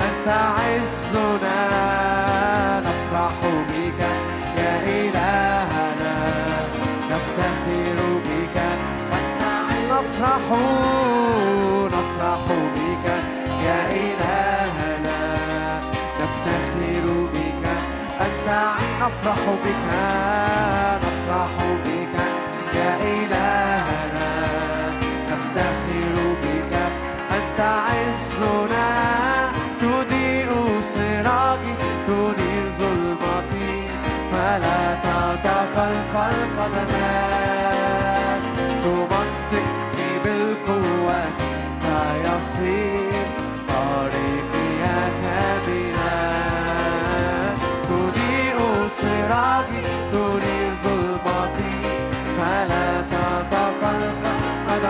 أنت 0.00 0.28
عزنا. 0.28 1.60
نفرح 2.80 3.38
بك 3.42 4.00
يا 4.58 4.74
إلهنا. 4.82 6.14
نفتخر 7.10 7.98
بك. 8.24 8.56
أنت 9.12 9.42
نفرح 9.90 10.40
نفرح. 10.50 11.19
نفرح 19.00 19.40
بك 19.64 19.84
نفرح 21.04 21.54
بك 21.84 22.14
يا 22.74 22.92
إلهنا. 23.02 24.32
نفتخر 25.28 26.16
بك 26.42 26.72
أنت 27.36 27.60
عزنا. 27.60 28.90
تضيء 29.80 30.50
سراجي 30.80 31.74
تنير 32.06 32.66
ظلمتي 32.78 33.72
فلا 34.32 34.82
تتقلق 34.94 36.14
القدمان 36.32 37.22
تمنطقني 38.84 40.10
بالقوة 40.24 41.20
فيصير 41.80 42.99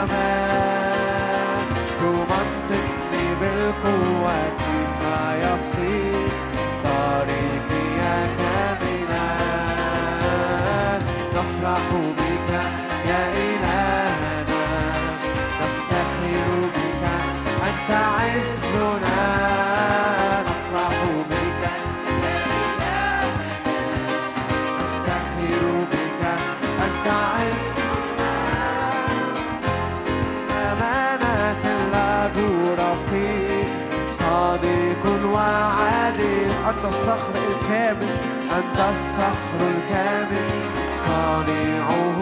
come 0.00 0.10
out. 0.12 0.39
أنت 36.70 36.84
الصخر 36.84 37.34
الكامل 37.50 38.16
أنت 38.56 38.78
الصخر 38.90 39.60
الكامل. 39.60 40.50
صانعه 40.94 42.20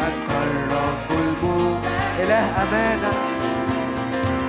أنت 0.00 0.30
الرب 0.30 1.10
المؤمن 1.10 1.88
إله 2.20 2.62
أمانة. 2.62 3.12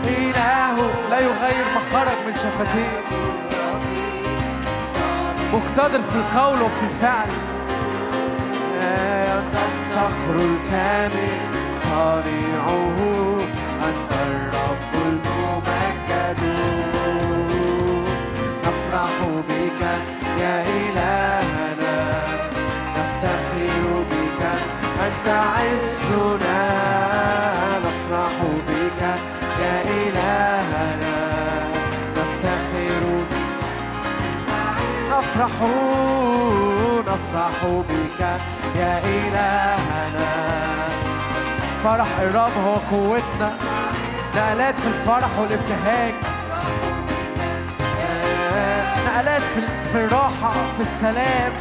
إله 0.05 0.75
لا 1.09 1.19
يغير 1.19 1.65
ما 1.75 1.81
خرج 1.93 2.17
من 2.27 2.33
شفتيه. 2.33 3.03
مقتدر 5.53 6.01
في 6.01 6.15
القول 6.15 6.61
وفي 6.61 6.83
الفعل. 6.83 7.29
أنت 8.81 9.55
الصخر 9.67 10.35
الكامل. 10.35 11.37
صانعه 11.77 12.97
أنت 13.87 14.06
نفرح 37.07 37.65
بك 37.89 38.21
يا 38.75 38.99
إلهنا 39.05 40.31
فرح 41.83 42.19
الرب 42.19 42.51
هو 42.65 42.75
قوتنا 42.75 43.57
نقلات 44.35 44.79
في 44.79 44.87
الفرح 44.87 45.39
والابتهاج. 45.39 46.36
نقلات 49.17 49.41
في 49.91 50.05
الراحة 50.05 50.53
في 50.75 50.81
السلام. 50.81 51.51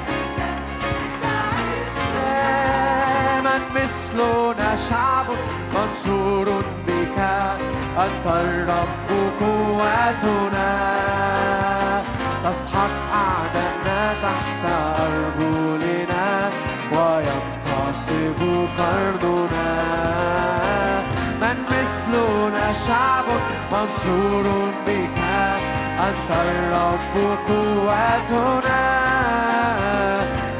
من 3.44 3.62
مثلنا 3.74 4.76
شعب 4.76 5.26
منصور 5.74 6.48
بك. 6.86 7.18
أنت 7.98 8.26
الرب 8.26 9.08
قوتنا 9.40 10.72
تسحق 12.44 12.90
أعدائنا 13.14 14.14
تحت 14.22 14.64
أرجلنا 15.00 16.50
وينتصب 16.92 18.40
قرننا 18.78 19.72
من 21.40 21.56
مثلنا 21.70 22.72
شعب 22.72 23.24
منصور 23.72 24.46
بك. 24.86 25.25
أنت 25.96 26.30
الرب 26.30 27.38
قوتنا 27.48 28.86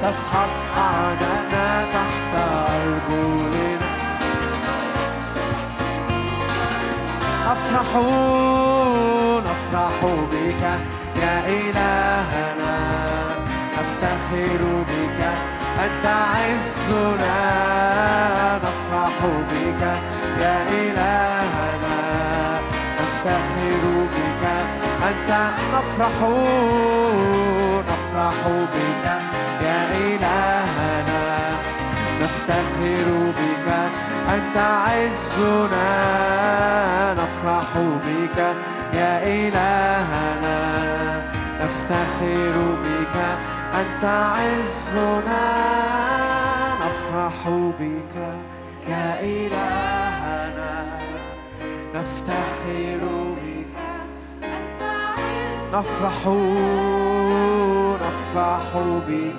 تسحق 0.02 0.78
أعدائنا 0.78 1.84
تحت 1.94 2.32
أرجلنا. 2.70 3.90
نفرح 7.46 7.90
نفرح 9.46 9.98
بك 10.32 10.62
يا 11.22 11.34
إلهنا. 11.46 12.78
نفتخر 13.72 14.62
بك 14.88 15.20
أنت 15.84 16.06
عزنا. 16.06 17.40
نفرح 18.56 19.16
بك 19.50 19.82
يا 20.40 20.56
إلهنا. 20.68 21.96
نفتخر 23.00 23.84
بك 24.14 24.25
أنت 25.08 25.30
نفرح 25.74 26.16
نفرح 27.90 28.38
بك 28.74 29.04
يا 29.62 29.80
إلهنا. 29.96 31.26
نفتخر 32.22 33.08
بك 33.38 33.68
أنت 34.34 34.56
عزنا. 34.56 35.92
نفرح 37.14 37.70
بك 37.76 38.38
يا 38.94 39.14
إلهنا. 39.24 40.58
نفتخر 41.60 42.56
بك 42.84 43.16
أنت 43.80 44.04
عزنا. 44.04 45.46
نفرح 46.82 47.48
بك 47.80 48.14
يا 48.88 49.20
إلهنا. 49.20 50.74
نفتخر 51.94 53.02
بك 53.36 53.45
نفرح 55.72 56.26
نفرح 58.06 58.66
بك 59.08 59.36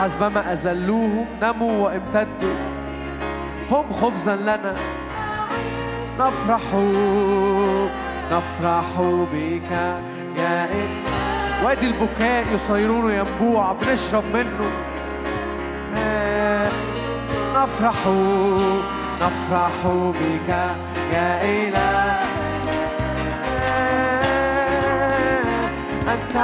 حسبما 0.00 0.52
أذلوهم 0.52 1.26
نموا 1.42 1.84
وامتدوا. 1.84 2.54
هم 3.70 3.92
خبزا 3.92 4.36
لنا. 4.36 4.74
نفرح 6.20 6.74
نفرح 8.32 8.86
بك 9.32 9.70
يا 10.36 10.64
إله 10.64 11.64
وادي 11.64 11.86
البكاء 11.86 12.44
يصيرون 12.54 13.12
ينبوع 13.12 13.72
بنشرب 13.72 14.24
منه. 14.34 14.70
نفرح 17.54 18.06
نفرح 19.20 19.86
بك 20.20 20.48
يا 21.12 21.42
إله. 21.42 22.35
أنت 26.16 26.36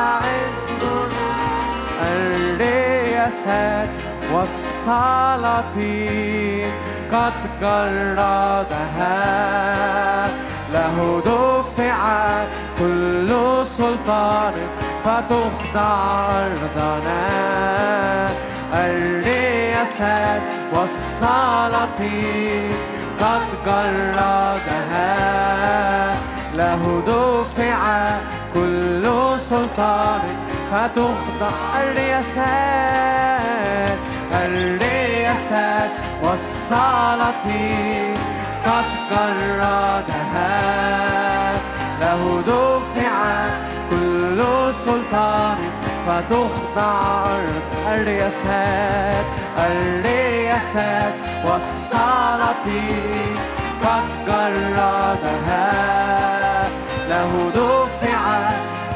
الرياسات 2.03 3.89
والسلاطين 4.33 5.73
قد 7.13 7.33
جردها 7.61 9.19
له 10.73 11.23
دفع 11.27 11.99
كل 12.79 13.31
سلطان 13.67 14.55
فتخضع 15.05 16.31
أرضنا 16.31 17.23
الرياسات 18.75 20.43
والسلاطين 20.75 22.73
قد 23.21 23.43
جردها 23.67 25.13
له 26.55 27.03
دفع 27.07 27.79
كل 28.55 29.05
سلطان 29.39 30.23
فتخضع 30.73 31.57
الرياسات. 31.83 33.13
الرياسات 34.33 35.91
والسلاطين 36.23 38.17
قد 38.67 38.85
جردها 39.11 40.63
له 42.01 42.23
دفع 42.47 43.15
كل 43.91 44.41
سلطان 44.75 45.59
فتخضع 46.07 47.27
الرياسات. 47.95 49.27
الرياسات 49.59 51.15
والسلاطين 51.45 53.33
قد 53.85 54.05
جردها 54.27 55.73
له 57.13 57.33
دفع 57.61 58.23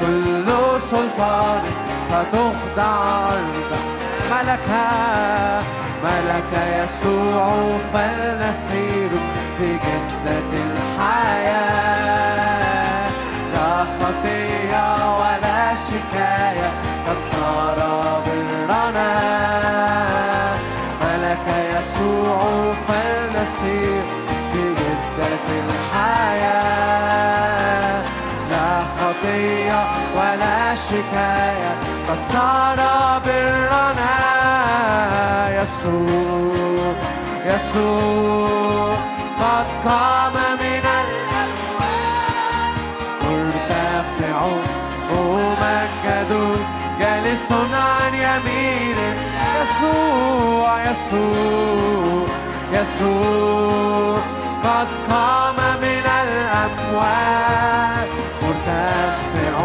كل 0.01 0.48
سلطان 0.80 1.64
فتخضع 2.10 2.94
أرضا 3.38 3.80
ملك 4.30 4.68
ملك 6.05 6.52
يسوع 6.78 7.44
فلنسير 7.93 9.12
في 9.59 9.68
جدة 9.86 10.51
الحياة. 10.70 11.86
لا 13.55 13.72
خطية 13.98 14.86
ولا 15.20 15.60
شكاية 15.88 16.70
قد 17.09 17.18
صار 17.18 17.78
برنا 18.26 19.12
ملك 21.02 21.47
يسوع 21.74 22.38
فلنسير 22.88 24.05
في 24.52 24.62
جدة 24.80 25.47
الحياة. 25.64 26.16
لا 27.36 27.55
خطية 29.16 29.86
ولا 30.16 30.74
شكاية 30.74 31.76
قد 32.09 32.20
صار 32.20 32.76
برنا 33.24 34.16
يسوع 35.62 36.94
يسوع 37.47 38.97
قد 39.40 39.66
قام 39.88 40.32
من 40.60 40.84
الأموات 41.02 42.76
مرتفع 43.22 44.47
ممجد 45.12 46.32
جالس 47.01 47.52
عن 47.52 48.14
يمين 48.14 48.97
يسوع 49.62 50.90
يسوع 50.90 52.26
يسوع 52.72 54.18
قد 54.64 54.88
قام 55.10 55.56
من 55.80 56.06
الأموات 56.22 58.05
مرتفع 58.66 59.59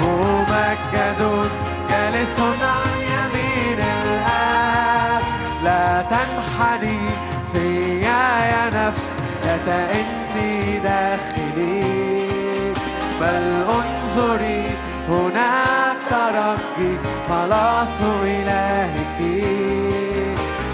ممجد 0.00 1.48
جالس 1.90 2.40
عن 2.40 3.00
يمين 3.00 3.80
الآب. 3.80 5.22
لا 5.64 6.02
تنحني 6.02 6.98
فيا 7.52 8.24
يا 8.52 8.66
نفس 8.74 9.14
لا 9.44 9.56
تئني 9.56 10.78
داخلي. 10.78 12.32
بل 13.20 13.64
انظري 13.68 14.64
هناك 15.08 15.96
ترقي 16.10 16.92
خلاص 17.28 18.00
إلهك. 18.22 19.20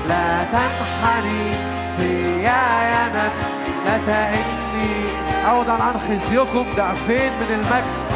لا 0.09 0.45
تنحني 0.53 1.53
فيا 1.97 2.63
يا 2.93 3.09
نفس 3.15 3.51
لا 3.87 3.99
تئني 4.07 5.22
عوضا 5.45 5.73
عن 5.73 5.99
خزيكم 5.99 6.67
ضعفين 6.77 7.33
من 7.33 7.47
المجد. 7.51 8.13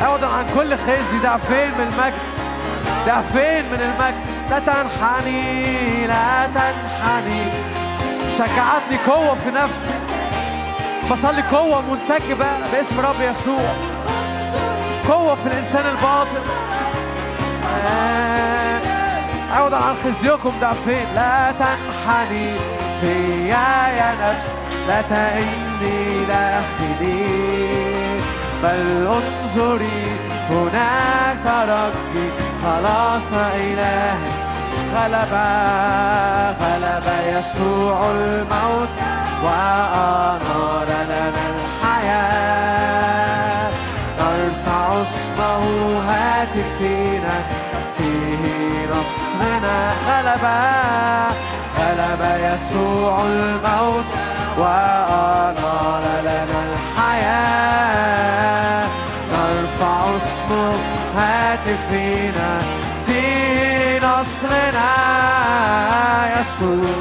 عوضا 0.00 0.26
عن 0.26 0.46
كل 0.54 0.76
خزي 0.76 1.18
ضعفين 1.22 1.70
من 1.78 1.86
المجد. 1.92 2.28
ضعفين 3.06 3.64
من 3.72 3.80
المجد. 3.80 4.26
لا 4.50 4.58
تنحني 4.58 6.06
لا 6.06 6.46
تنحني. 6.54 7.52
شجعتني 8.38 8.98
قوة 9.06 9.34
في 9.34 9.50
نفسي. 9.50 9.94
بصلي 11.10 11.42
قوة 11.42 11.80
منسكبة 11.80 12.46
باسم 12.72 13.00
رب 13.00 13.20
يسوع. 13.20 13.74
قوة 15.08 15.34
في 15.34 15.46
الإنسان 15.46 15.86
الباطن. 15.86 16.42
آه. 17.86 18.80
عوضا 19.56 19.76
عن 19.76 19.94
خزيكم 20.04 20.52
ضعفين. 20.60 21.14
لا 21.14 21.52
تنحني 21.52 22.56
فيا 23.00 23.88
يا 23.96 24.14
نفس 24.14 24.67
لا 24.88 25.00
تئني 25.02 26.24
داخلي. 26.28 28.18
بل 28.62 29.06
انظري 29.06 30.02
هناك 30.50 31.36
ترقي 31.44 32.26
خلاص 32.62 33.32
إلهي 33.32 34.32
غلب 34.94 35.32
غلب 36.60 37.06
يسوع 37.26 37.98
الموت. 38.10 38.92
وأنار 39.44 40.88
لنا 40.88 41.44
الحياة 41.54 42.88
نرفع 44.18 45.02
اسمه 45.02 45.62
هاتفينا. 46.08 47.36
فيه 47.98 48.42
نصرنا. 48.86 49.78
غلب 50.08 50.44
غلب 51.78 52.22
يسوع 52.40 53.14
الموت. 53.22 54.27
وأنار 54.58 56.04
لنا 56.20 56.58
الحياة. 56.72 57.78
نرفع 59.32 60.16
اسمه 60.16 60.74
هاتفينا 61.16 62.50
فيه 63.06 63.98
نصرنا. 63.98 64.92
يسوع 66.40 66.96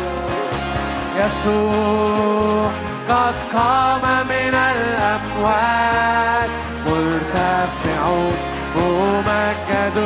يسوع 1.17 2.71
قد 3.09 3.35
قام 3.53 4.03
من 4.27 4.55
الأموات 4.55 6.49
مرتفع 6.85 8.01
ممجد 8.75 9.97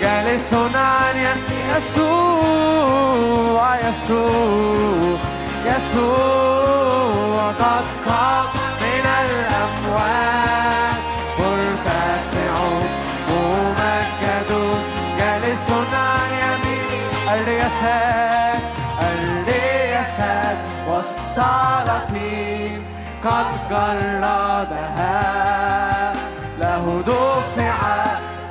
جالس 0.00 0.50
عن 0.74 1.16
يسوع 1.76 3.62
يسوع. 3.88 5.18
يسوع 5.64 7.50
قد 7.50 7.86
قام 8.06 8.46
من 8.80 9.06
الأموات 9.24 11.00
مرتفع 11.38 12.54
ممجد 13.28 14.50
جالس 15.18 15.68
عن 15.70 16.30
يمين. 16.44 17.04
الرياسات 17.32 18.62
الرياسات 19.02 20.58
والسلاطين. 20.88 22.80
قد 23.24 23.46
جردها 23.70 25.22
له 26.60 26.84
دفع 27.06 27.78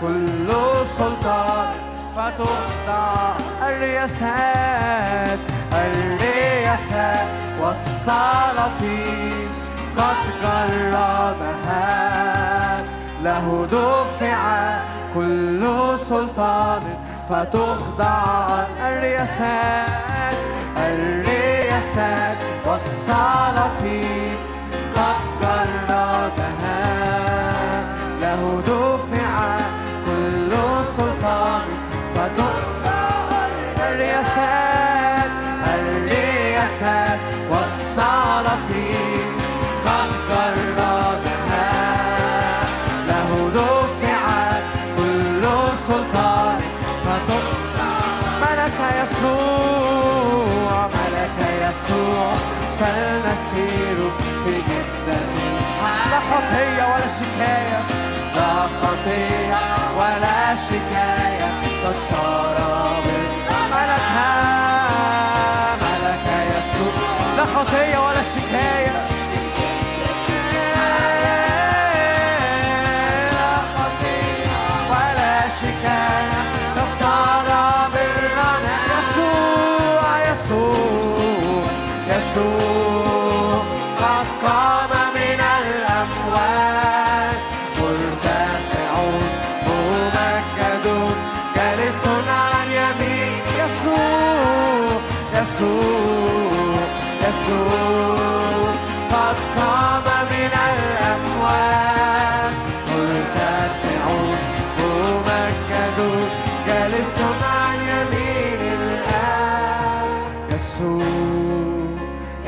كل 0.01 0.49
سلطان. 0.97 1.69
فتخضع 2.15 3.33
الرياسات 3.67 5.39
الرياسات 5.73 6.22
والسلاطين 7.61 9.49
قد 9.97 10.17
جردها 10.43 11.91
له 13.23 13.67
دفع 13.71 14.41
كل 15.13 15.63
سلطان 15.99 16.81
فتخضع 17.29 18.23
الرياسات 18.81 20.37
الرياسات 20.77 22.37
والسلاطين 22.65 24.37
قد 24.95 25.19
جردها 25.41 26.83
له 28.21 28.61
دفع 28.67 29.59
كل 30.05 30.51
سلطان 30.85 31.67
فتخضع 32.15 32.72
فلنسير 52.79 54.11
في 54.43 54.51
جدة 54.51 55.19
لا 56.11 56.19
خطية 56.19 56.83
ولا 56.83 57.07
شكاية 57.07 57.79
لا 58.35 58.67
خطية 58.81 59.57
ولا 59.97 60.55
شكاية 60.55 61.51
قد 61.85 61.95
صار 62.09 62.57
بالملكة 63.05 64.31
ملك 65.81 66.27
يسوع 66.49 66.93
لا 67.37 67.45
خطية 67.45 67.97
ولا 68.07 68.23
شكاية. 68.23 69.02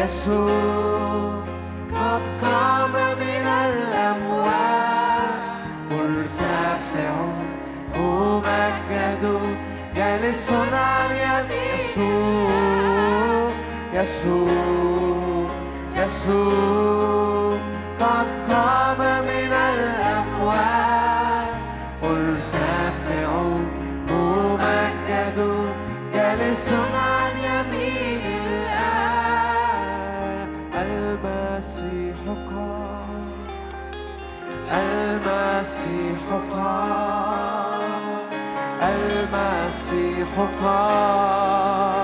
يسوع 0.05 1.43
قد 1.91 2.23
قام 2.41 2.95
من 3.19 3.47
الأموات 3.47 4.85
مرتفع 5.91 7.15
ممجد 7.95 9.39
جالس 9.95 10.51
عن 10.51 11.11
يمين 11.15 11.75
يسوع 11.75 12.64
يسوع 13.95 15.49
يسوع 15.95 17.57
قد 17.99 18.29
قام 18.51 18.99
من 19.23 19.53
الأموات 19.73 21.55
مرتفع 22.03 23.29
ممجد 24.09 25.37
جالس 26.13 26.67
عن 26.73 27.33
يمين 27.37 28.25
الآب. 28.47 29.67
المسيح 30.75 32.19
قام 32.49 33.25
المسيح 34.71 36.23
قام 36.53 37.81
المسيح 38.81 40.31
قام. 40.63 41.94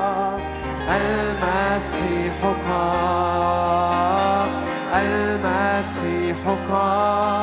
المسيح 2.02 2.38
قام 2.68 4.50
المسيح 4.94 6.38
قام 6.70 7.41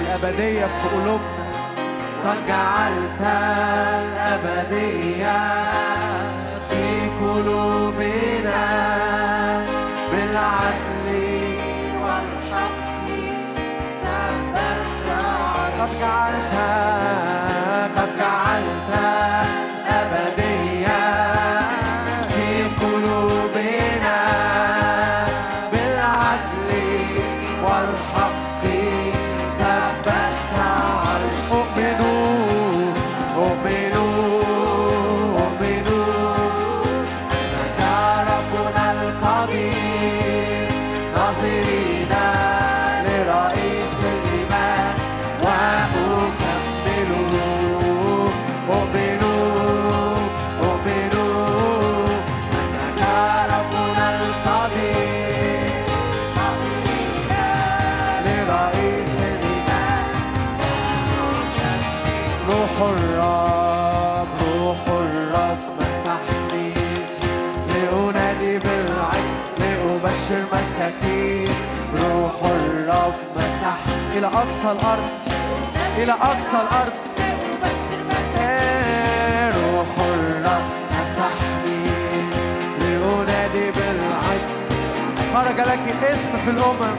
الأبدية 0.00 0.66
في 0.66 0.88
قلوبنا 0.88 1.46
قد 2.24 2.46
جعلت 2.46 3.20
الأبدية 4.02 5.38
في 6.68 7.10
قلوبنا 7.20 8.62
بالعدل 10.12 11.06
قد 15.80 15.90
جعلت 16.00 16.54
قد 17.96 18.10
جعلت 18.18 18.45
إلى 74.16 74.26
أقصى 74.26 74.70
الأرض 74.72 75.10
إلى 75.96 76.12
أقصى 76.12 76.56
الأرض. 76.56 76.92
روح 79.56 79.86
الرب 79.98 80.68
مسحني 80.92 81.84
لأنادي 82.80 83.70
بالعلم 83.70 84.50
خرج 85.34 85.58
لك 85.60 85.84
اسم 86.02 86.32
في 86.44 86.50
الأمم. 86.50 86.96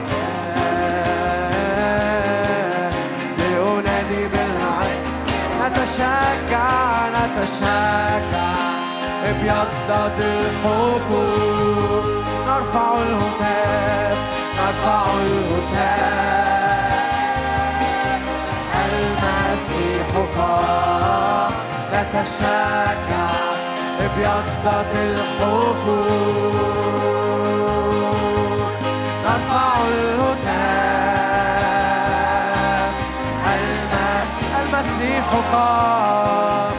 نتشجع 5.62 7.08
نتشجع. 7.08 8.54
ابيضت 9.24 10.18
الحقوق 10.20 11.08
نرفع 12.46 12.98
الهتاف 13.02 14.18
نرفع 14.58 15.04
الهتاف. 15.26 16.47
المسيح 19.78 20.10
قام 20.38 21.52
نتشجع 21.92 23.30
ابيضت 24.00 24.94
الحقوق 24.94 25.84
نرفع 29.24 29.72
الهتاف 31.58 32.94
المس- 33.54 34.52
المسيح 34.62 35.26
قام 35.52 36.77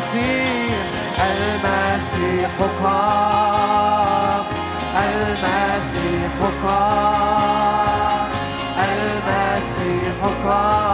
المسيح 0.00 0.86
المسيح 1.20 2.50
قام 2.82 4.44
المسيح 4.96 6.32
قام 6.64 8.28
المسيح 8.78 10.18
قام. 10.44 10.89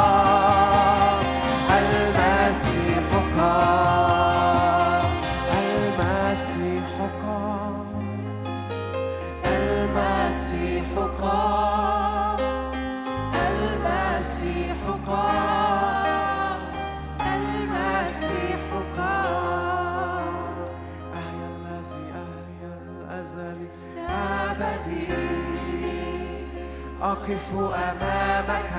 أقف 27.06 27.54
أمامك. 27.54 28.70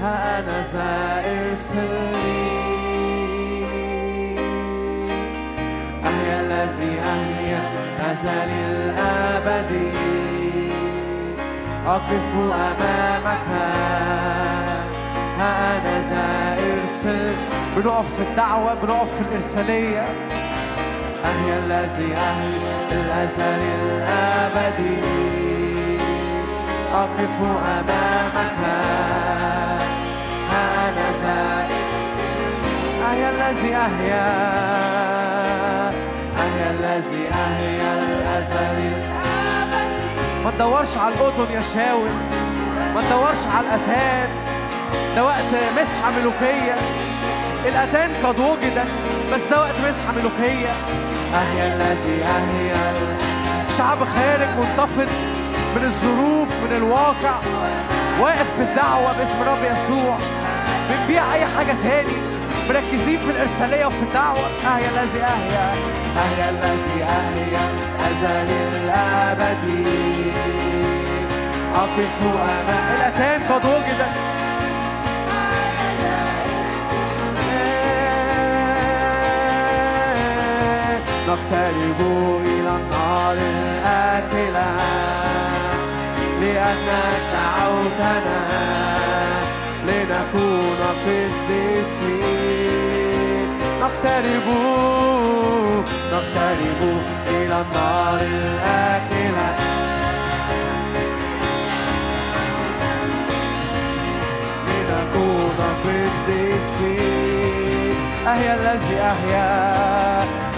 ها 0.00 0.38
أنا 0.38 0.58
ذا 0.72 1.22
ارسلني 1.30 2.48
أحيا 6.04 6.40
الذي 6.40 6.92
أحيا 7.14 7.60
أزل 8.12 8.50
الأبدي 8.68 9.90
أقف 11.86 12.30
أمامك. 12.68 13.46
ها 15.38 15.76
أنا 15.76 16.00
ذا 16.00 16.26
ارسل 16.58 17.34
بنقف 17.76 18.08
في 18.14 18.22
الدعوة 18.30 18.74
بنقف 18.74 19.14
في 19.14 19.20
الإرسالية. 19.20 20.06
أحيا 21.24 21.56
الذي 21.66 22.14
أحيا 22.14 22.74
الأزل 22.92 23.60
الأبدي 23.78 25.01
أقف 27.02 27.40
أمامك. 27.40 28.58
ها 30.50 30.88
أنا 30.88 31.10
ذا 31.22 31.66
أحيا 33.06 33.30
الذي 33.30 33.76
أحيا 33.76 34.26
أحيا 36.36 36.70
الذي 36.70 37.28
أحيا 37.30 37.92
الأزل. 37.98 38.78
ما 40.44 40.50
تدورش 40.50 40.96
على 40.96 41.14
القطن 41.14 41.52
يا 41.52 41.62
شاول 41.74 42.10
ما 42.94 43.02
تدورش 43.02 43.46
على 43.54 43.66
الأتان. 43.66 44.28
ده 45.16 45.24
وقت 45.24 45.52
مسحة 45.80 46.10
ملوكية. 46.10 46.74
الأتان 47.68 48.10
قد 48.24 48.38
وجدت 48.38 48.86
بس 49.32 49.44
ده 49.46 49.60
وقت 49.60 49.74
مسحة 49.88 50.12
ملوكية. 50.12 50.70
أحيا 51.34 51.66
الذي 51.74 52.24
أحيا 52.24 52.90
ال- 52.90 53.72
شعب 53.72 54.04
خارج 54.04 54.48
منتفض. 54.58 55.08
من 55.76 55.84
الظروف 55.84 56.48
من 56.64 56.72
الواقع. 56.76 57.34
واقف 58.20 58.56
في 58.56 58.62
الدعوة 58.62 59.12
باسم 59.12 59.42
رب 59.42 59.62
يسوع. 59.62 60.18
بنبيع 60.90 61.34
أي 61.34 61.46
حاجة 61.46 61.76
تاني. 61.82 62.16
مركزين 62.68 63.18
في 63.20 63.30
الإرسالية 63.30 63.86
وفي 63.86 64.02
الدعوة. 64.02 64.50
أحيا 64.66 64.88
الذي 64.88 65.22
أحيا 65.22 65.74
أحيا 66.16 66.50
الذي 66.50 67.04
أحيا 67.04 67.70
الأزل 68.00 68.52
الأبدي. 68.74 70.32
أقف 71.74 72.22
أمام 72.22 72.94
الأتان 72.94 73.42
قد 73.42 73.64
وجدت 73.66 74.16
نقترب 81.28 82.00
إلى 82.44 82.70
النار 82.76 83.36
الآكلة. 83.36 85.21
لأنك 86.42 87.22
دعوتنا 87.32 88.42
لنكون 89.86 90.80
قديسين. 91.06 92.28
نقترب 93.80 94.46
نقترب 96.12 96.80
إلى 97.28 97.56
النار 97.60 98.20
الآكلة 98.20 99.50
لنكون 104.66 105.58
قديسين. 105.84 107.16
أهيا 108.26 108.54
الذي 108.54 108.96
أحيا 109.00 109.50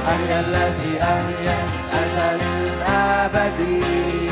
أهيا 0.09 0.39
الذي 0.41 0.93
أحيا 1.03 1.59
أزل 1.93 2.41
الأبدي 2.43 4.24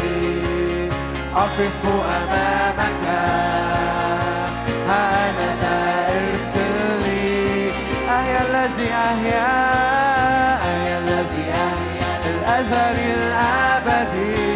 أقف 1.37 1.81
أمامك. 1.87 3.05
أنا 4.89 5.53
سأرسلني 5.61 7.33
أهيا 8.11 8.41
الذي 8.51 8.89
أحيا؟ 8.93 9.53
أهيا 10.63 10.99
الذي 10.99 11.45
أحيا 11.51 12.11
الأزل 12.27 12.97
الأبدي 13.17 14.53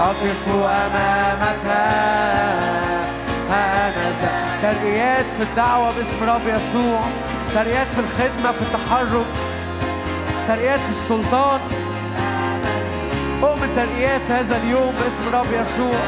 أقف 0.00 0.48
أمامك. 0.54 1.66
أنا 3.50 4.10
ذا 4.20 4.32
ترقيات 4.62 5.30
في 5.30 5.42
الدعوة 5.42 5.92
باسم 5.96 6.16
رب 6.28 6.46
يسوع. 6.46 7.00
ترقيات 7.54 7.92
في 7.92 7.98
الخدمة 8.00 8.52
في 8.52 8.62
التحرك. 8.62 9.26
ترقيات 10.48 10.80
في 10.80 10.90
السلطان. 10.90 11.60
أؤمن 13.42 13.68
ترقيات 13.76 14.20
في 14.26 14.32
هذا 14.32 14.56
اليوم 14.56 14.94
باسم 15.02 15.28
رب 15.34 15.52
يسوع. 15.52 16.00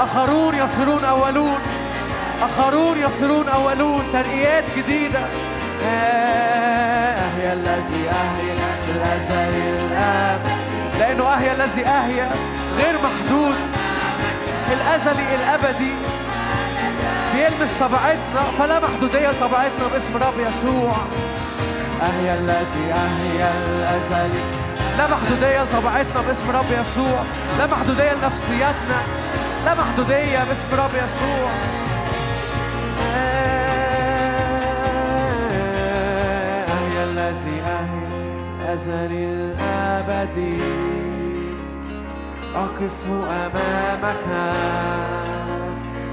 آخرون 0.00 0.54
يصيرون 0.54 1.04
أولون. 1.04 1.58
آخرون 2.42 2.98
يصيرون 2.98 3.48
أولون. 3.48 4.04
ترقيات 4.12 4.64
جديدة. 4.76 5.20
أهيا 5.84 7.52
الذي 7.52 8.08
أهيأ 8.08 8.56
الأزل 8.88 9.34
الأبدي 9.34 10.98
لأنه 10.98 11.24
أهيأ 11.24 11.52
الذي 11.52 11.86
أهيأ 11.86 12.28
غير 12.76 12.98
محدود. 12.98 13.56
الأزلي 14.72 15.34
الأبدي. 15.34 15.92
بيلمس 17.34 17.72
طبيعتنا. 17.80 18.42
فلا 18.58 18.80
محدودية 18.80 19.30
لطبيعتنا 19.30 19.86
باسم 19.92 20.16
رب 20.16 20.38
يسوع. 20.48 20.96
أهيأ 22.02 22.34
الذي 22.34 22.92
أهيأ 22.92 23.52
الأزلي 23.58 24.69
لا 24.98 25.06
محدودية 25.06 25.62
لطبيعتنا 25.62 26.20
باسم 26.26 26.50
رب 26.50 26.72
يسوع. 26.80 27.22
لا 27.58 27.66
محدودية 27.66 28.12
لنفسياتنا. 28.12 29.02
لا 29.64 29.74
محدودية 29.74 30.44
باسم 30.44 30.68
رب 30.72 30.94
يسوع. 30.94 31.50
أهي 36.68 37.04
الذي 37.04 37.62
أهي 37.66 38.74
أزل 38.74 39.12
الأبد. 39.12 40.60
أقف 42.54 43.06
أمامك. 43.30 44.26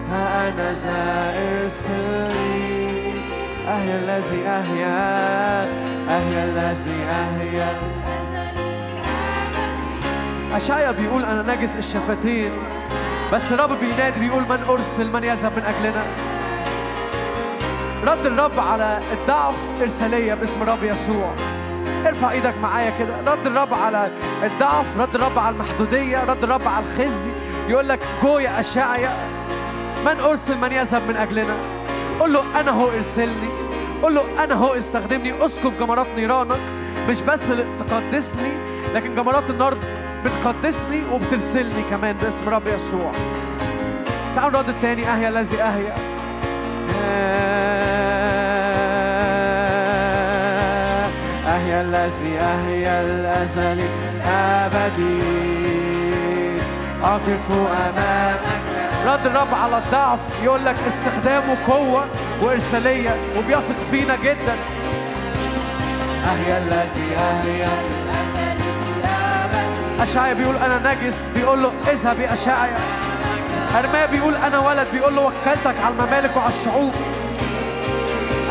ها 0.10 0.48
أنا 0.48 0.74
ذا 0.74 1.34
إرسلني 1.36 3.12
أهي 3.68 3.96
الذي 3.96 4.48
أهيا. 4.48 5.64
أهي 6.10 6.44
الذي 6.44 7.00
أهيا. 7.10 7.72
أشعيا 10.58 10.92
بيقول 10.92 11.26
أنا 11.26 11.56
نجس 11.56 11.78
الشفتين 11.78 12.52
بس 13.34 13.54
الرب 13.54 13.80
بينادي 13.80 14.20
بيقول 14.20 14.44
من 14.44 14.64
أرسل 14.70 15.12
من 15.12 15.24
يذهب 15.24 15.52
من 15.58 15.64
أجلنا. 15.64 16.04
رد 18.04 18.26
الرب 18.26 18.60
على 18.60 19.02
الضعف 19.14 19.82
إرسالية 19.82 20.34
باسم 20.34 20.62
الرب 20.62 20.84
يسوع. 20.84 21.34
ارفع 22.06 22.32
إيدك 22.32 22.58
معايا 22.58 22.94
كده. 23.00 23.34
رد 23.34 23.48
الرب 23.48 23.74
على 23.74 24.12
الضعف 24.44 24.86
رد 25.00 25.16
الرب 25.16 25.40
على 25.40 25.56
المحدودية 25.56 26.24
رد 26.24 26.44
الرب 26.44 26.68
على 26.68 26.86
الخزي. 26.86 27.32
يقول 27.70 27.90
لك 27.90 28.00
جو 28.24 28.40
يا 28.40 28.60
أشعيا 28.60 29.18
من 30.06 30.20
أرسل 30.20 30.58
من 30.58 30.72
يذهب 30.72 31.02
من 31.08 31.18
أجلنا. 31.18 31.56
قل 32.20 32.34
له 32.34 32.60
أنا 32.60 32.72
هو 32.72 32.90
إرسلني. 32.90 33.50
قل 34.04 34.16
له 34.16 34.44
أنا 34.44 34.56
هو 34.56 34.74
استخدمني. 34.74 35.46
أسكب 35.46 35.78
جمرات 35.80 36.08
نيرانك 36.16 36.62
مش 37.10 37.22
بس 37.22 37.44
تقدسني 37.80 38.52
لكن 38.94 39.16
جمرات 39.16 39.50
النار 39.50 39.78
بتقدسني 40.28 41.02
وبترسلني 41.12 41.84
كمان 41.90 42.18
باسم 42.18 42.50
رب 42.50 42.68
يسوع. 42.68 43.12
تعالوا 44.36 44.52
نرد 44.52 44.70
التاني 44.70 45.12
أهيا 45.12 45.30
الذي 45.30 45.62
أهيا. 45.62 45.96
أهيا 51.48 51.82
الذي 51.82 52.40
أهيا 52.40 53.02
الأزل 53.02 53.80
الأبدي. 54.16 55.22
أقف 57.04 57.52
أمامك. 57.52 58.42
رد 59.06 59.26
الرب 59.26 59.54
على 59.54 59.78
الضعف. 59.78 60.20
يقول 60.44 60.66
لك 60.66 60.76
استخدامه 60.88 61.58
قوة 61.68 62.06
وإرسالية 62.42 63.16
وبيثق 63.38 63.80
فينا 63.92 64.16
جدا. 64.16 64.56
أهيا 66.26 66.58
الذي 66.58 67.16
أهيا. 67.18 68.07
أشعيا 70.00 70.34
بيقول 70.34 70.56
أنا 70.56 70.94
نجس 70.94 71.30
بيقول 71.36 71.64
له 71.64 71.72
اذهب 71.92 72.20
يا 72.20 72.34
أشعيا 72.34 72.78
أرميا 73.80 74.06
بيقول 74.06 74.36
أنا 74.36 74.60
ولد 74.60 74.88
بيقول 74.94 75.16
له 75.16 75.22
وكلتك 75.22 75.76
على 75.84 75.94
الممالك 75.94 76.38
وعلى 76.38 76.50
الشعوب. 76.50 76.94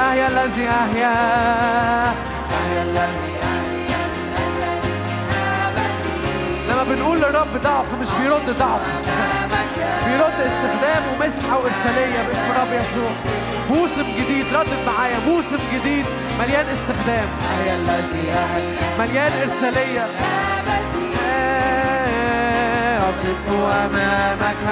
أهيا 0.01 0.29
الذي 0.29 0.69
أهيا 0.69 1.13
أهيا 2.51 2.83
الذي 2.83 3.37
لما 6.71 6.85
بنقول 6.85 7.19
للرب 7.19 7.57
ضعف 7.63 7.87
مش 8.01 8.09
بيرد 8.21 8.57
ضعف. 8.59 8.81
بيرد 10.07 10.41
استخدام 10.41 11.03
ومسحة 11.13 11.59
وإرسالية 11.59 12.23
باسم 12.27 12.51
الرب 12.51 12.73
يسوع. 12.73 13.11
موسم 13.71 14.07
جديد 14.19 14.47
ردد 14.55 14.79
معايا 14.87 15.19
موسم 15.27 15.59
جديد 15.73 16.07
مليان 16.39 16.67
استخدام. 16.69 17.29
الذي 17.67 18.31
أهيا 18.31 18.77
مليان 18.99 19.33
إرسالية. 19.43 20.07
أقف 23.17 23.49
أمامك. 23.85 24.67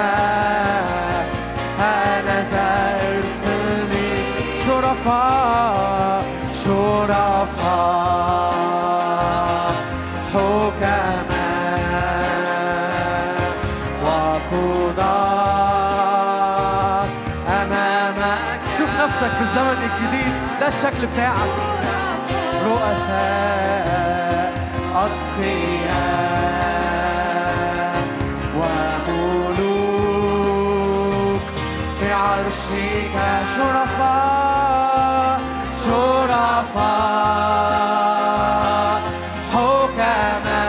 هذا 1.79 2.37
ارسلني 3.17 4.11
شرفاء 4.65 6.23
شرفاء 6.53 7.65
حكماء 10.33 11.25
وقضاء. 14.03 15.05
أمامك 17.61 18.61
شوف 18.77 18.89
نفسك 19.01 19.31
في 19.31 19.41
الزمن 19.41 19.89
الجديد 19.89 20.33
ده 20.61 20.67
الشكل 20.67 21.07
بتاعك. 21.13 21.53
رؤساء 22.65 24.53
أتقياء. 24.95 25.84
شرفاء 33.55 35.39
شرفاء 35.85 37.15
حكماء 39.53 40.65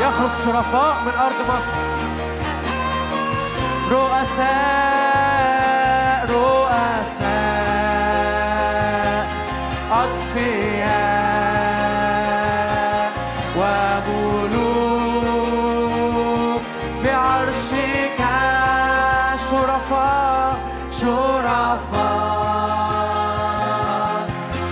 يخرج 0.00 0.34
شرفاء 0.44 0.94
من 1.06 1.14
أرض 1.26 1.38
مصر. 1.48 1.78
رؤساء 3.90 5.03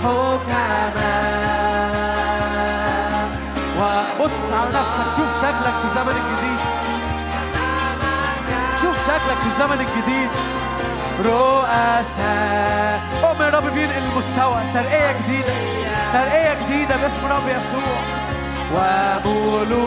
حكماء 0.03 1.33
وبص 3.79 4.51
على 4.51 4.69
نفسك 4.79 5.07
شوف 5.17 5.29
شكلك 5.41 5.75
في 5.81 5.85
الزمن 5.85 6.15
الجديد. 6.17 6.59
شوف 8.81 8.95
شكلك 9.07 9.37
في 9.41 9.45
الزمن 9.45 9.79
الجديد. 9.81 10.29
رؤساء. 11.25 13.01
قوم 13.23 13.41
يا 13.41 13.49
رب 13.49 13.65
بينقل 13.73 14.03
المستوى. 14.03 14.61
ترقية 14.73 15.11
جديدة. 15.11 15.53
ترقية 16.13 16.53
جديدة 16.53 16.95
باسم 16.97 17.25
رب 17.25 17.47
يسوع. 17.47 17.97
وملوك 18.75 19.83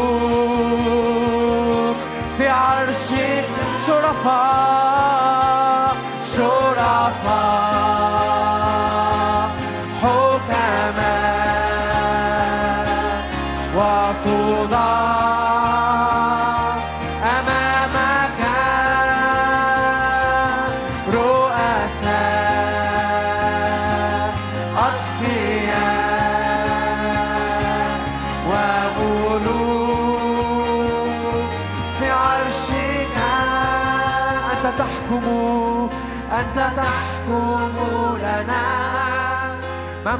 في 2.39 2.49
عرشك 2.49 3.49
شرفاء. 3.87 5.66
شرفاء 6.37 7.76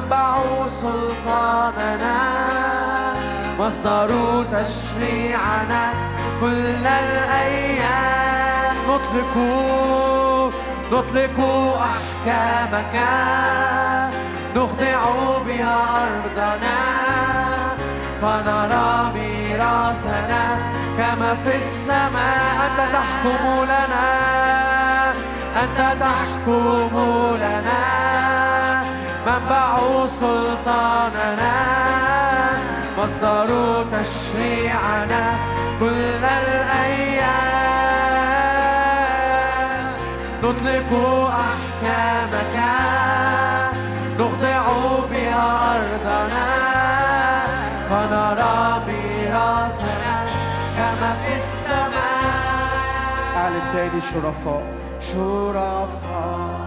منبع 0.07 0.67
سلطاننا 0.81 2.17
مصدر 3.59 4.11
تشريعنا 4.51 5.93
كل 6.41 6.87
الأيام. 6.87 8.75
نطلق 8.87 9.35
نطلق 10.91 11.37
أحكامك. 11.81 12.95
نخضع 14.55 14.99
بها 15.45 15.79
أرضنا. 16.03 16.79
فنرى 18.21 19.11
ميراثنا 19.13 20.43
كما 20.97 21.35
في 21.43 21.55
السماء. 21.55 22.65
أنت 22.65 22.79
تحكم 22.93 23.63
لنا. 23.63 24.07
أنت 25.63 25.79
تحكم 26.01 26.93
لنا. 27.35 28.06
منبع 29.27 30.05
سلطاننا 30.05 31.57
مصدر 32.97 33.49
تشريعنا 33.91 35.23
كل 35.79 36.23
الأيام. 36.23 37.27
نطلق 40.43 40.91
أحكامك 41.29 42.55
نخضع 44.19 44.63
بها 45.11 45.47
أرضنا 45.75 46.49
فنرى 47.89 48.59
ميراثنا 48.87 50.15
كما 50.77 51.11
في 51.23 51.31
السماء. 51.35 52.77
أعلن 53.35 53.65
تاني 53.73 54.01
شرفاء 54.01 54.63
شرفاء. 54.99 56.66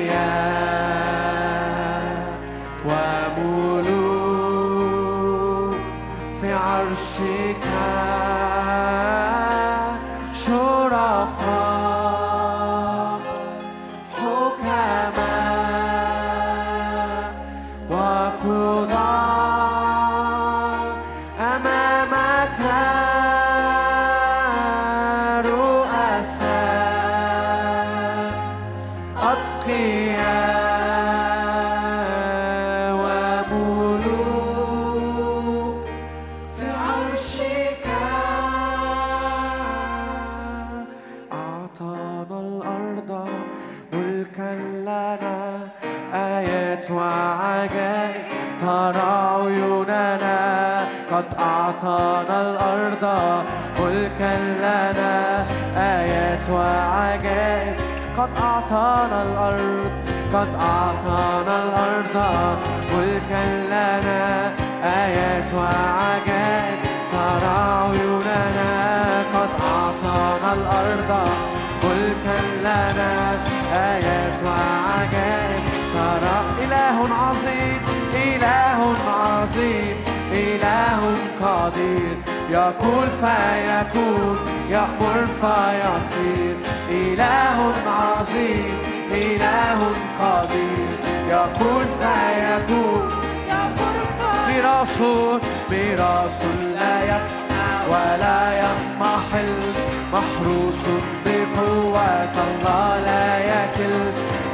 قد 58.17 58.29
أعطانا 58.43 59.21
الأرض 59.23 59.91
قد 60.33 60.47
أعطانا 60.55 61.63
الأرض. 61.63 62.15
ملكا 62.93 63.43
لنا 63.67 64.53
آيات 64.83 65.53
وعجائب 65.53 66.79
ترى 67.11 67.59
عيوننا. 67.83 68.71
قد 69.35 69.49
أعطانا 69.73 70.53
الأرض 70.53 71.29
ملكا 71.83 72.39
لنا 72.61 73.11
آيات 73.73 74.39
وعجائب 74.45 75.63
ترى. 75.93 76.37
إله 76.63 76.97
عظيم 77.13 77.81
إله 78.13 78.95
عظيم 79.07 79.95
إله 80.31 81.01
قدير 81.41 82.17
يقول 82.49 83.07
فيكون 83.21 84.37
يأمر 84.69 85.27
فيصير. 85.41 86.55
إله 86.91 87.57
عظيم 87.87 88.75
إله 89.11 89.79
قدير. 90.21 90.89
يقول 91.29 91.85
فيكون. 91.99 93.09
ميراث 94.47 95.01
ميراث 95.71 96.39
لا 96.79 96.93
يفنى 97.03 97.67
ولا 97.91 98.39
يضمحل 98.63 99.51
محروس 100.13 100.83
بقوة 101.25 102.35
الله 102.47 102.99
لا 103.09 103.27
يكل. 103.51 103.95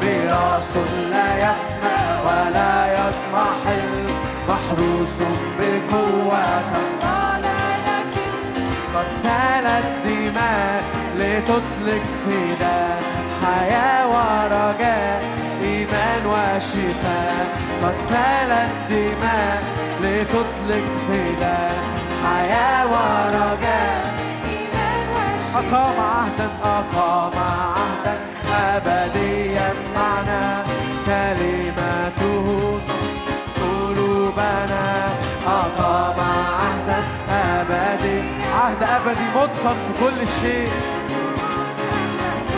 ميراث 0.03 0.77
لا 1.11 1.30
يفنى 1.45 1.99
ولا 2.26 2.76
يضمحل 2.97 3.88
محروس 4.49 5.18
بقوة 5.59 6.72
قد 8.95 9.07
سالت 9.07 9.85
دماء 10.05 10.84
لتطلق 11.18 12.03
فداء 12.26 13.02
حياة 13.44 14.07
ورجاء 14.07 15.22
إيمان 15.61 16.26
وشفاء 16.26 17.48
قد 17.84 17.98
سالت 17.98 18.72
دماء 18.89 19.64
لتطلق 20.02 20.85
فداء 21.07 21.77
حياة 22.23 22.85
ورجاء 22.85 24.18
أقام 25.56 25.99
عهدا 25.99 26.49
أقام 26.64 27.31
عهدا 27.38 28.19
أبديا 28.53 29.73
معنا 29.95 30.64
كلمته 31.06 32.80
قلوبنا 33.61 35.06
أقام 35.48 36.19
عهدا 36.19 36.99
أبدي 37.31 38.22
عهد 38.56 38.84
أبدي 38.84 39.26
متقن 39.35 39.76
في 39.76 40.03
كل 40.06 40.27
شيء 40.41 40.69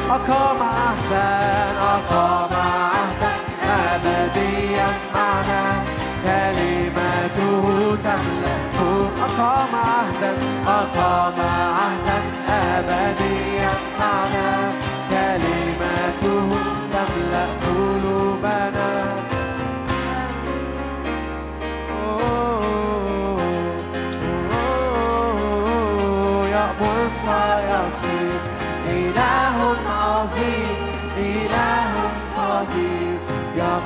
أقام 0.10 0.58
عهدا 0.64 1.30
أقام 1.82 2.54
عهدا. 2.54 3.32
أبديا 3.70 4.88
معنا 5.16 5.84
كلمته 6.26 7.66
تملأ 8.04 8.58
أقام 9.26 9.74
عهدا 9.76 10.32
أقام 10.68 11.38
عهدا. 11.78 12.18
أبديا 12.50 13.29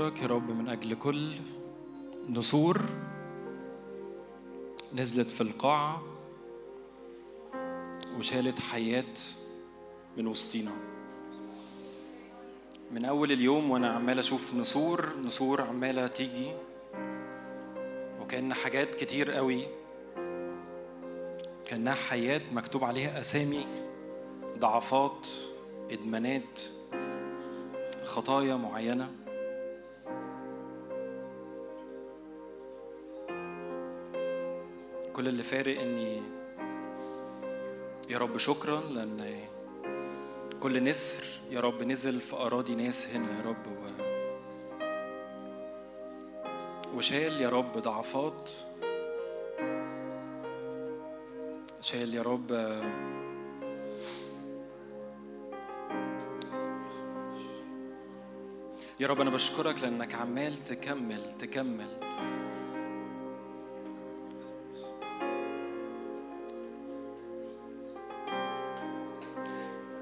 بشكرك 0.00 0.22
يا 0.22 0.26
رب 0.26 0.50
من 0.50 0.68
أجل 0.68 0.94
كل 0.94 1.32
نسور 2.28 2.80
نزلت 4.94 5.28
في 5.28 5.40
القاعة 5.40 6.02
وشالت 8.18 8.58
حياة 8.58 9.14
من 10.16 10.26
وسطينا. 10.26 10.72
من 12.92 13.04
أول 13.04 13.32
اليوم 13.32 13.70
وأنا 13.70 13.90
عمال 13.90 14.18
أشوف 14.18 14.54
نسور 14.54 15.08
نسور 15.24 15.62
عمالة 15.62 16.06
تيجي 16.06 16.52
وكأن 18.20 18.54
حاجات 18.54 18.94
كتير 18.94 19.30
قوي. 19.30 19.64
كأنها 21.66 21.94
حياة 21.94 22.42
مكتوب 22.52 22.84
عليها 22.84 23.20
أسامي 23.20 23.66
ضعفات 24.58 25.28
إدمانات 25.90 26.60
خطايا 28.04 28.56
معينة. 28.56 29.19
كل 35.20 35.28
اللي 35.28 35.42
فارق 35.42 35.80
إني 35.80 36.22
يا 38.10 38.18
رب 38.18 38.36
شكرا 38.36 38.80
لأن 38.80 39.44
كل 40.60 40.84
نسر 40.84 41.24
يا 41.50 41.60
رب 41.60 41.82
نزل 41.82 42.20
في 42.20 42.36
أراضي 42.36 42.74
ناس 42.74 43.14
هنا 43.14 43.26
يا 43.38 43.44
رب 43.48 43.66
و... 43.66 43.86
وشال 46.96 47.40
يا 47.40 47.48
رب 47.48 47.78
ضعفات 47.78 48.50
شال 51.80 52.14
يا 52.14 52.22
رب 52.22 52.50
يا 59.00 59.06
رب 59.06 59.20
أنا 59.20 59.30
بشكرك 59.30 59.82
لأنك 59.82 60.14
عمال 60.14 60.56
تكمل 60.64 61.32
تكمل. 61.38 62.10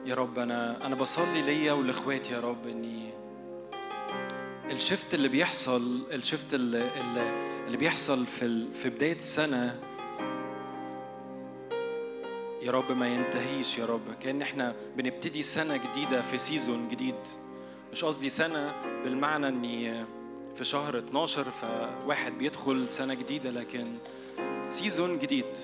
يا 0.08 0.14
رب 0.14 0.38
أنا 0.38 0.86
أنا 0.86 0.94
بصلي 0.94 1.42
ليا 1.42 1.72
ولإخواتي 1.72 2.32
يا 2.32 2.40
رب 2.40 2.66
إني 2.66 3.10
الشفت 4.70 5.14
اللي 5.14 5.28
بيحصل 5.28 6.02
الشفت 6.12 6.54
اللي, 6.54 6.90
اللي, 7.66 7.76
بيحصل 7.76 8.26
في 8.26 8.72
في 8.72 8.88
بداية 8.88 9.16
السنة 9.16 9.80
يا 12.62 12.70
رب 12.70 12.92
ما 12.92 13.08
ينتهيش 13.08 13.78
يا 13.78 13.86
رب. 13.86 14.14
كأن 14.20 14.42
إحنا 14.42 14.74
بنبتدي 14.96 15.42
سنة 15.42 15.76
جديدة 15.76 16.22
في 16.22 16.38
season 16.38 16.88
جديد. 16.88 17.14
مش 17.92 18.04
قصدي 18.04 18.28
سنة 18.28 18.74
بالمعنى 19.04 19.48
إني 19.48 20.04
في 20.56 20.64
شهر 20.64 20.98
12 20.98 21.44
فواحد 21.50 22.38
بيدخل 22.38 22.88
سنة 22.88 23.14
جديدة 23.14 23.50
لكن 23.50 23.98
season 24.70 25.18
جديد. 25.18 25.56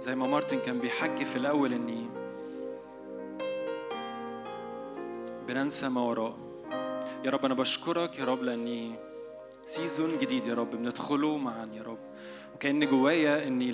زي 0.00 0.14
ما 0.14 0.26
مارتن 0.26 0.58
كان 0.58 0.78
بيحكي 0.78 1.24
في 1.24 1.36
الأول 1.36 1.72
إني 1.72 2.19
بننسى 5.50 5.88
ما 5.88 6.00
وراء 6.00 6.36
يا 7.24 7.30
رب 7.30 7.44
أنا 7.44 7.54
بشكرك 7.54 8.18
يا 8.18 8.24
رب 8.24 8.42
لأني 8.42 8.94
season 9.66 10.18
جديد 10.18 10.46
يا 10.46 10.54
رب 10.54 10.70
بندخله 10.70 11.36
معا 11.38 11.68
يا 11.74 11.82
رب. 11.82 11.98
وكأن 12.54 12.86
جوايا 12.86 13.46
إني 13.46 13.72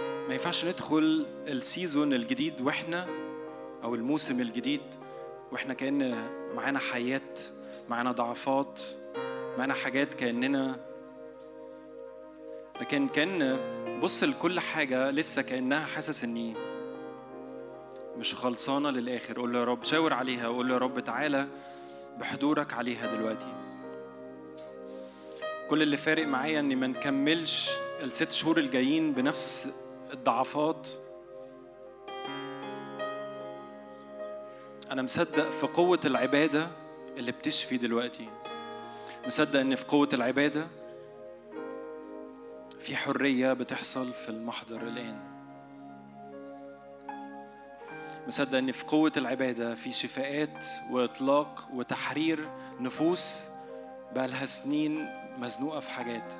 ما 0.00 0.32
ينفعش 0.32 0.64
ندخل 0.64 1.26
ال 1.48 1.57
season 1.57 2.12
الجديد 2.12 2.60
وإحنا 2.60 3.06
أو 3.84 3.94
الموسم 3.94 4.40
الجديد 4.40 4.80
وإحنا 5.52 5.74
كأن 5.74 6.28
معانا 6.56 6.78
حياة 6.78 7.34
معانا 7.88 8.12
ضعفات 8.12 8.82
معانا 9.58 9.74
حاجات 9.74 10.14
كأننا 10.14 10.80
لكن 12.80 13.08
كأن 13.08 13.58
بص 14.02 14.24
لكل 14.24 14.60
حاجة 14.60 15.10
لسه 15.10 15.42
كأنها 15.42 15.86
حاسس 15.86 16.24
إني 16.24 16.71
مش 18.18 18.34
خلصانة 18.34 18.90
للآخر. 18.90 19.40
قول 19.40 19.52
له 19.52 19.58
يا 19.58 19.64
رب 19.64 19.84
شاور 19.84 20.14
عليها 20.14 20.48
قول 20.48 20.68
له 20.68 20.74
يا 20.74 20.78
رب 20.78 21.00
تعالى 21.00 21.48
بحضورك 22.18 22.72
عليها 22.72 23.06
دلوقتي. 23.06 23.54
كل 25.70 25.82
اللي 25.82 25.96
فارق 25.96 26.26
معايا 26.26 26.60
إني 26.60 26.74
ما 26.74 26.86
نكملش 26.86 27.70
الست 28.02 28.30
شهور 28.32 28.58
الجايين 28.58 29.12
بنفس 29.12 29.74
الضعفات. 30.12 30.88
أنا 34.90 35.02
مصدق 35.02 35.50
في 35.50 35.66
قوة 35.66 36.00
العبادة 36.04 36.68
اللي 37.16 37.32
بتشفي 37.32 37.76
دلوقتي. 37.76 38.28
مصدق 39.26 39.60
إن 39.60 39.74
في 39.74 39.84
قوة 39.84 40.08
العبادة 40.12 40.66
في 42.78 42.96
حرية 42.96 43.52
بتحصل 43.52 44.12
في 44.12 44.28
المحضر 44.28 44.82
الآن. 44.82 45.31
مصدق 48.26 48.58
ان 48.58 48.72
في 48.72 48.84
قوة 48.84 49.12
العبادة 49.16 49.74
في 49.74 49.90
شفاءات 49.90 50.64
وإطلاق 50.90 51.68
وتحرير 51.74 52.48
نفوس 52.80 53.46
بقالها 54.14 54.46
سنين 54.46 55.08
مزنوقة 55.38 55.80
في 55.80 55.90
حاجات. 55.90 56.30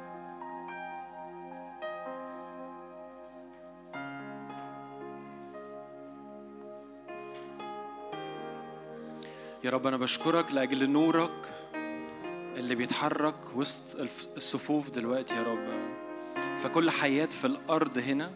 يا 9.64 9.70
رب 9.70 9.86
أنا 9.86 9.96
بشكرك 9.96 10.52
لأجل 10.52 10.90
نورك 10.90 11.48
اللي 12.56 12.74
بيتحرك 12.74 13.56
وسط 13.56 13.96
الصفوف 14.36 14.90
دلوقتي 14.90 15.34
يا 15.34 15.42
رب. 15.42 15.92
فكل 16.58 16.90
حياة 16.90 17.26
في 17.26 17.46
الأرض 17.46 17.98
هنا 17.98 18.30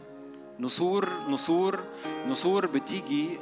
نسور 0.61 1.09
نسور 1.28 1.81
نسور 2.27 2.66
بتيجي 2.66 3.39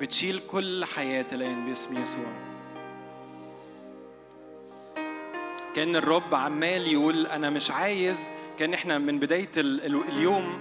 بتشيل 0.00 0.38
كل 0.50 0.84
حياة 0.84 1.26
الآن 1.32 1.66
باسم 1.66 2.02
يسوع. 2.02 2.32
كان 5.74 5.96
الرب 5.96 6.34
عمال 6.34 6.86
يقول 6.92 7.26
أنا 7.26 7.50
مش 7.50 7.70
عايز 7.70 8.30
كان 8.58 8.74
إحنا 8.74 8.98
من 8.98 9.18
بداية 9.18 9.50
ال- 9.56 9.86
ال- 9.86 10.08
اليوم 10.08 10.58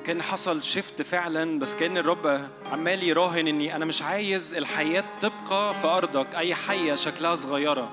وكان 0.00 0.22
حصل 0.22 0.62
شفت 0.62 1.02
فعلا 1.02 1.58
بس 1.58 1.74
كان 1.74 1.96
الرب 1.96 2.48
عمال 2.72 3.02
يراهن 3.02 3.46
إني 3.46 3.76
أنا 3.76 3.84
مش 3.84 4.02
عايز 4.02 4.54
الحياة 4.54 5.04
تبقى 5.20 5.74
في 5.74 5.86
أرضك 5.86 6.34
أي 6.34 6.54
حية 6.54 6.94
شكلها 6.94 7.34
صغيرة. 7.34 7.90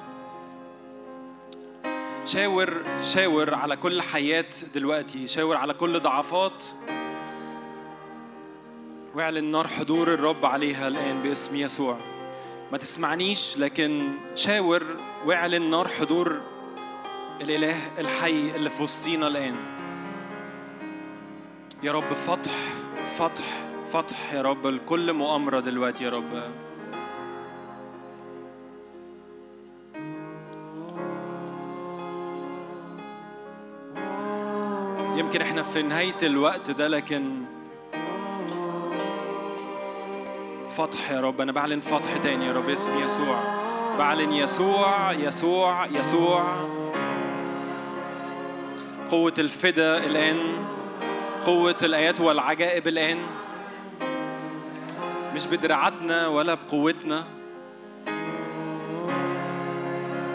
شاور 2.30 2.84
شاور 3.04 3.54
على 3.54 3.76
كل 3.76 4.02
حياه 4.02 4.46
دلوقتي 4.74 5.28
شاور 5.28 5.58
على 5.58 5.74
كل 5.74 6.00
ضعفات. 6.00 6.66
واعلن 9.16 9.52
نار 9.52 9.68
حضور 9.68 10.14
الرب 10.14 10.46
عليها 10.46 10.88
الآن 10.88 11.22
باسم 11.22 11.56
يسوع. 11.56 11.98
ما 12.72 12.78
تسمعنيش 12.78 13.58
لكن 13.58 14.12
شاور 14.36 14.84
واعلن 15.26 15.70
نار 15.70 15.88
حضور 15.88 16.42
الإله 17.42 18.00
الحي 18.00 18.52
اللي 18.56 18.70
في 18.70 18.84
وسطينا 18.84 19.28
الآن. 19.28 19.56
يا 21.84 21.92
رب 21.92 22.14
فتح 22.14 22.74
فتح 23.18 23.64
فتح 23.92 24.34
يا 24.34 24.42
رب 24.42 24.68
لكل 24.68 25.14
مؤامرة 25.14 25.60
دلوقتي 25.60 26.04
يا 26.04 26.10
رب. 26.10 26.44
يمكن 35.20 35.42
إحنا 35.42 35.64
في 35.64 35.82
نهاية 35.82 36.18
الوقت 36.24 36.72
ده 36.72 36.88
لكن 36.88 37.32
فتح 40.78 41.12
يا 41.12 41.22
رب. 41.22 41.42
أنا 41.42 41.52
بعلن 41.52 41.80
فتح 41.80 42.18
تاني 42.18 42.46
يا 42.46 42.54
رب 42.54 42.70
اسم 42.70 43.04
يسوع. 43.04 43.44
بعلن 43.98 44.32
يسوع 44.32 45.12
يسوع 45.12 45.86
يسوع. 45.86 46.44
قوة 49.12 49.34
الفدا 49.40 49.98
الآن 49.98 50.38
قوة 51.46 51.78
الآيات 51.84 52.22
والعجائب 52.22 52.88
الآن. 52.88 53.18
مش 55.36 55.48
بدراعاتنا 55.48 56.28
ولا 56.28 56.54
بقوتنا. 56.54 57.24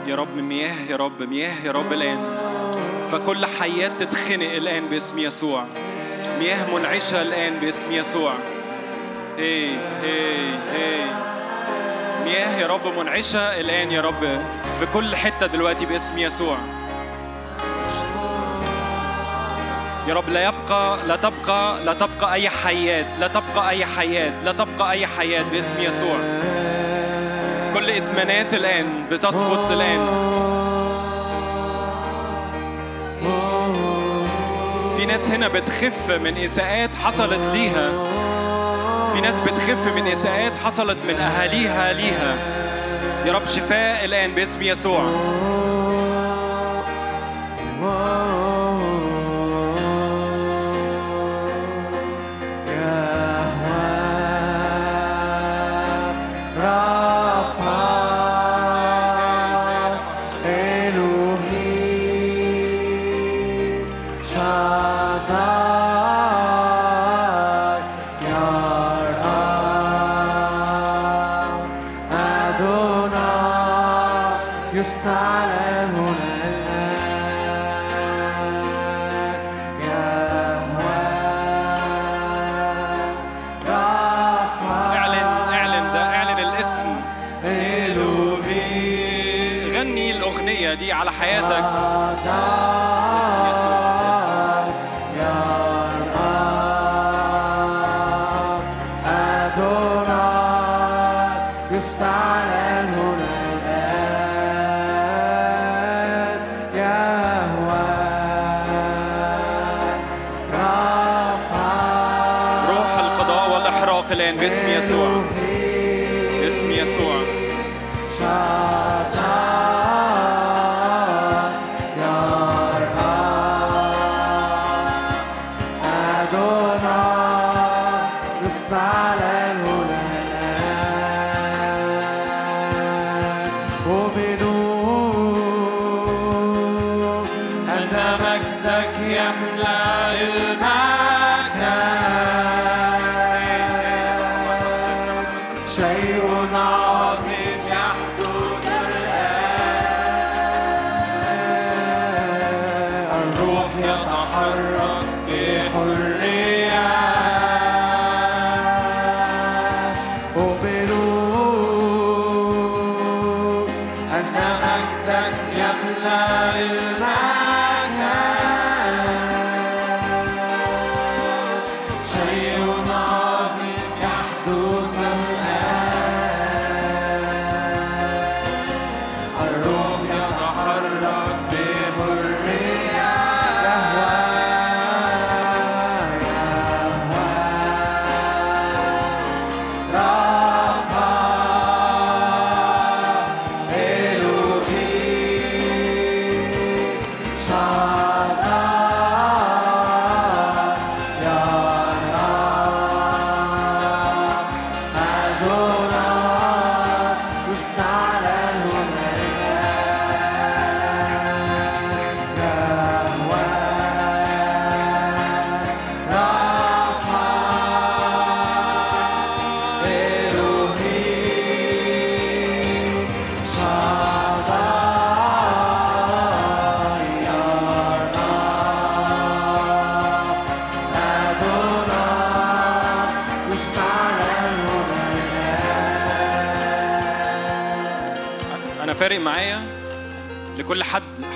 يا 0.06 0.14
رب 0.14 0.36
مياه 0.36 0.90
يا 0.90 0.96
رب 0.96 1.22
مياه 1.22 1.66
يا 1.66 1.72
رب 1.72 1.92
الآن. 1.92 2.53
فكل 3.12 3.46
حياة 3.46 3.88
تتخنق 3.88 4.52
الآن 4.52 4.88
باسم 4.88 5.18
يسوع. 5.18 5.64
مياه 6.38 6.74
منعشة 6.74 7.22
الآن 7.22 7.58
باسم 7.60 7.92
يسوع. 7.92 8.32
هي 9.38 9.68
هي 10.02 10.48
هي 10.72 11.04
مياه 12.24 12.58
يا 12.60 12.66
رب 12.66 12.98
منعشة 12.98 13.60
الآن 13.60 13.90
يا 13.90 14.00
رب 14.00 14.42
في 14.78 14.86
كل 14.94 15.16
حتة 15.16 15.46
دلوقتي 15.46 15.86
باسم 15.86 16.18
يسوع. 16.18 16.56
يا 20.08 20.14
رب 20.14 20.28
لا 20.28 20.44
يبقى 20.44 21.06
لا 21.06 21.16
تبقى 21.16 21.84
لا 21.84 21.92
تبقى 21.92 22.32
أي 22.34 22.48
حياة 22.48 23.20
لا 23.20 23.28
تبقى 23.28 23.70
أي 23.70 23.86
حياة 23.86 24.42
لا 24.44 24.52
تبقى 24.52 24.90
أي 24.90 25.06
حياة 25.06 25.42
باسم 25.42 25.82
يسوع. 25.82 26.16
كل 27.74 27.90
إدمانات 27.90 28.54
الآن 28.54 28.86
بتسقط 29.10 29.70
الآن. 29.70 30.33
ناس 35.14 35.30
هنا 35.30 35.48
بتخف 35.48 36.10
من 36.10 36.36
إساءات 36.36 36.94
حصلت 36.94 37.46
ليها. 37.46 37.90
في 39.12 39.20
ناس 39.20 39.40
بتخف 39.40 39.86
من 39.96 40.06
إساءات 40.06 40.56
حصلت 40.56 40.98
من 41.08 41.14
أهاليها 41.14 41.92
ليها. 41.92 42.36
يا 43.26 43.32
رب 43.32 43.46
شفاء 43.46 44.04
الآن 44.04 44.34
باسم 44.34 44.62
يسوع. 44.62 45.10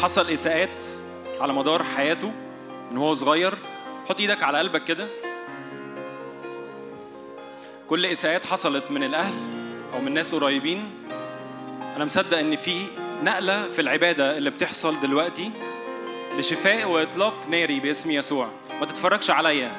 حصل 0.03 0.31
إساءات 0.31 0.83
على 1.41 1.52
مدار 1.52 1.85
حياته 1.85 2.33
من 2.91 2.97
هو 2.97 3.15
صغير. 3.15 3.55
حط 4.09 4.20
إيدك 4.20 4.43
على 4.43 4.59
قلبك 4.59 4.85
كده. 4.85 5.09
كل 7.89 8.07
إساءات 8.07 8.44
حصلت 8.44 8.91
من 8.91 9.02
الأهل 9.02 9.35
أو 9.94 10.01
من 10.01 10.15
ناس 10.15 10.35
قريبين. 10.35 10.91
أنا 11.97 12.05
مصدق 12.05 12.39
إن 12.39 12.57
في 12.57 12.83
نقلة 13.23 13.68
في 13.68 13.81
العبادة 13.81 14.36
اللي 14.39 14.51
بتحصل 14.51 15.01
دلوقتي 15.01 15.51
لشفاء 16.39 16.89
وإطلاق 16.89 17.35
ناري 17.51 17.81
باسم 17.81 18.10
يسوع. 18.10 18.51
ما 18.81 18.86
تتفرجش 18.86 19.31
عليا. 19.31 19.73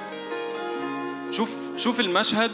شوف 1.32 1.50
شوف 1.76 2.00
المشهد 2.00 2.52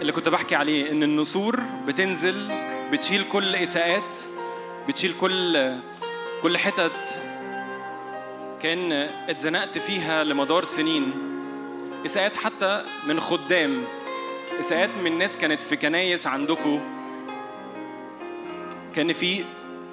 اللي 0.00 0.12
كنت 0.12 0.28
بحكي 0.28 0.54
عليه 0.54 0.90
إن 0.90 1.02
النسور 1.02 1.60
بتنزل 1.86 2.48
بتشيل 2.92 3.24
كل 3.32 3.56
إساءات 3.56 4.14
بتشيل 4.88 5.14
كل 5.20 5.72
كل 6.42 6.58
حتت 6.58 7.20
كان 8.60 8.92
اتزنقت 9.28 9.78
فيها 9.78 10.24
لمدار 10.24 10.64
سنين. 10.64 11.12
إساءات 12.06 12.36
حتى 12.36 12.84
من 13.06 13.20
خدام 13.20 13.84
إساءات 14.60 14.90
من 15.04 15.18
ناس 15.18 15.36
كانت 15.36 15.60
في 15.60 15.76
كنايس 15.76 16.26
عندكم 16.26 16.80
كان 18.94 19.12
في 19.12 19.44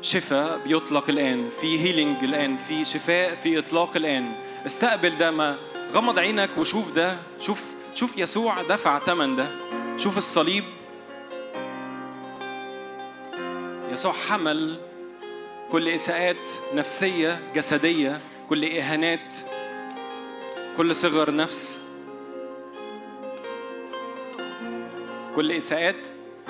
شفاء 0.02 0.58
بيطلق 0.58 1.10
الآن 1.10 1.50
في 1.62 1.80
هيلينج 1.80 2.24
الآن 2.24 2.58
في 2.58 2.86
شفاء 2.86 3.36
في 3.36 3.60
إطلاق 3.60 3.96
الآن. 3.96 4.36
استقبل 4.66 5.18
ده 5.18 5.32
ما 5.32 5.58
غمض 5.94 6.20
عينك 6.20 6.50
وشوف 6.58 6.92
ده 6.92 7.18
شوف 7.40 7.64
شوف 7.94 8.18
يسوع 8.18 8.62
دفع 8.62 9.00
ثمن 9.00 9.36
ده. 9.36 9.52
شوف 9.98 10.18
الصليب 10.18 10.64
يسوع 13.96 14.14
حمل 14.14 14.80
كل 15.72 15.90
إساءات 15.90 16.50
نفسية 16.74 17.42
جسدية 17.54 18.22
كل 18.50 18.66
إهانات 18.66 19.36
كل 20.78 20.96
صغر 20.96 21.36
نفس 21.36 21.84
كل 25.36 25.52
إساءات 25.52 26.08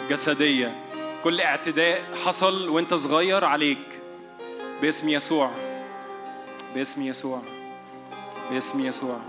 جسدية 0.09 0.75
كل 1.23 1.41
اعتداء 1.41 2.03
حصل 2.25 2.69
وانت 2.69 2.93
صغير 2.93 3.45
عليك. 3.45 4.01
باسم 4.81 5.09
يسوع 5.09 5.51
باسم 6.75 7.01
يسوع 7.01 7.41
باسم 8.51 8.85
يسوع. 8.85 9.19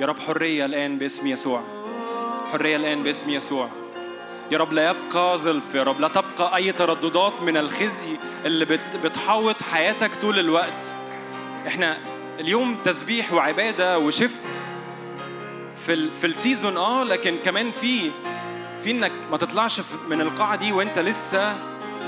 يا 0.00 0.06
رب 0.06 0.18
حرية 0.18 0.64
الآن 0.64 0.98
باسم 0.98 1.26
يسوع. 1.26 1.62
حرية 2.52 2.76
الآن 2.76 3.02
باسم 3.02 3.30
يسوع. 3.30 3.85
يا 4.50 4.58
رب 4.58 4.72
لا 4.72 4.90
يبقى 4.90 5.38
ظلف 5.38 5.74
يا 5.74 5.82
رب 5.82 6.00
لا 6.00 6.08
تبقى 6.08 6.56
أي 6.56 6.72
ترددات 6.72 7.42
من 7.42 7.56
الخزي 7.56 8.16
اللي 8.44 8.64
بت 8.64 8.96
بتحوط 9.04 9.62
حياتك 9.62 10.14
طول 10.14 10.38
الوقت. 10.38 10.94
إحنا 11.66 11.98
اليوم 12.40 12.76
تسبيح 12.84 13.32
وعبادة 13.32 13.98
وشفت 13.98 14.40
في 15.86 15.92
ال 15.92 16.14
في 16.16 16.26
السيزون 16.26 16.76
آه 16.76 17.04
لكن 17.04 17.36
كمان 17.44 17.70
في 17.70 18.10
في 18.84 18.90
إنك 18.90 19.12
ما 19.30 19.36
تطلعش 19.36 19.80
من 20.08 20.20
القاعة 20.20 20.56
دي 20.56 20.72
وإنت 20.72 20.98
لسه 20.98 21.58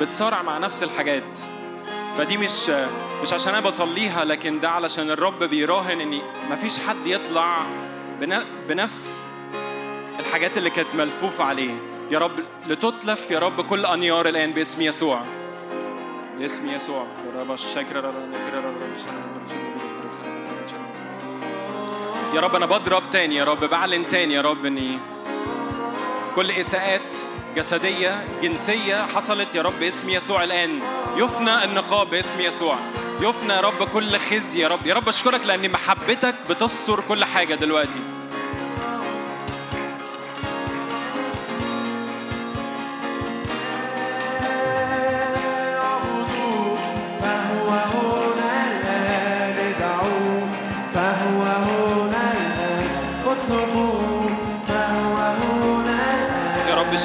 بتصارع 0.01 0.43
مع 0.43 0.59
نفس 0.59 0.83
الحاجات. 0.83 1.37
فدي 2.19 2.37
مش 2.37 2.71
مش 3.23 3.33
عشان 3.33 3.53
أنا 3.55 3.61
بصليها 3.67 4.25
لكن 4.25 4.61
ده 4.61 4.71
علشان 4.71 5.11
الرب 5.11 5.45
بيراهن 5.45 6.01
ان 6.01 6.21
مفيش 6.51 6.79
حد 6.79 7.07
يطلع 7.07 7.59
بن- 8.21 8.45
بنفس 8.69 9.29
الحاجات 10.29 10.59
اللي 10.59 10.71
كانت 10.71 10.95
ملفوفة 10.95 11.45
عليه. 11.45 11.75
يا 12.11 12.19
رب 12.19 12.33
لتتلف 12.67 13.31
يا 13.31 13.39
رب 13.39 13.61
كل 13.61 13.87
أنيار 13.87 14.29
الآن 14.29 14.53
باسم 14.53 14.83
يسوع. 14.83 15.23
باسم 16.39 16.71
يسوع. 16.71 17.07
يا 22.35 22.41
رب 22.41 22.57
أنا 22.57 22.67
بضرب 22.67 23.03
تاني 23.11 23.37
يا 23.37 23.45
رب 23.45 23.65
بعلن 23.65 24.09
تاني 24.09 24.35
يا 24.35 24.41
رب 24.41 24.67
إني 24.67 24.99
كل 26.37 26.51
إساءات 26.51 27.15
جسدية 27.57 28.25
جنسية 28.43 29.07
حصلت 29.07 29.55
يا 29.55 29.63
رب 29.63 29.79
باسم 29.81 30.11
يسوع 30.11 30.45
الآن. 30.45 30.81
يفنى 31.17 31.65
النقاب 31.65 32.11
باسم 32.11 32.41
يسوع. 32.41 32.77
يفنى 33.21 33.53
يا 33.53 33.61
رب 33.61 33.89
كل 33.89 34.19
خزي 34.19 34.61
يا 34.61 34.69
رب. 34.69 34.87
يا 34.87 34.95
رب 34.95 35.09
أشكرك 35.09 35.47
لأن 35.47 35.71
محبتك 35.71 36.35
بتستر 36.51 37.01
كل 37.01 37.25
حاجة 37.25 37.55
دلوقتي. 37.55 38.18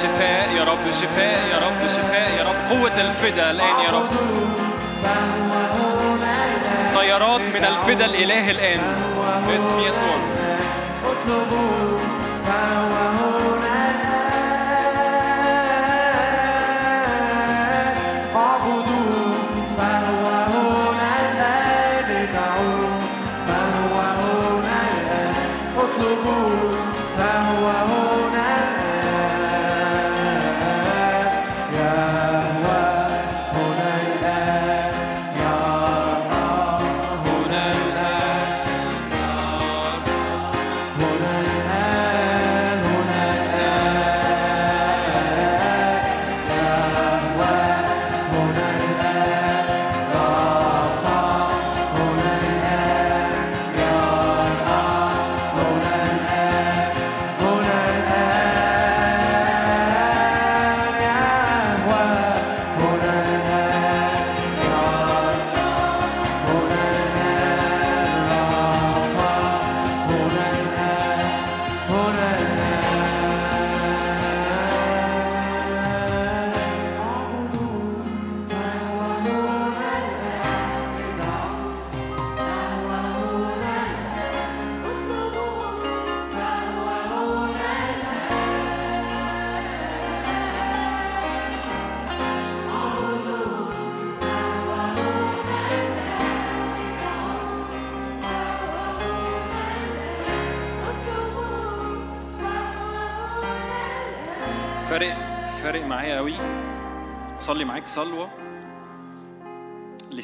شفاء 0.04 0.50
يا 0.56 0.64
رب 0.64 0.90
شفاء 0.90 1.38
يا 1.52 1.58
رب 1.66 1.88
شفاء 1.88 2.30
يا 2.38 2.44
رب. 2.44 2.58
قوة 2.70 3.00
الفدا 3.00 3.50
الآن 3.50 3.80
يا 3.86 3.90
رب. 3.90 4.08
طيارات 6.94 7.40
من 7.40 7.64
الفدا 7.64 8.04
الإله 8.04 8.50
الآن. 8.50 8.80
باسم 9.48 9.80
يسوع. 9.80 10.16
اطلبوا 11.04 11.98
فهو 12.46 13.13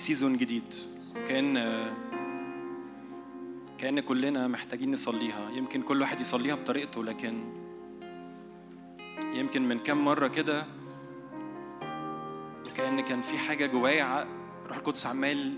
لسيزون 0.01 0.37
جديد. 0.37 0.75
كان 1.29 1.55
كأن 3.79 4.01
كلنا 4.01 4.49
محتاجين 4.49 4.93
نصليها. 4.93 5.51
يمكن 5.51 5.83
كل 5.83 6.01
واحد 6.01 6.20
يصليها 6.20 6.55
بطريقته 6.55 7.05
لكن 7.05 7.45
يمكن 9.35 9.69
من 9.69 9.79
كام 9.79 10.05
مرة 10.05 10.29
كده 10.29 10.67
كأن 12.75 13.01
كان 13.01 13.23
في 13.23 13.39
حاجة 13.39 13.67
جوايا 13.67 14.27
روح 14.69 14.77
القدس 14.77 15.07
عمال 15.07 15.55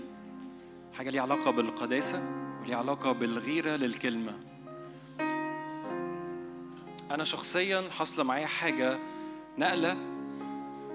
حاجة 0.93 1.09
ليها 1.09 1.21
علاقة 1.21 1.51
بالقداسة 1.51 2.23
وليها 2.61 2.77
علاقة 2.77 3.11
بالغيرة 3.11 3.75
للكلمة. 3.75 4.33
أنا 7.11 7.23
شخصيا 7.23 7.89
حاصلة 7.89 8.23
معايا 8.23 8.47
حاجة 8.47 8.99
نقلة 9.57 9.93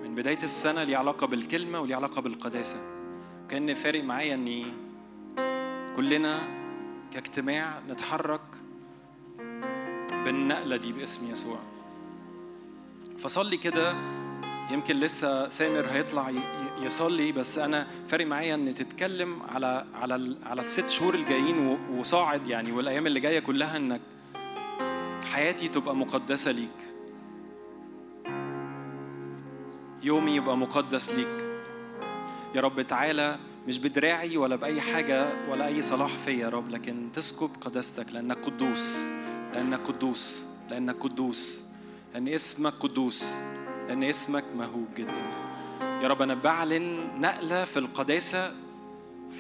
من 0.03 0.15
بداية 0.15 0.43
السنة 0.43 0.85
ليها 0.85 0.99
علاقة 0.99 1.27
بالكلمة 1.27 1.81
وليها 1.81 1.97
علاقة 1.97 2.23
بالقداسة. 2.23 2.98
كأن 3.49 3.75
فارق 3.75 4.05
معايا 4.05 4.35
إني 4.35 4.67
كلنا 5.97 6.41
كاجتماع 7.13 7.81
نتحرك 7.89 8.41
بالنقلة 10.25 10.77
دي 10.77 10.93
باسم 10.93 11.31
يسوع. 11.31 11.59
فصلي 13.19 13.57
كده 13.57 13.95
يمكن 14.71 14.97
لسه 15.01 15.49
سامر 15.49 15.87
هيطلع 15.91 16.33
يصلي 16.83 17.33
بس 17.33 17.59
أنا 17.59 17.87
فارق 18.09 18.27
معايا 18.27 18.55
إن 18.55 18.75
تتكلم 18.75 19.43
على 19.43 19.85
على 19.95 20.37
على 20.47 20.61
الست 20.61 20.89
شهور 20.89 21.15
الجايين 21.15 21.79
وصاعد 21.93 22.47
يعني 22.49 22.73
والأيام 22.73 23.07
اللي 23.07 23.21
جاية 23.21 23.41
كلها 23.41 23.77
إنك 23.77 24.01
حياتي 25.33 25.69
تبقى 25.69 25.97
مقدسة 25.97 26.51
ليك. 26.51 26.79
يومي 30.03 30.35
يبقى 30.37 30.57
مقدس 30.57 31.11
ليك. 31.11 31.48
يا 32.55 32.61
رب 32.61 32.83
تعالى 32.83 33.39
مش 33.69 33.79
بدراعي 33.79 34.37
ولا 34.37 34.57
بأي 34.57 34.81
حاجة 34.81 35.29
ولا 35.51 35.67
أي 35.67 35.83
صلاح 35.83 36.19
فيا 36.19 36.33
يا 36.33 36.49
رب 36.49 36.71
لكن 36.71 37.09
تسكب 37.15 37.51
قداستك 37.61 38.13
لأنك 38.13 38.39
قدوس 38.45 38.99
لأنك 39.53 39.81
قدوس 39.81 40.47
لأنك 40.71 40.97
قدوس 41.01 41.65
لأن 42.15 42.29
اسمك 42.29 42.73
قدوس 42.81 43.35
لأن 43.89 44.05
اسمك 44.05 44.45
مهوب 44.57 44.87
جدا. 44.97 45.23
يا 45.81 46.09
رب 46.09 46.23
أنا 46.23 46.35
بعلن 46.35 47.09
نقلة 47.21 47.65
في 47.65 47.79
القداسة 47.79 48.53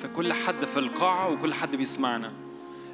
في 0.01 0.09
كل 0.17 0.33
حد 0.33 0.65
في 0.65 0.79
القاعة 0.79 1.31
وكل 1.31 1.55
حد 1.55 1.77
بيسمعنا. 1.77 2.33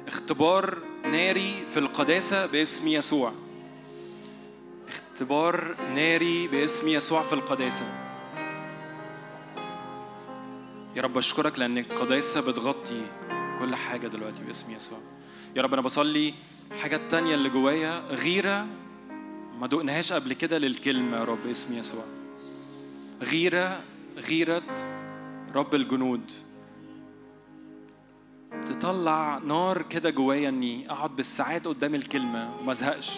اختبار 0.07 0.77
ناري 1.03 1.65
في 1.73 1.79
القداسة 1.79 2.45
باسم 2.45 2.87
يسوع. 2.87 3.31
اختبار 4.87 5.75
ناري 5.95 6.47
باسم 6.47 6.87
يسوع 6.87 7.23
في 7.23 7.33
القداسة. 7.33 8.04
يا 10.95 11.01
رب 11.01 11.17
أشكرك 11.17 11.59
لأن 11.59 11.77
القداسة 11.77 12.41
بتغطي 12.41 13.01
كل 13.59 13.75
حاجة 13.75 14.07
دلوقتي 14.07 14.43
باسم 14.43 14.71
يسوع. 14.75 14.99
يا 15.55 15.61
رب 15.61 15.73
أنا 15.73 15.81
بصلي 15.81 16.33
حاجة 16.81 16.97
تانية 17.09 17.35
اللي 17.35 17.49
جوايا 17.49 17.99
غيرة 17.99 18.67
ما 19.59 19.67
دقناهاش 19.67 20.13
قبل 20.13 20.33
كده 20.33 20.57
للكلمة 20.57 21.17
يا 21.17 21.23
رب 21.23 21.37
باسم 21.45 21.77
يسوع. 21.77 22.03
غيرة 23.21 23.81
غيرة 24.29 24.63
رب 25.55 25.75
الجنود. 25.75 26.31
تطلع 28.69 29.37
نار 29.37 29.81
كده 29.81 30.09
جوايا 30.09 30.49
إني 30.49 30.91
أقعد 30.91 31.15
بالساعات 31.15 31.67
قدام 31.67 31.95
الكلمة 31.95 32.59
وما 32.59 32.71
أزهقش. 32.71 33.11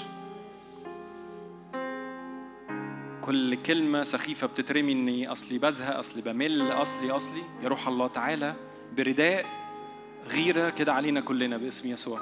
كل 3.28 3.56
كلمة 3.56 4.04
سخيفة 4.04 4.48
بتترمي 4.48 4.92
إني 4.92 5.32
أصلي 5.32 5.60
بزهق 5.60 5.98
أصلي 5.98 6.22
بمل 6.22 6.72
أصلي 6.72 7.12
أصلي. 7.12 7.44
يا 7.64 7.68
روح 7.68 7.88
الله 7.88 8.08
تعالى 8.08 8.56
برداء 8.98 9.46
غيرة 10.28 10.70
كده 10.70 10.94
علينا 10.94 11.22
كلنا 11.22 11.58
باسم 11.58 11.90
يسوع. 11.90 12.22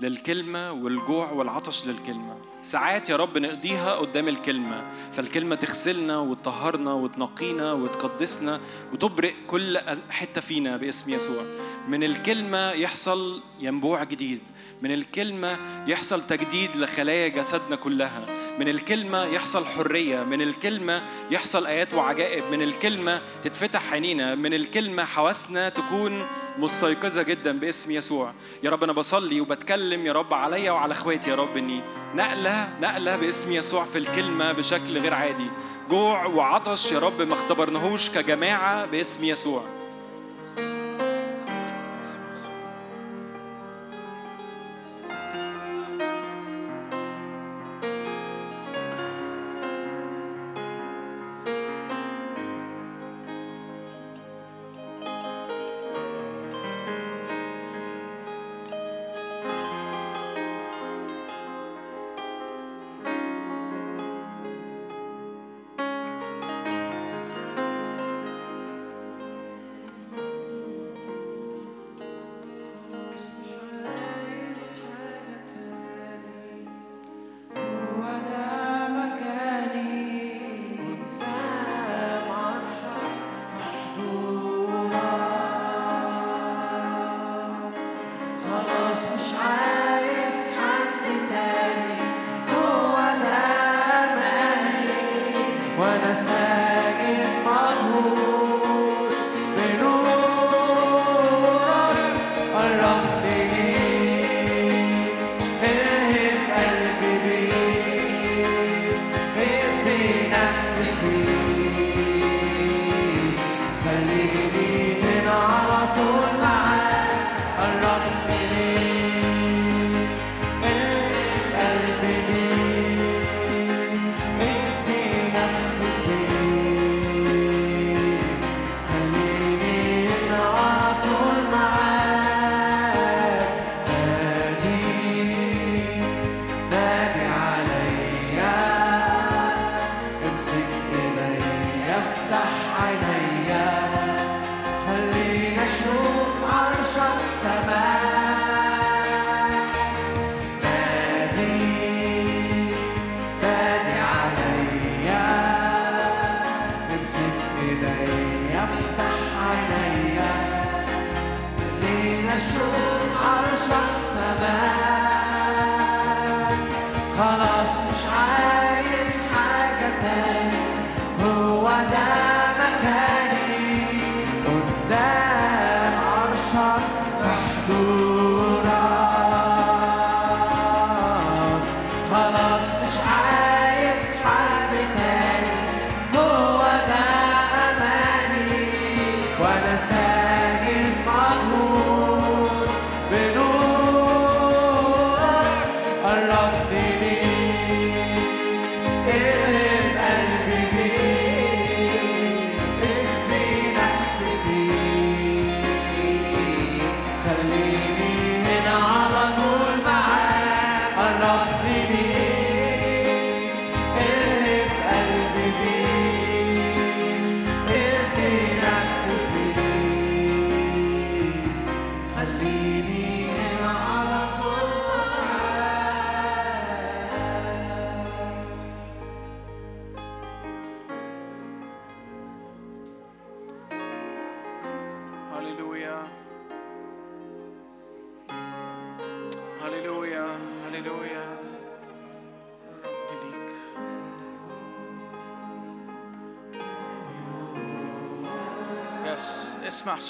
للكلمة 0.00 0.72
والجوع 0.72 1.30
والعطش 1.32 1.86
للكلمة. 1.86 2.38
ساعات 2.62 3.10
يا 3.10 3.16
رب 3.16 3.38
نقضيها 3.38 3.94
قدام 3.94 4.28
الكلمة 4.28 4.90
فالكلمة 5.12 5.56
تغسلنا 5.56 6.18
وتطهرنا 6.18 6.92
وتنقينا 6.92 7.72
وتقدسنا 7.72 8.60
وتبرئ 8.92 9.32
كل 9.46 9.78
حتة 10.10 10.40
فينا 10.40 10.76
باسم 10.76 11.12
يسوع. 11.12 11.44
من 11.88 12.04
الكلمة 12.04 12.70
يحصل 12.72 13.42
ينبوع 13.60 14.04
جديد 14.04 14.40
من 14.82 14.92
الكلمة 14.94 15.56
يحصل 15.86 16.26
تجديد 16.26 16.76
لخلايا 16.76 17.28
جسدنا 17.28 17.76
كلها 17.76 18.26
من 18.58 18.68
الكلمة 18.68 19.24
يحصل 19.24 19.66
حرية 19.66 20.24
من 20.24 20.42
الكلمة 20.42 21.02
يحصل 21.30 21.66
آيات 21.66 21.94
وعجائب 21.94 22.44
من 22.44 22.62
الكلمة 22.62 23.20
تتفتح 23.44 23.92
عينينا 23.92 24.34
من 24.34 24.54
الكلمة 24.54 25.04
حواسنا 25.04 25.68
تكون 25.68 26.26
مستيقظة 26.58 27.22
جدا 27.22 27.58
باسم 27.58 27.90
يسوع. 27.90 28.32
يا 28.62 28.70
رب 28.70 28.84
أنا 28.84 28.92
بصلي 28.92 29.40
وبتكلم 29.40 30.06
يا 30.06 30.12
رب 30.12 30.34
عليا 30.34 30.72
وعلى 30.72 30.92
إخواتي 30.92 31.30
يا 31.30 31.34
رب 31.34 31.56
إني 31.56 31.82
نقلة 32.14 32.49
نقلة 32.80 33.16
باسم 33.16 33.52
يسوع 33.52 33.84
في 33.84 33.98
الكلمة 33.98 34.52
بشكل 34.52 34.98
غير 34.98 35.14
عادي. 35.14 35.50
جوع 35.90 36.26
وعطش 36.26 36.92
يا 36.92 36.98
رب 36.98 37.22
ما 37.22 37.34
اختبرناهوش 37.34 38.10
كجماعة 38.10 38.86
باسم 38.86 39.24
يسوع. 39.24 39.79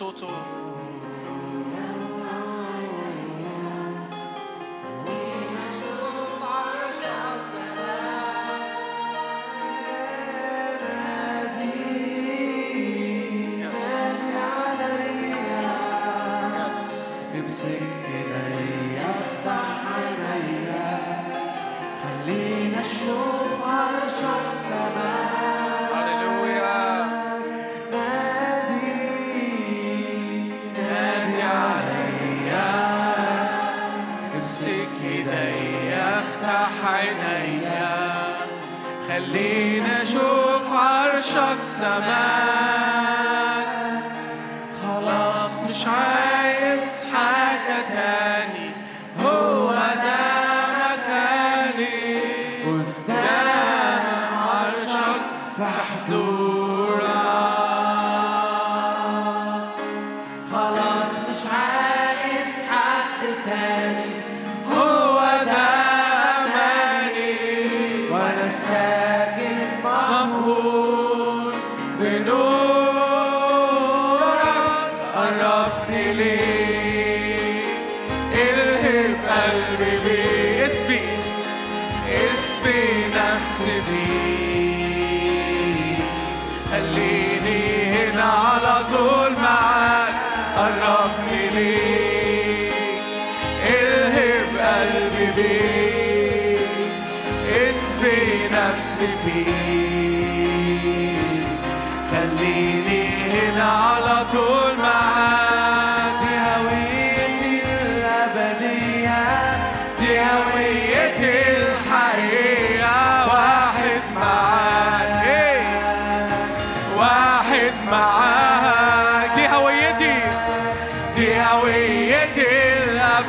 Soto. 0.01 0.40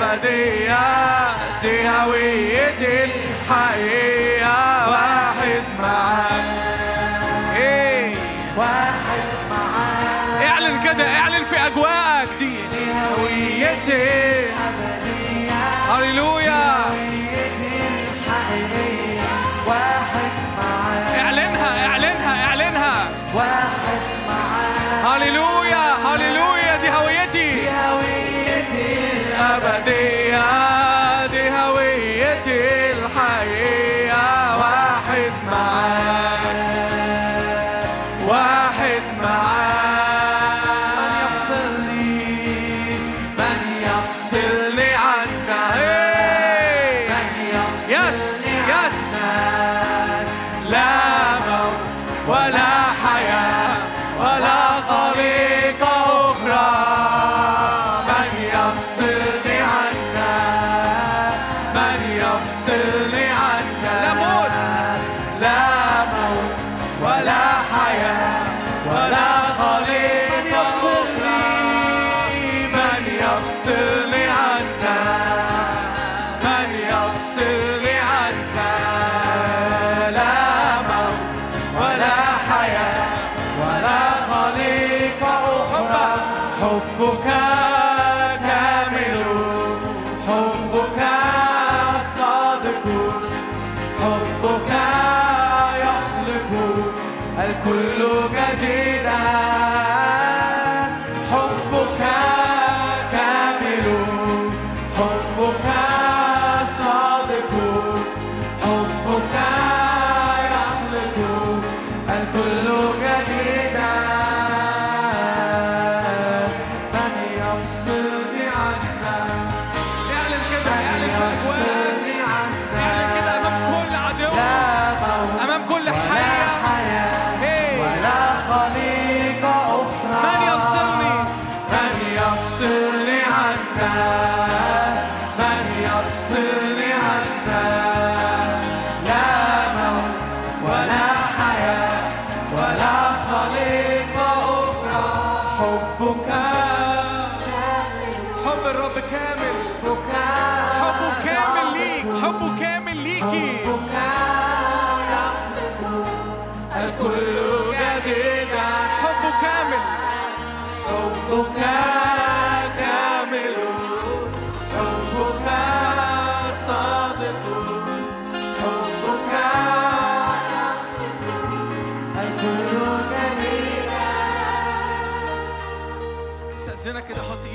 الأبدية 0.02 0.80
دي 1.62 1.90
هويتي 1.90 3.04
الحقيقة. 3.06 4.90
واحد 4.90 5.64
معاك. 5.82 6.46
إيه 7.56 8.16
واحد 8.58 9.24
معاك. 9.50 10.42
اعلن 10.52 10.84
كده 10.84 11.18
اعلن 11.20 11.44
في 11.44 11.68
أجواءك. 11.68 12.30
دي 12.40 12.46
دي 12.46 12.92
هويتي 13.18 14.04
الأبدية 14.50 15.62
هللويا. 15.92 16.76
هويتي 16.90 17.74
الحقيقية 18.02 19.22
واحد 19.68 20.32
معاك. 20.58 21.20
اعلنها 21.26 21.88
اعلنها 21.88 22.46
اعلنها. 22.48 23.10
واحد 23.34 24.02
معاك. 24.28 25.22
هللويا. 25.22 25.61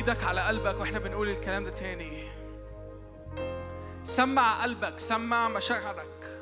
إيدك 0.08 0.24
على 0.24 0.40
قلبك 0.40 0.80
وإحنا 0.80 0.98
بنقول 0.98 1.28
الكلام 1.28 1.64
ده 1.64 1.70
تاني. 1.70 2.28
سمع 4.04 4.62
قلبك 4.62 4.98
سمع 4.98 5.48
مشاعرك 5.48 6.40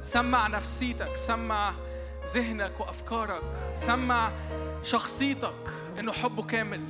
سمع 0.00 0.46
نفسيتك 0.46 1.16
سمع 1.16 1.74
ذهنك 2.26 2.80
وأفكارك 2.80 3.42
سمع 3.74 4.30
شخصيتك 4.82 5.54
إنه 5.98 6.12
حبه 6.12 6.42
كامل 6.42 6.84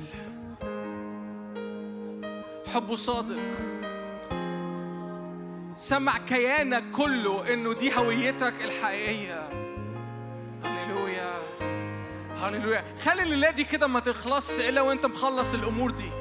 حبه 2.73 2.95
صادق. 2.95 3.41
سمع 5.75 6.17
كيانك 6.17 6.83
كله 6.91 7.53
إنه 7.53 7.73
دي 7.73 7.97
هويتك 7.97 8.53
الحقيقية. 8.63 9.49
هللويا. 10.63 11.70
هللويا. 12.41 12.83
خلي 13.03 13.23
الليلة 13.23 13.51
دي 13.51 13.63
كده 13.63 13.87
ما 13.87 13.99
تخلصش 13.99 14.59
إلا 14.59 14.81
وأنت 14.81 15.05
مخلص 15.05 15.53
الأمور 15.53 15.91
دي. 15.91 16.11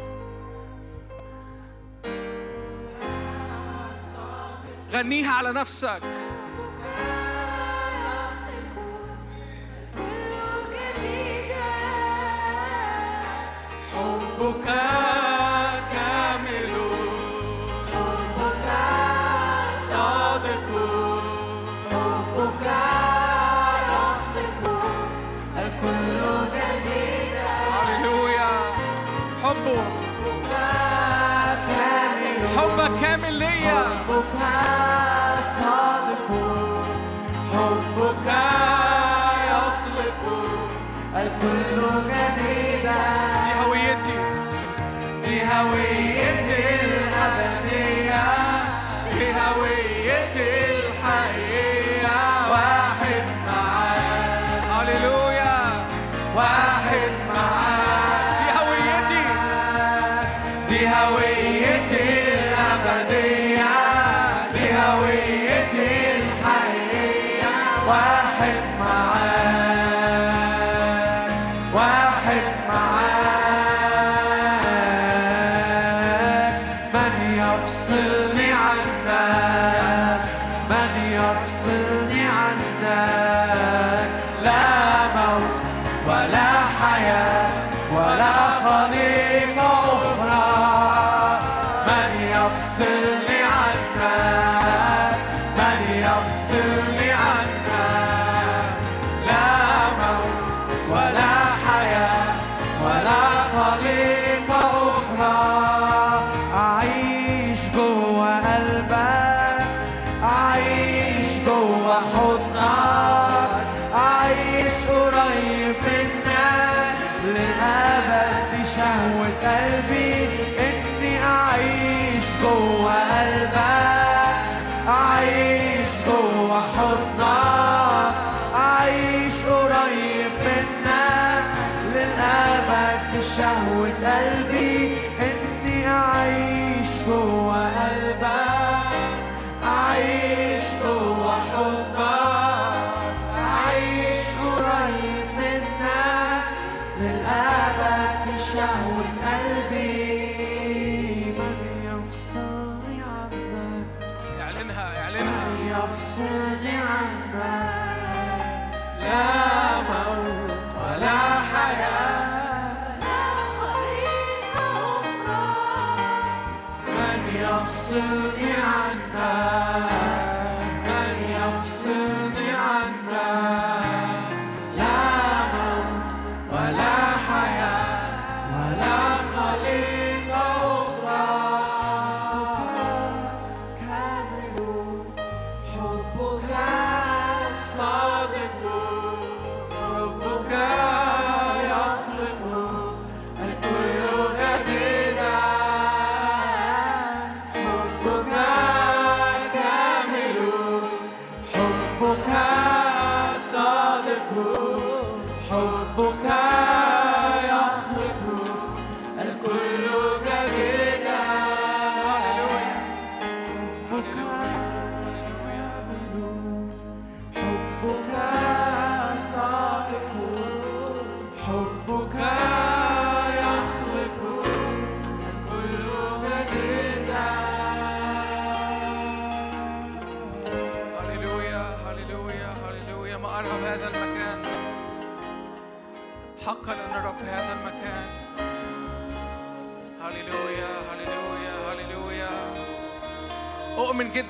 غنيها 4.93 5.33
على 5.33 5.53
نفسك. 5.53 6.01
حبك 13.95 14.69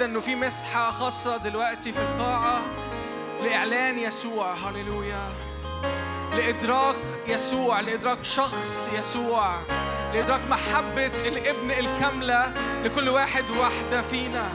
جدا 0.01 0.09
إنه 0.11 0.21
في 0.21 0.35
مسحة 0.35 0.91
خاصة 0.91 1.37
دلوقتي 1.37 1.93
في 1.93 1.99
القاعة 2.01 2.61
لإعلان 3.43 3.99
يسوع. 3.99 4.55
هللويا. 4.55 5.33
لإدراك 6.33 6.97
يسوع 7.27 7.81
لإدراك 7.81 8.25
شخص 8.25 8.89
يسوع 8.99 9.57
لإدراك 10.15 10.41
محبة 10.51 11.07
الإبن 11.07 11.71
الكاملة 11.71 12.53
لكل 12.85 13.09
واحد 13.09 13.51
واحدة 13.51 14.03
فينا. 14.03 14.49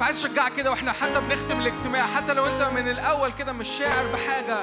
فعايز 0.00 0.24
أشجعك 0.24 0.52
كده 0.52 0.70
وإحنا 0.70 0.92
حتى 0.92 1.20
بنختم 1.20 1.60
الاجتماع 1.60 2.06
حتى 2.06 2.32
لو 2.32 2.46
أنت 2.46 2.62
من 2.62 2.88
الأول 2.88 3.32
كده 3.32 3.52
مش 3.52 3.68
شاعر 3.68 4.06
بحاجة 4.12 4.56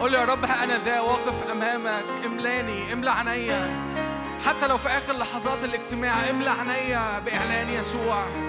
قول 0.00 0.14
يا 0.14 0.24
رب 0.24 0.44
ها 0.44 0.64
أنا 0.64 0.78
ذا 0.84 1.00
واقف 1.00 1.50
أمامك 1.50 2.24
املاني 2.24 2.92
املى 2.92 3.10
عينيا. 3.10 3.88
حتى 4.46 4.66
لو 4.66 4.78
في 4.78 4.88
آخر 4.88 5.12
لحظات 5.12 5.64
الاجتماع 5.64 6.30
املى 6.30 6.50
عينيا 6.50 7.18
بإعلان 7.18 7.70
يسوع. 7.70 8.47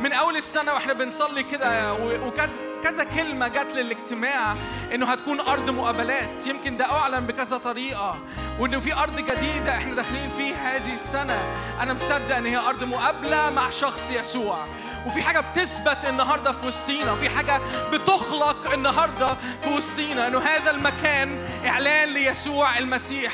من 0.00 0.12
أول 0.12 0.36
السنة 0.36 0.72
وإحنا 0.72 0.92
بنصلي 0.92 1.42
كده 1.42 1.92
وكذا 1.94 2.50
كذا 2.84 3.04
كلمة 3.04 3.48
جت 3.48 3.76
للاجتماع 3.76 4.56
إنه 4.94 5.06
هتكون 5.06 5.40
أرض 5.40 5.70
مقابلات. 5.70 6.46
يمكن 6.46 6.76
ده 6.76 6.84
أعلن 6.92 7.26
بكذا 7.26 7.58
طريقة 7.58 8.18
وإنه 8.58 8.80
في 8.80 8.94
أرض 8.94 9.16
جديدة 9.16 9.76
إحنا 9.76 9.94
داخلين 9.94 10.30
فيها 10.36 10.76
هذه 10.76 10.92
السنة. 10.92 11.54
أنا 11.80 11.94
مصدق 11.94 12.36
إن 12.36 12.46
هي 12.46 12.56
أرض 12.56 12.84
مقابلة 12.84 13.50
مع 13.50 13.70
شخص 13.70 14.10
يسوع. 14.10 14.66
وفي 15.06 15.22
حاجة 15.22 15.40
بتثبت 15.40 16.04
النهارده 16.04 16.52
في 16.52 16.66
وسطينا 16.66 17.16
في 17.16 17.30
حاجة 17.30 17.60
بتخلق 17.92 18.72
النهارده 18.72 19.36
في 19.62 19.70
وسطينا 19.70 20.26
إنه 20.26 20.38
هذا 20.38 20.70
المكان 20.70 21.44
إعلان 21.66 22.08
ليسوع 22.08 22.78
المسيح. 22.78 23.32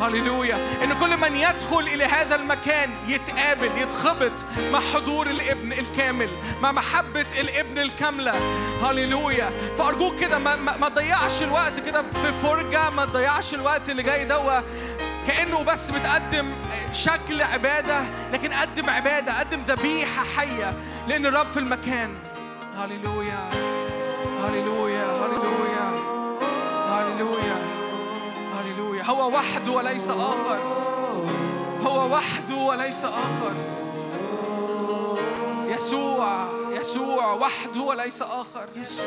هللويا. 0.00 0.84
ان 0.84 0.92
كل 0.92 1.16
من 1.16 1.36
يدخل 1.36 1.78
إلى 1.80 2.04
هذا 2.04 2.34
المكان 2.34 2.90
يتقابل 3.06 3.70
يتخبط 3.78 4.32
مع 4.72 4.80
حضور 4.80 5.26
الابن 5.26 5.72
الكامل 5.72 6.28
مع 6.62 6.72
محبة 6.72 7.26
الابن 7.40 7.78
الكاملة. 7.78 8.32
هللويا. 8.82 9.50
فأرجوك 9.78 10.20
كده 10.20 10.38
ما, 10.38 10.56
ما, 10.56 10.88
تضيعش 10.88 11.42
الوقت 11.42 11.80
كده 11.80 12.02
في 12.02 12.32
فرجة 12.42 12.90
ما 12.90 13.04
تضيعش 13.04 13.54
الوقت 13.54 13.90
اللي 13.90 14.02
جاي 14.02 14.24
دوا 14.24 14.60
كأنه 15.26 15.62
بس 15.62 15.90
بتقدم 15.90 16.54
شكل 16.92 17.42
عبادة 17.42 18.00
لكن 18.32 18.52
قدم 18.52 18.90
عبادة 18.90 19.38
قدم 19.38 19.60
ذبيحة 19.68 20.24
حية 20.36 20.74
لأن 21.08 21.26
الرب 21.26 21.46
في 21.46 21.58
المكان. 21.58 22.14
هللويا. 22.78 23.50
هللويا. 24.44 25.04
هللويا. 25.04 25.67
هو 29.08 29.28
وحده 29.34 29.72
وليس 29.72 30.10
آخر. 30.10 30.58
هو 31.82 32.14
وحده 32.14 32.54
وليس 32.56 33.04
آخر. 33.04 33.54
يسوع 35.66 36.48
يسوع 36.70 37.32
وحده 37.32 37.80
وليس 37.80 38.22
آخر. 38.22 38.68
يس 38.76 39.00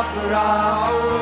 الأبرع 0.00 1.19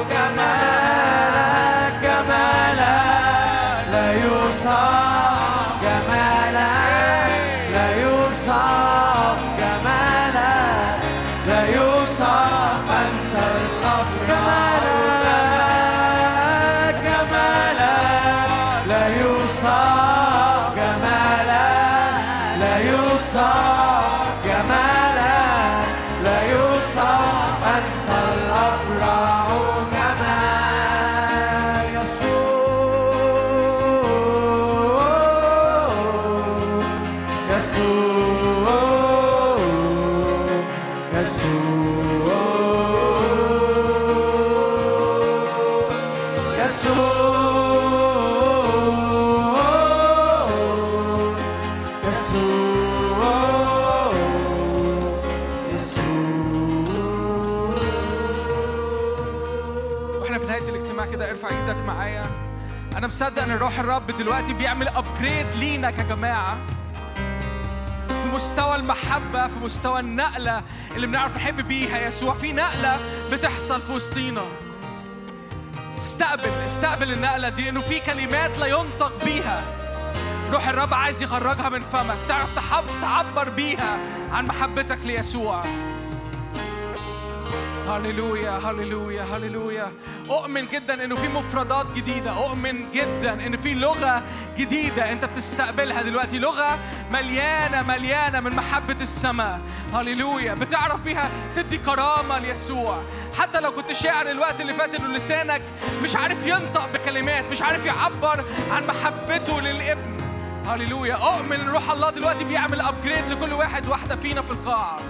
مصدق 63.19 63.43
إن 63.43 63.51
الروح 63.51 63.79
الرب 63.79 64.07
دلوقتي 64.07 64.53
بيعمل 64.53 64.89
ابجريد 64.89 65.47
لينا 65.55 65.91
كجماعة؟ 65.91 66.59
في 68.09 68.29
مستوى 68.35 68.77
المحبة 68.77 69.47
في 69.47 69.59
مستوى 69.63 70.01
النقلة 70.01 70.63
اللي 70.97 71.07
بنعرف 71.07 71.37
نحب 71.37 71.69
بيها. 71.69 72.07
يسوع 72.07 72.35
في 72.35 72.53
نقلة 72.53 73.01
بتحصل 73.31 73.81
في 73.81 73.93
وسطينا. 73.93 74.43
استقبل 75.99 76.49
استقبل 76.67 77.13
النقلة 77.13 77.49
دي 77.49 77.65
لأنه 77.65 77.81
في 77.81 78.01
كلمات 78.01 78.59
لا 78.59 78.67
ينطق 78.67 79.25
بيها. 79.25 79.65
روح 80.53 80.69
الرب 80.69 80.95
عايز 80.95 81.23
يخرجها 81.23 81.69
من 81.69 81.83
فمك. 81.93 82.19
تعرف 82.29 82.57
تحب 82.57 82.85
تعبر 83.03 83.49
بيها 83.49 83.99
عن 84.33 84.47
محبتك 84.47 84.99
ليسوع. 85.05 85.65
هللويا 87.89 88.51
هللويا 88.51 89.23
هللويا. 89.23 89.93
أؤمن 90.31 90.67
جدا 90.67 91.05
إنه 91.05 91.17
في 91.17 91.29
مفردات 91.29 91.87
جديدة. 91.97 92.31
أؤمن 92.31 92.91
جدا 92.91 93.33
ان 93.47 93.57
في 93.57 93.75
لغة 93.75 94.23
جديدة 94.59 95.13
أنت 95.13 95.25
بتستقبلها 95.25 96.03
دلوقتي. 96.03 96.39
لغة 96.39 96.79
مليانة 97.11 97.83
مليانة 97.83 98.41
من 98.41 98.57
محبة 98.57 98.97
السماء. 99.01 99.61
هللويا. 99.95 100.55
بتعرف 100.55 101.01
بيها؟ 101.01 101.31
تدي 101.57 101.79
كرامة 101.79 102.39
ليسوع. 102.39 103.03
حتى 103.39 103.61
لو 103.61 103.73
كنت 103.73 103.93
شاعر 103.93 104.31
الوقت 104.31 104.61
اللي 104.61 104.75
فات 104.75 104.95
إنه 104.95 105.09
لسانك 105.09 105.63
مش 106.05 106.17
عارف 106.17 106.47
ينطق 106.47 106.93
بكلمات 106.95 107.45
مش 107.51 107.63
عارف 107.63 107.85
يعبر 107.85 108.45
عن 108.71 108.87
محبته 108.87 109.61
للابن. 109.61 110.17
هللويا. 110.67 111.15
أؤمن 111.15 111.53
إن 111.61 111.69
روح 111.69 111.91
الله 111.91 112.11
دلوقتي 112.11 112.45
بيعمل 112.45 112.81
ابجريد 112.81 113.29
لكل 113.29 113.53
واحد 113.53 113.87
واحدة 113.87 114.17
فينا 114.17 114.43
في 114.43 114.51
القاعة. 114.51 115.01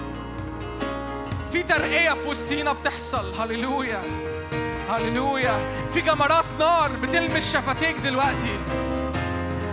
في 1.51 1.63
ترقية 1.63 2.13
في 2.13 2.27
وسطينا 2.27 2.73
بتحصل. 2.73 3.33
هللويا. 3.33 4.28
هللويا 4.89 5.59
في 5.93 6.01
جمرات 6.01 6.45
نار 6.59 6.91
بتلمس 6.91 7.53
شفتيك 7.53 7.95
دلوقتي 8.01 8.59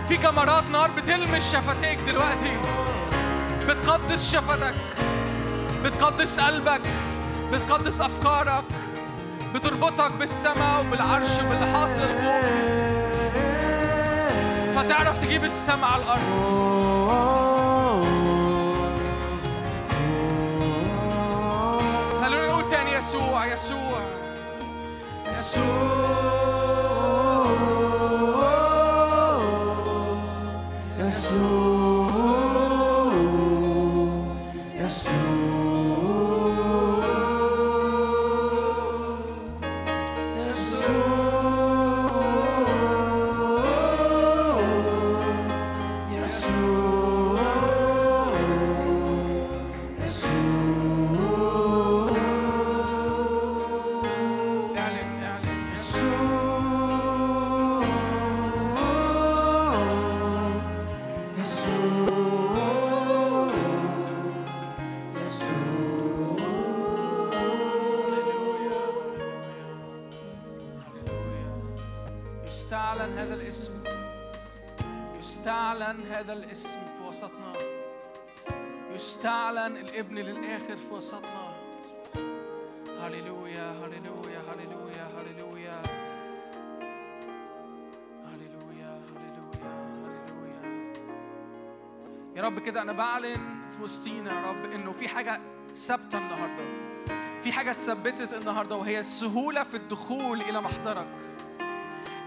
في 0.07 0.17
جمرات 0.17 0.63
نار 0.71 0.91
بتلمس 0.91 1.51
شفتيك 1.55 1.99
دلوقتي 1.99 2.57
بتقدس 3.67 4.31
شفتك 4.31 4.73
بتقدس 5.83 6.39
قلبك 6.39 6.81
بتقدس 7.51 8.01
أفكارك 8.01 8.63
بتربطك 9.53 10.13
بالسماء 10.13 10.81
وبالعرش 10.81 11.39
وباللي 11.39 11.65
حاصل 11.73 12.09
فوق 12.09 12.41
فتعرف 14.75 15.17
تجيب 15.17 15.43
السماء 15.43 15.91
على 15.91 16.03
الأرض 16.03 16.77
تاني 22.71 22.91
يسوع 22.91 23.45
يسوع 25.31 25.63
اعلن 25.63 26.66
كده 92.67 92.81
أنا 92.81 92.91
بعلن 92.91 93.59
في 93.77 93.83
وسطينا 93.83 94.41
يا 94.41 94.49
رب 94.49 94.71
إنه 94.71 94.91
في 94.91 95.07
حاجة 95.07 95.39
ثابتة 95.73 96.17
النهارده. 96.17 96.63
في 97.43 97.51
حاجة 97.51 97.71
اتثبتت 97.71 98.33
النهارده 98.33 98.75
وهي 98.75 98.99
السهولة 98.99 99.63
في 99.63 99.77
الدخول 99.77 100.41
إلى 100.41 100.61
محضرك. 100.61 101.07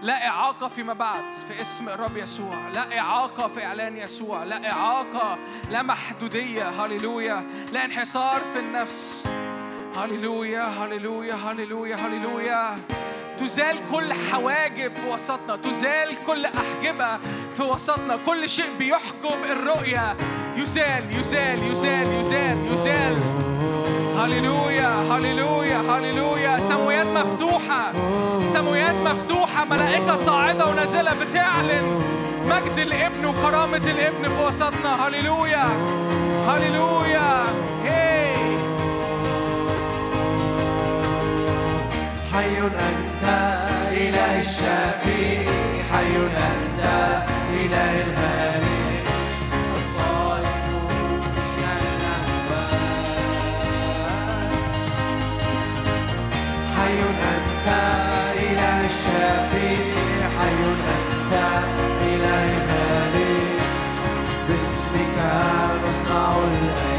لا 0.01 0.27
إعاقة 0.27 0.67
فيما 0.67 0.93
بعد 0.93 1.31
في 1.47 1.61
اسم 1.61 1.89
الرب 1.89 2.17
يسوع. 2.17 2.67
لا 2.67 2.99
إعاقة 2.99 3.47
في 3.47 3.65
إعلان 3.65 3.97
يسوع. 3.97 4.43
لا 4.43 4.71
إعاقة 4.71 5.37
لا 5.69 5.81
محدودية. 5.81 6.69
هللويا. 6.69 7.43
لا 7.71 7.85
انحصار 7.85 8.41
في 8.53 8.59
النفس. 8.59 9.27
هللويا 9.95 10.63
هللويا 10.63 11.35
هللويا 11.35 11.95
هللويا. 11.95 12.75
تزال 13.41 13.77
كل 13.91 14.13
حواجب 14.13 14.91
في 14.95 15.13
وسطنا 15.13 15.55
تزال 15.55 16.15
كل 16.27 16.45
أحجبة 16.45 17.17
في 17.57 17.63
وسطنا. 17.63 18.17
كل 18.25 18.49
شيء 18.49 18.69
بيحجب 18.79 19.43
الرؤية. 19.51 20.15
يزال 20.55 21.03
يزال 21.19 21.63
يزال 21.71 22.13
يزال 22.13 22.57
يزال. 22.73 23.17
هللويا 24.19 24.89
هللويا 25.11 25.77
هللويا. 25.77 26.59
سمويات 26.59 27.07
مفتوحة 27.07 27.93
سمويات 28.53 28.95
مفتوحة. 28.95 29.65
ملائكة 29.65 30.15
صاعدة 30.15 30.65
ونازلة 30.65 31.11
بتعلن 31.13 32.01
مجد 32.45 32.79
الابن 32.79 33.25
وكرامة 33.25 33.77
الابن 33.77 34.23
في 34.23 34.43
وسطنا. 34.45 35.07
هللويا 35.07 35.67
هللويا. 36.47 37.45
حي 42.33 42.57
أنت 42.59 43.23
إله 43.91 44.39
الشافي 44.39 45.23
حي 45.91 46.15
أنت 46.47 46.81
إله 47.61 47.93
الغالي 48.05 48.83
الطالب 49.77 50.67
من 51.37 51.63
الأهواء 51.81 52.71
حي 56.75 56.99
أنت 57.35 57.67
إله 58.47 58.77
الشافي 58.91 59.71
حي 60.37 60.61
أنت 60.95 61.33
إله 62.11 62.43
الغالي 62.57 63.35
باسمك 64.49 65.17
نصنع 65.83 66.33
الآن. 66.37 66.90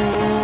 الأموات 0.00 0.39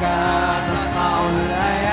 باسمك 0.00 0.72
نصنع 0.72 1.28
الآيات 1.28 1.85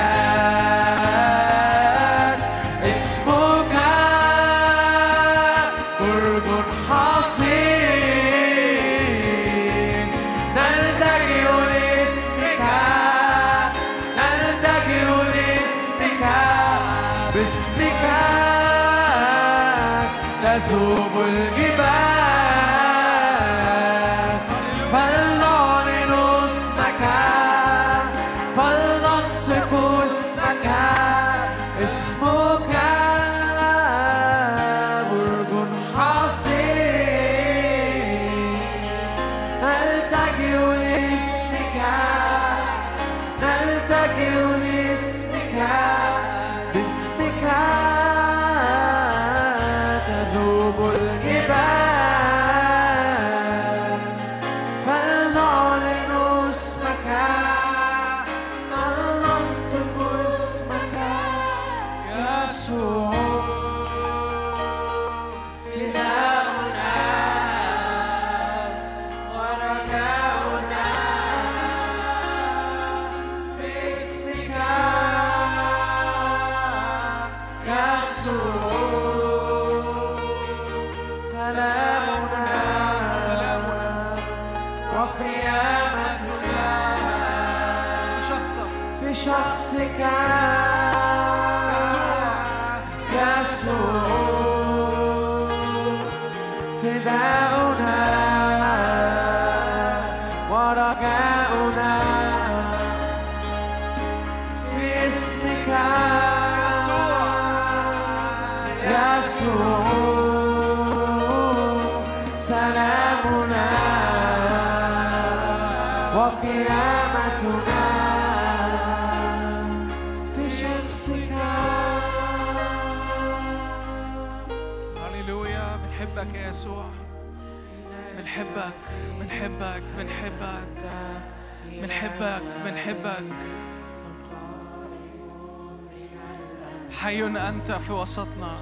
حي 137.04 137.26
أنت 137.26 137.72
في 137.72 137.92
وسطنا. 137.92 138.58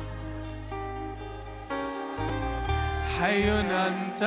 حي 3.21 3.61
أنت 3.61 4.23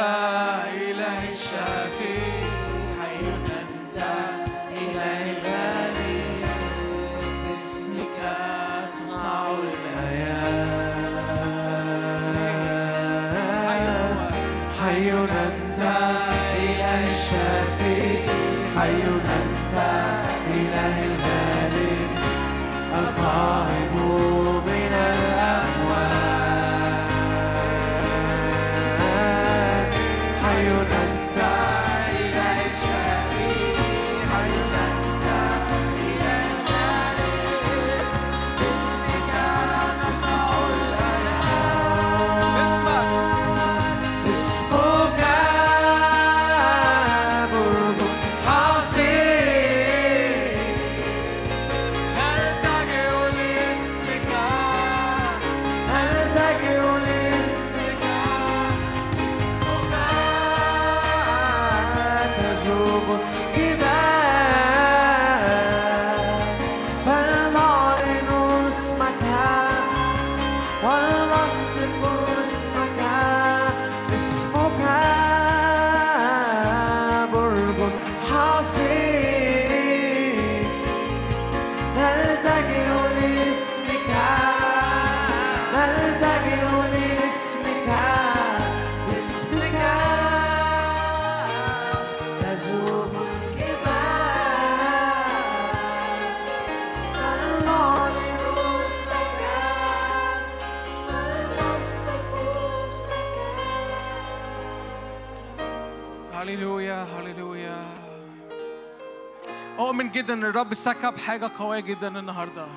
جدا 110.26 110.34
إن 110.34 110.46
الرب 110.46 110.74
سكب 110.74 111.18
حاجة 111.18 111.52
قوية 111.60 111.80
جدا 111.80 112.20
النهاردة. 112.20 112.68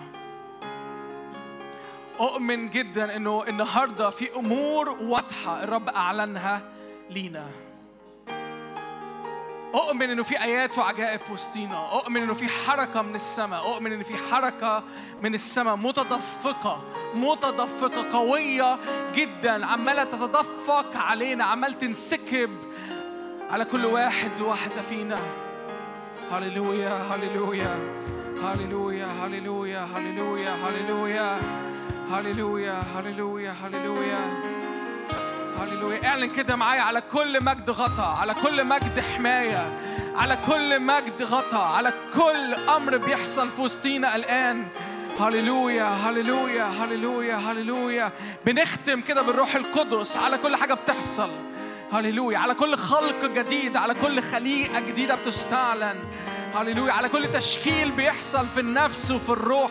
أؤمن 2.21 2.69
جدا 2.69 3.17
إنه 3.17 3.45
النهاردة 3.49 4.11
في 4.11 4.37
أمور 4.37 4.89
واضحة 4.89 5.65
الرب 5.65 5.89
أعلنها 5.89 6.63
لينا. 7.11 7.47
أؤمن 9.75 10.11
إنه 10.11 10.23
في 10.23 10.43
آيات 10.43 10.79
وعجائب 10.79 11.21
في 11.21 11.33
وسطينا، 11.33 11.93
أؤمن 11.93 12.23
إنه 12.23 12.35
في 12.35 12.49
حركة 12.49 13.03
من 13.03 13.15
السماء، 13.15 13.61
أؤمن 13.61 13.93
إن 13.93 14.03
في 14.03 14.17
حركة 14.17 14.83
من 15.23 15.35
السماء 15.35 15.77
متدفقة 15.77 16.85
متدفقة 17.15 18.13
قوية 18.13 18.79
جدا 19.15 19.67
عمالة 19.67 20.05
تتدفق 20.05 20.97
علينا، 20.97 21.45
عمال 21.45 21.79
تنسكب 21.79 22.51
على 23.51 23.65
كل 23.65 23.85
واحد 23.85 24.41
وواحدة 24.41 24.83
فينا. 24.83 25.48
هللويا 26.33 26.93
هللويا 27.11 27.79
هللويا 28.45 29.07
هللويا 29.25 29.85
هللويا 29.95 30.55
هللويا 30.55 31.41
هللويا 32.11 32.83
هللويا 32.97 33.55
هللويا 33.65 34.21
هللويا 35.61 36.07
اعلن 36.09 36.31
كده 36.31 36.57
معايا 36.57 36.83
على 36.83 37.01
كل 37.01 37.45
مجد 37.45 37.71
غطى 37.71 38.17
على 38.21 38.35
كل 38.35 38.65
مجد 38.65 39.01
حماية 39.01 39.73
على 40.17 40.39
كل 40.47 40.81
مجد 40.81 41.23
غطى 41.23 41.57
على 41.77 41.93
كل 42.15 42.55
أمر 42.55 42.97
بيحصل 42.97 43.51
في 43.51 43.63
وسطينا 43.63 44.17
الآن. 44.17 44.67
هللويا 45.21 45.85
هللويا 45.85 46.65
هللويا 46.65 47.37
هللويا 47.37 48.13
بنختم 48.47 49.01
كده 49.01 49.23
بالروح 49.23 49.55
القدس 49.55 50.17
على 50.17 50.39
كل 50.39 50.57
حاجة 50.57 50.75
بتحصل. 50.75 51.31
هللويا. 51.93 52.39
على 52.39 52.55
كل 52.55 52.77
خلق 52.77 53.25
جديد 53.25 53.77
على 53.77 53.95
كل 53.95 54.23
خليقة 54.23 54.81
جديدة 54.81 55.15
بتستعلن. 55.15 56.03
هللويا. 56.55 56.93
على 56.93 57.09
كل 57.09 57.31
تشكيل 57.31 57.91
بيحصل 57.91 58.47
في 58.49 58.61
النفس 58.61 59.11
وفي 59.11 59.29
الروح. 59.29 59.71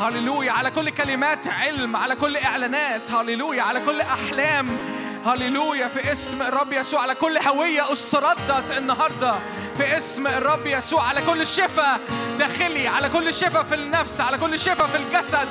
هللويا. 0.00 0.52
على 0.52 0.70
كل 0.70 0.90
كلمات 0.90 1.48
علم 1.48 1.96
على 1.96 2.16
كل 2.16 2.36
إعلانات. 2.36 3.10
هللويا. 3.10 3.62
على 3.62 3.80
كل 3.80 4.00
أحلام. 4.00 4.68
هللويا. 5.26 5.88
في 5.88 6.12
اسم 6.12 6.42
الرب 6.42 6.72
يسوع 6.72 7.00
على 7.00 7.14
كل 7.14 7.38
هوية 7.38 7.92
استردت 7.92 8.72
النهارده. 8.72 9.34
في 9.76 9.96
اسم 9.96 10.26
الرب 10.26 10.66
يسوع 10.66 11.08
على 11.08 11.22
كل 11.22 11.46
شفاء 11.46 12.00
داخلي 12.38 12.88
على 12.88 13.08
كل 13.08 13.34
شفاء 13.34 13.62
في 13.62 13.74
النفس 13.74 14.20
على 14.20 14.38
كل 14.38 14.58
شفاء 14.58 14.86
في 14.86 14.96
الجسد. 14.96 15.48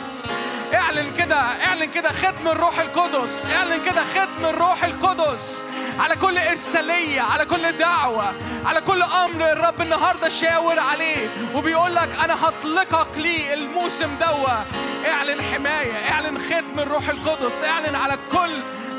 اعلن 0.73 1.13
كده 1.13 1.35
اعلن 1.35 1.85
كده 1.85 2.09
ختم 2.09 2.47
الروح 2.47 2.79
القدس 2.79 3.45
اعلن 3.45 3.85
كده 3.85 4.01
ختم 4.15 4.45
الروح 4.45 4.83
القدس. 4.83 5.63
على 5.99 6.15
كل 6.15 6.37
إرسالية 6.37 7.21
على 7.21 7.45
كل 7.45 7.71
دعوة 7.71 8.33
على 8.65 8.81
كل 8.81 9.01
أمر 9.01 9.51
الرب 9.51 9.81
النهاردة 9.81 10.29
شاور 10.29 10.79
عليه. 10.79 11.29
وبيقول 11.55 11.95
لك 11.95 12.09
أنا 12.23 12.45
هطلقك 12.45 13.17
ليه 13.17 13.53
الموسم 13.53 14.09
دوا 14.19 14.63
اعلن 15.07 15.41
حماية 15.41 16.11
اعلن 16.11 16.37
ختم 16.37 16.79
الروح 16.79 17.09
القدس. 17.09 17.63
اعلن 17.63 17.95
على 17.95 18.17
كل 18.31 18.51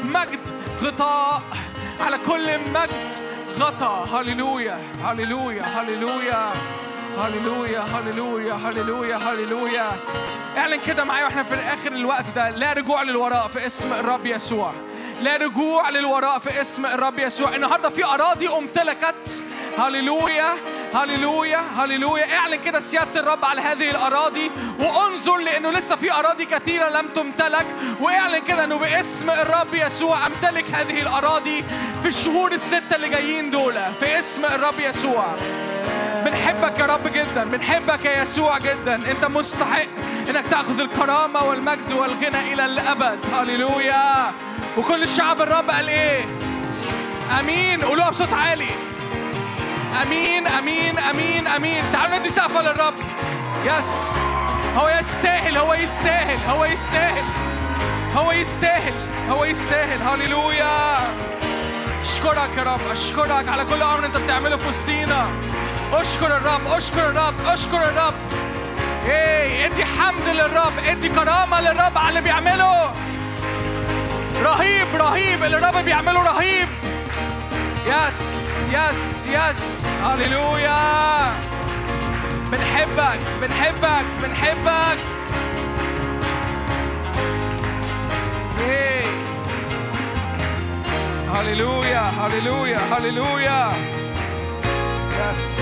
مجد 0.02 0.61
غطاء 0.82 1.42
على 2.00 2.18
كل 2.18 2.58
مجد 2.58 3.12
غطاء. 3.58 4.08
هللويا. 4.08 4.78
هللويا. 5.04 5.62
هللويا. 5.62 6.52
هللويا. 7.18 7.80
هللويا. 7.80 8.54
هللويا. 8.54 9.16
هللويا. 9.16 9.92
اعلن 10.56 10.80
كده 10.86 11.04
معايا 11.04 11.24
وإحنا 11.24 11.42
في 11.42 11.54
اخر 11.54 11.92
الوقت 11.92 12.24
ده. 12.36 12.50
لا 12.50 12.72
رجوع 12.72 13.02
للوراء 13.02 13.48
في 13.48 13.66
اسم 13.66 13.92
الرب 13.92 14.26
يسوع. 14.26 14.72
لا 15.22 15.36
رجوع 15.36 15.90
للوراء 15.90 16.38
في 16.38 16.60
اسم 16.60 16.86
الرب 16.86 17.18
يسوع. 17.18 17.54
النهارده 17.54 17.88
في 17.88 18.04
أراضي 18.04 18.48
امتلكت. 18.48 19.44
هللويا 19.78 20.54
هللويا 20.94 21.60
هللويا. 21.76 22.36
اعلن 22.36 22.56
كده 22.64 22.80
سيادة 22.80 23.20
الرب 23.20 23.44
على 23.44 23.60
هذه 23.60 23.90
الأراضي 23.90 24.50
وانظر 24.80 25.36
لأنه 25.36 25.70
لسه 25.70 25.96
في 25.96 26.12
أراضي 26.12 26.44
كثيرة 26.44 26.88
لم 26.88 27.08
تمتلك. 27.08 27.66
واعلن 28.00 28.38
كده 28.38 28.64
أنه 28.64 28.76
باسم 28.76 29.30
الرب 29.30 29.74
يسوع 29.74 30.26
أمتلك 30.26 30.64
هذه 30.72 31.02
الأراضي 31.02 31.64
في 32.02 32.08
الشهور 32.08 32.52
الستة 32.52 32.96
اللي 32.96 33.08
جايين 33.08 33.50
دول. 33.50 33.74
في 34.00 34.18
اسم 34.18 34.44
الرب 34.44 34.80
يسوع. 34.80 35.24
بنحبك 36.24 36.78
يا 36.78 36.86
رب 36.86 37.08
جدا 37.08 37.44
بنحبك 37.44 38.04
يا 38.04 38.22
يسوع 38.22 38.58
جدا. 38.58 38.94
أنت 38.94 39.24
مستحق 39.24 39.86
إنك 40.30 40.46
تأخذ 40.46 40.80
الكرامة 40.80 41.44
والمجد 41.44 41.92
والغنى 41.92 42.54
إلى 42.54 42.64
الأبد. 42.64 43.18
هللويا. 43.34 44.32
وكل 44.76 45.02
الشعب 45.02 45.42
الرب 45.42 45.70
قال 45.70 45.88
إيه؟ 45.88 46.26
آمين. 47.40 47.84
قولوها 47.84 48.10
بصوت 48.10 48.32
عالي. 48.32 48.70
آمين 50.02 50.46
آمين 50.46 50.98
آمين 50.98 51.46
آمين. 51.46 51.84
تعالوا 51.92 52.18
ندي 52.18 52.30
سقفه 52.30 52.62
للرب. 52.62 52.94
يس 53.64 54.08
هو 54.76 54.88
يستاهل 54.88 55.56
هو 55.56 55.74
يستاهل 55.74 56.38
هو 56.50 56.64
يستاهل. 56.64 57.24
هو 58.16 58.32
يستاهل 58.32 58.92
هو 59.30 59.44
يستاهل. 59.44 60.02
هللويا. 60.02 60.96
أشكرك 62.00 62.50
يا 62.56 62.62
رب 62.62 62.90
أشكرك. 62.90 63.48
على 63.48 63.64
كل 63.64 63.82
أمر 63.82 64.06
أنت 64.06 64.16
بتعمله 64.16 64.56
في 64.56 64.68
وسطينا. 64.68 65.26
أشكر 65.92 66.36
الرب 66.36 66.66
أشكر 66.66 67.10
الرب 67.10 67.34
أشكر 67.46 67.82
الرب. 67.82 68.14
إيه 69.06 69.66
ادي 69.66 69.84
حمد 69.84 70.28
للرب 70.28 70.72
ادي 70.86 71.08
كرامة 71.08 71.60
للرب 71.60 71.98
على 71.98 72.08
اللي 72.08 72.20
بيعمله. 72.20 72.92
رهيب 74.42 74.86
رهيب. 74.94 75.44
اللي 75.44 75.56
الرب 75.56 75.84
بيعمله 75.84 76.22
رهيب. 76.22 76.68
yes 77.86 78.52
yes 78.72 79.26
yes. 79.26 79.86
هللويا. 80.04 81.32
بنحبك 82.52 83.18
بنحبك 83.42 84.04
بنحبك. 84.22 84.98
إيه. 88.68 89.02
هللويا 91.34 92.00
هللويا 92.00 92.78
هللويا. 92.78 93.72
يس. 95.18 95.60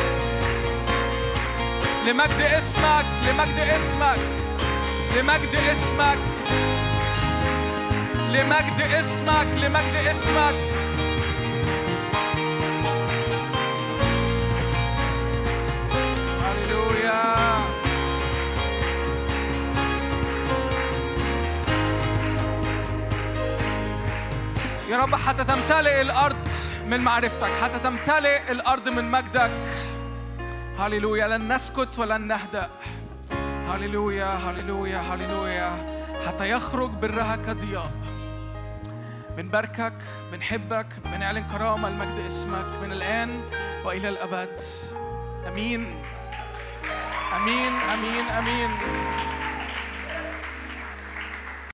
لمجد 2.07 2.41
اسمك 2.41 3.07
لمجد 3.29 3.59
اسمك 3.59 4.19
لمجد 5.17 5.55
اسمك. 5.55 6.19
لمجد 8.31 8.81
اسمك 8.81 9.47
لمجد 9.57 9.95
اسمك. 9.95 10.55
هللويا. 16.43 17.57
يا 24.91 25.03
رب 25.03 25.15
حتى 25.15 25.45
تمتلئ 25.45 26.01
الأرض 26.01 26.49
من 26.87 27.01
معرفتك 27.01 27.51
حتى 27.63 27.79
تمتلئ 27.79 28.53
الأرض 28.53 28.89
من 28.89 29.11
مجدك. 29.11 29.51
هللويا. 30.79 31.29
لن 31.29 31.53
نسكت 31.53 31.99
ولن 31.99 32.21
نهدأ. 32.21 32.71
هللويا 33.69 34.27
هللويا 34.27 34.99
هللويا. 34.99 36.01
حتى 36.27 36.51
يخرج 36.51 36.91
برها 36.91 37.37
كضياء. 37.37 37.91
بنباركك 39.43 39.93
بنحبك 40.33 40.87
بنعلن 41.05 41.45
كرامة 41.53 41.89
لمجد 41.89 42.19
اسمك 42.19 42.83
من 42.83 42.93
الآن 42.93 43.41
وإلى 43.85 44.09
الأبد. 44.09 44.61
أمين. 45.49 46.03
أمين 47.37 47.73
أمين 47.73 48.25
أمين. 48.39 48.71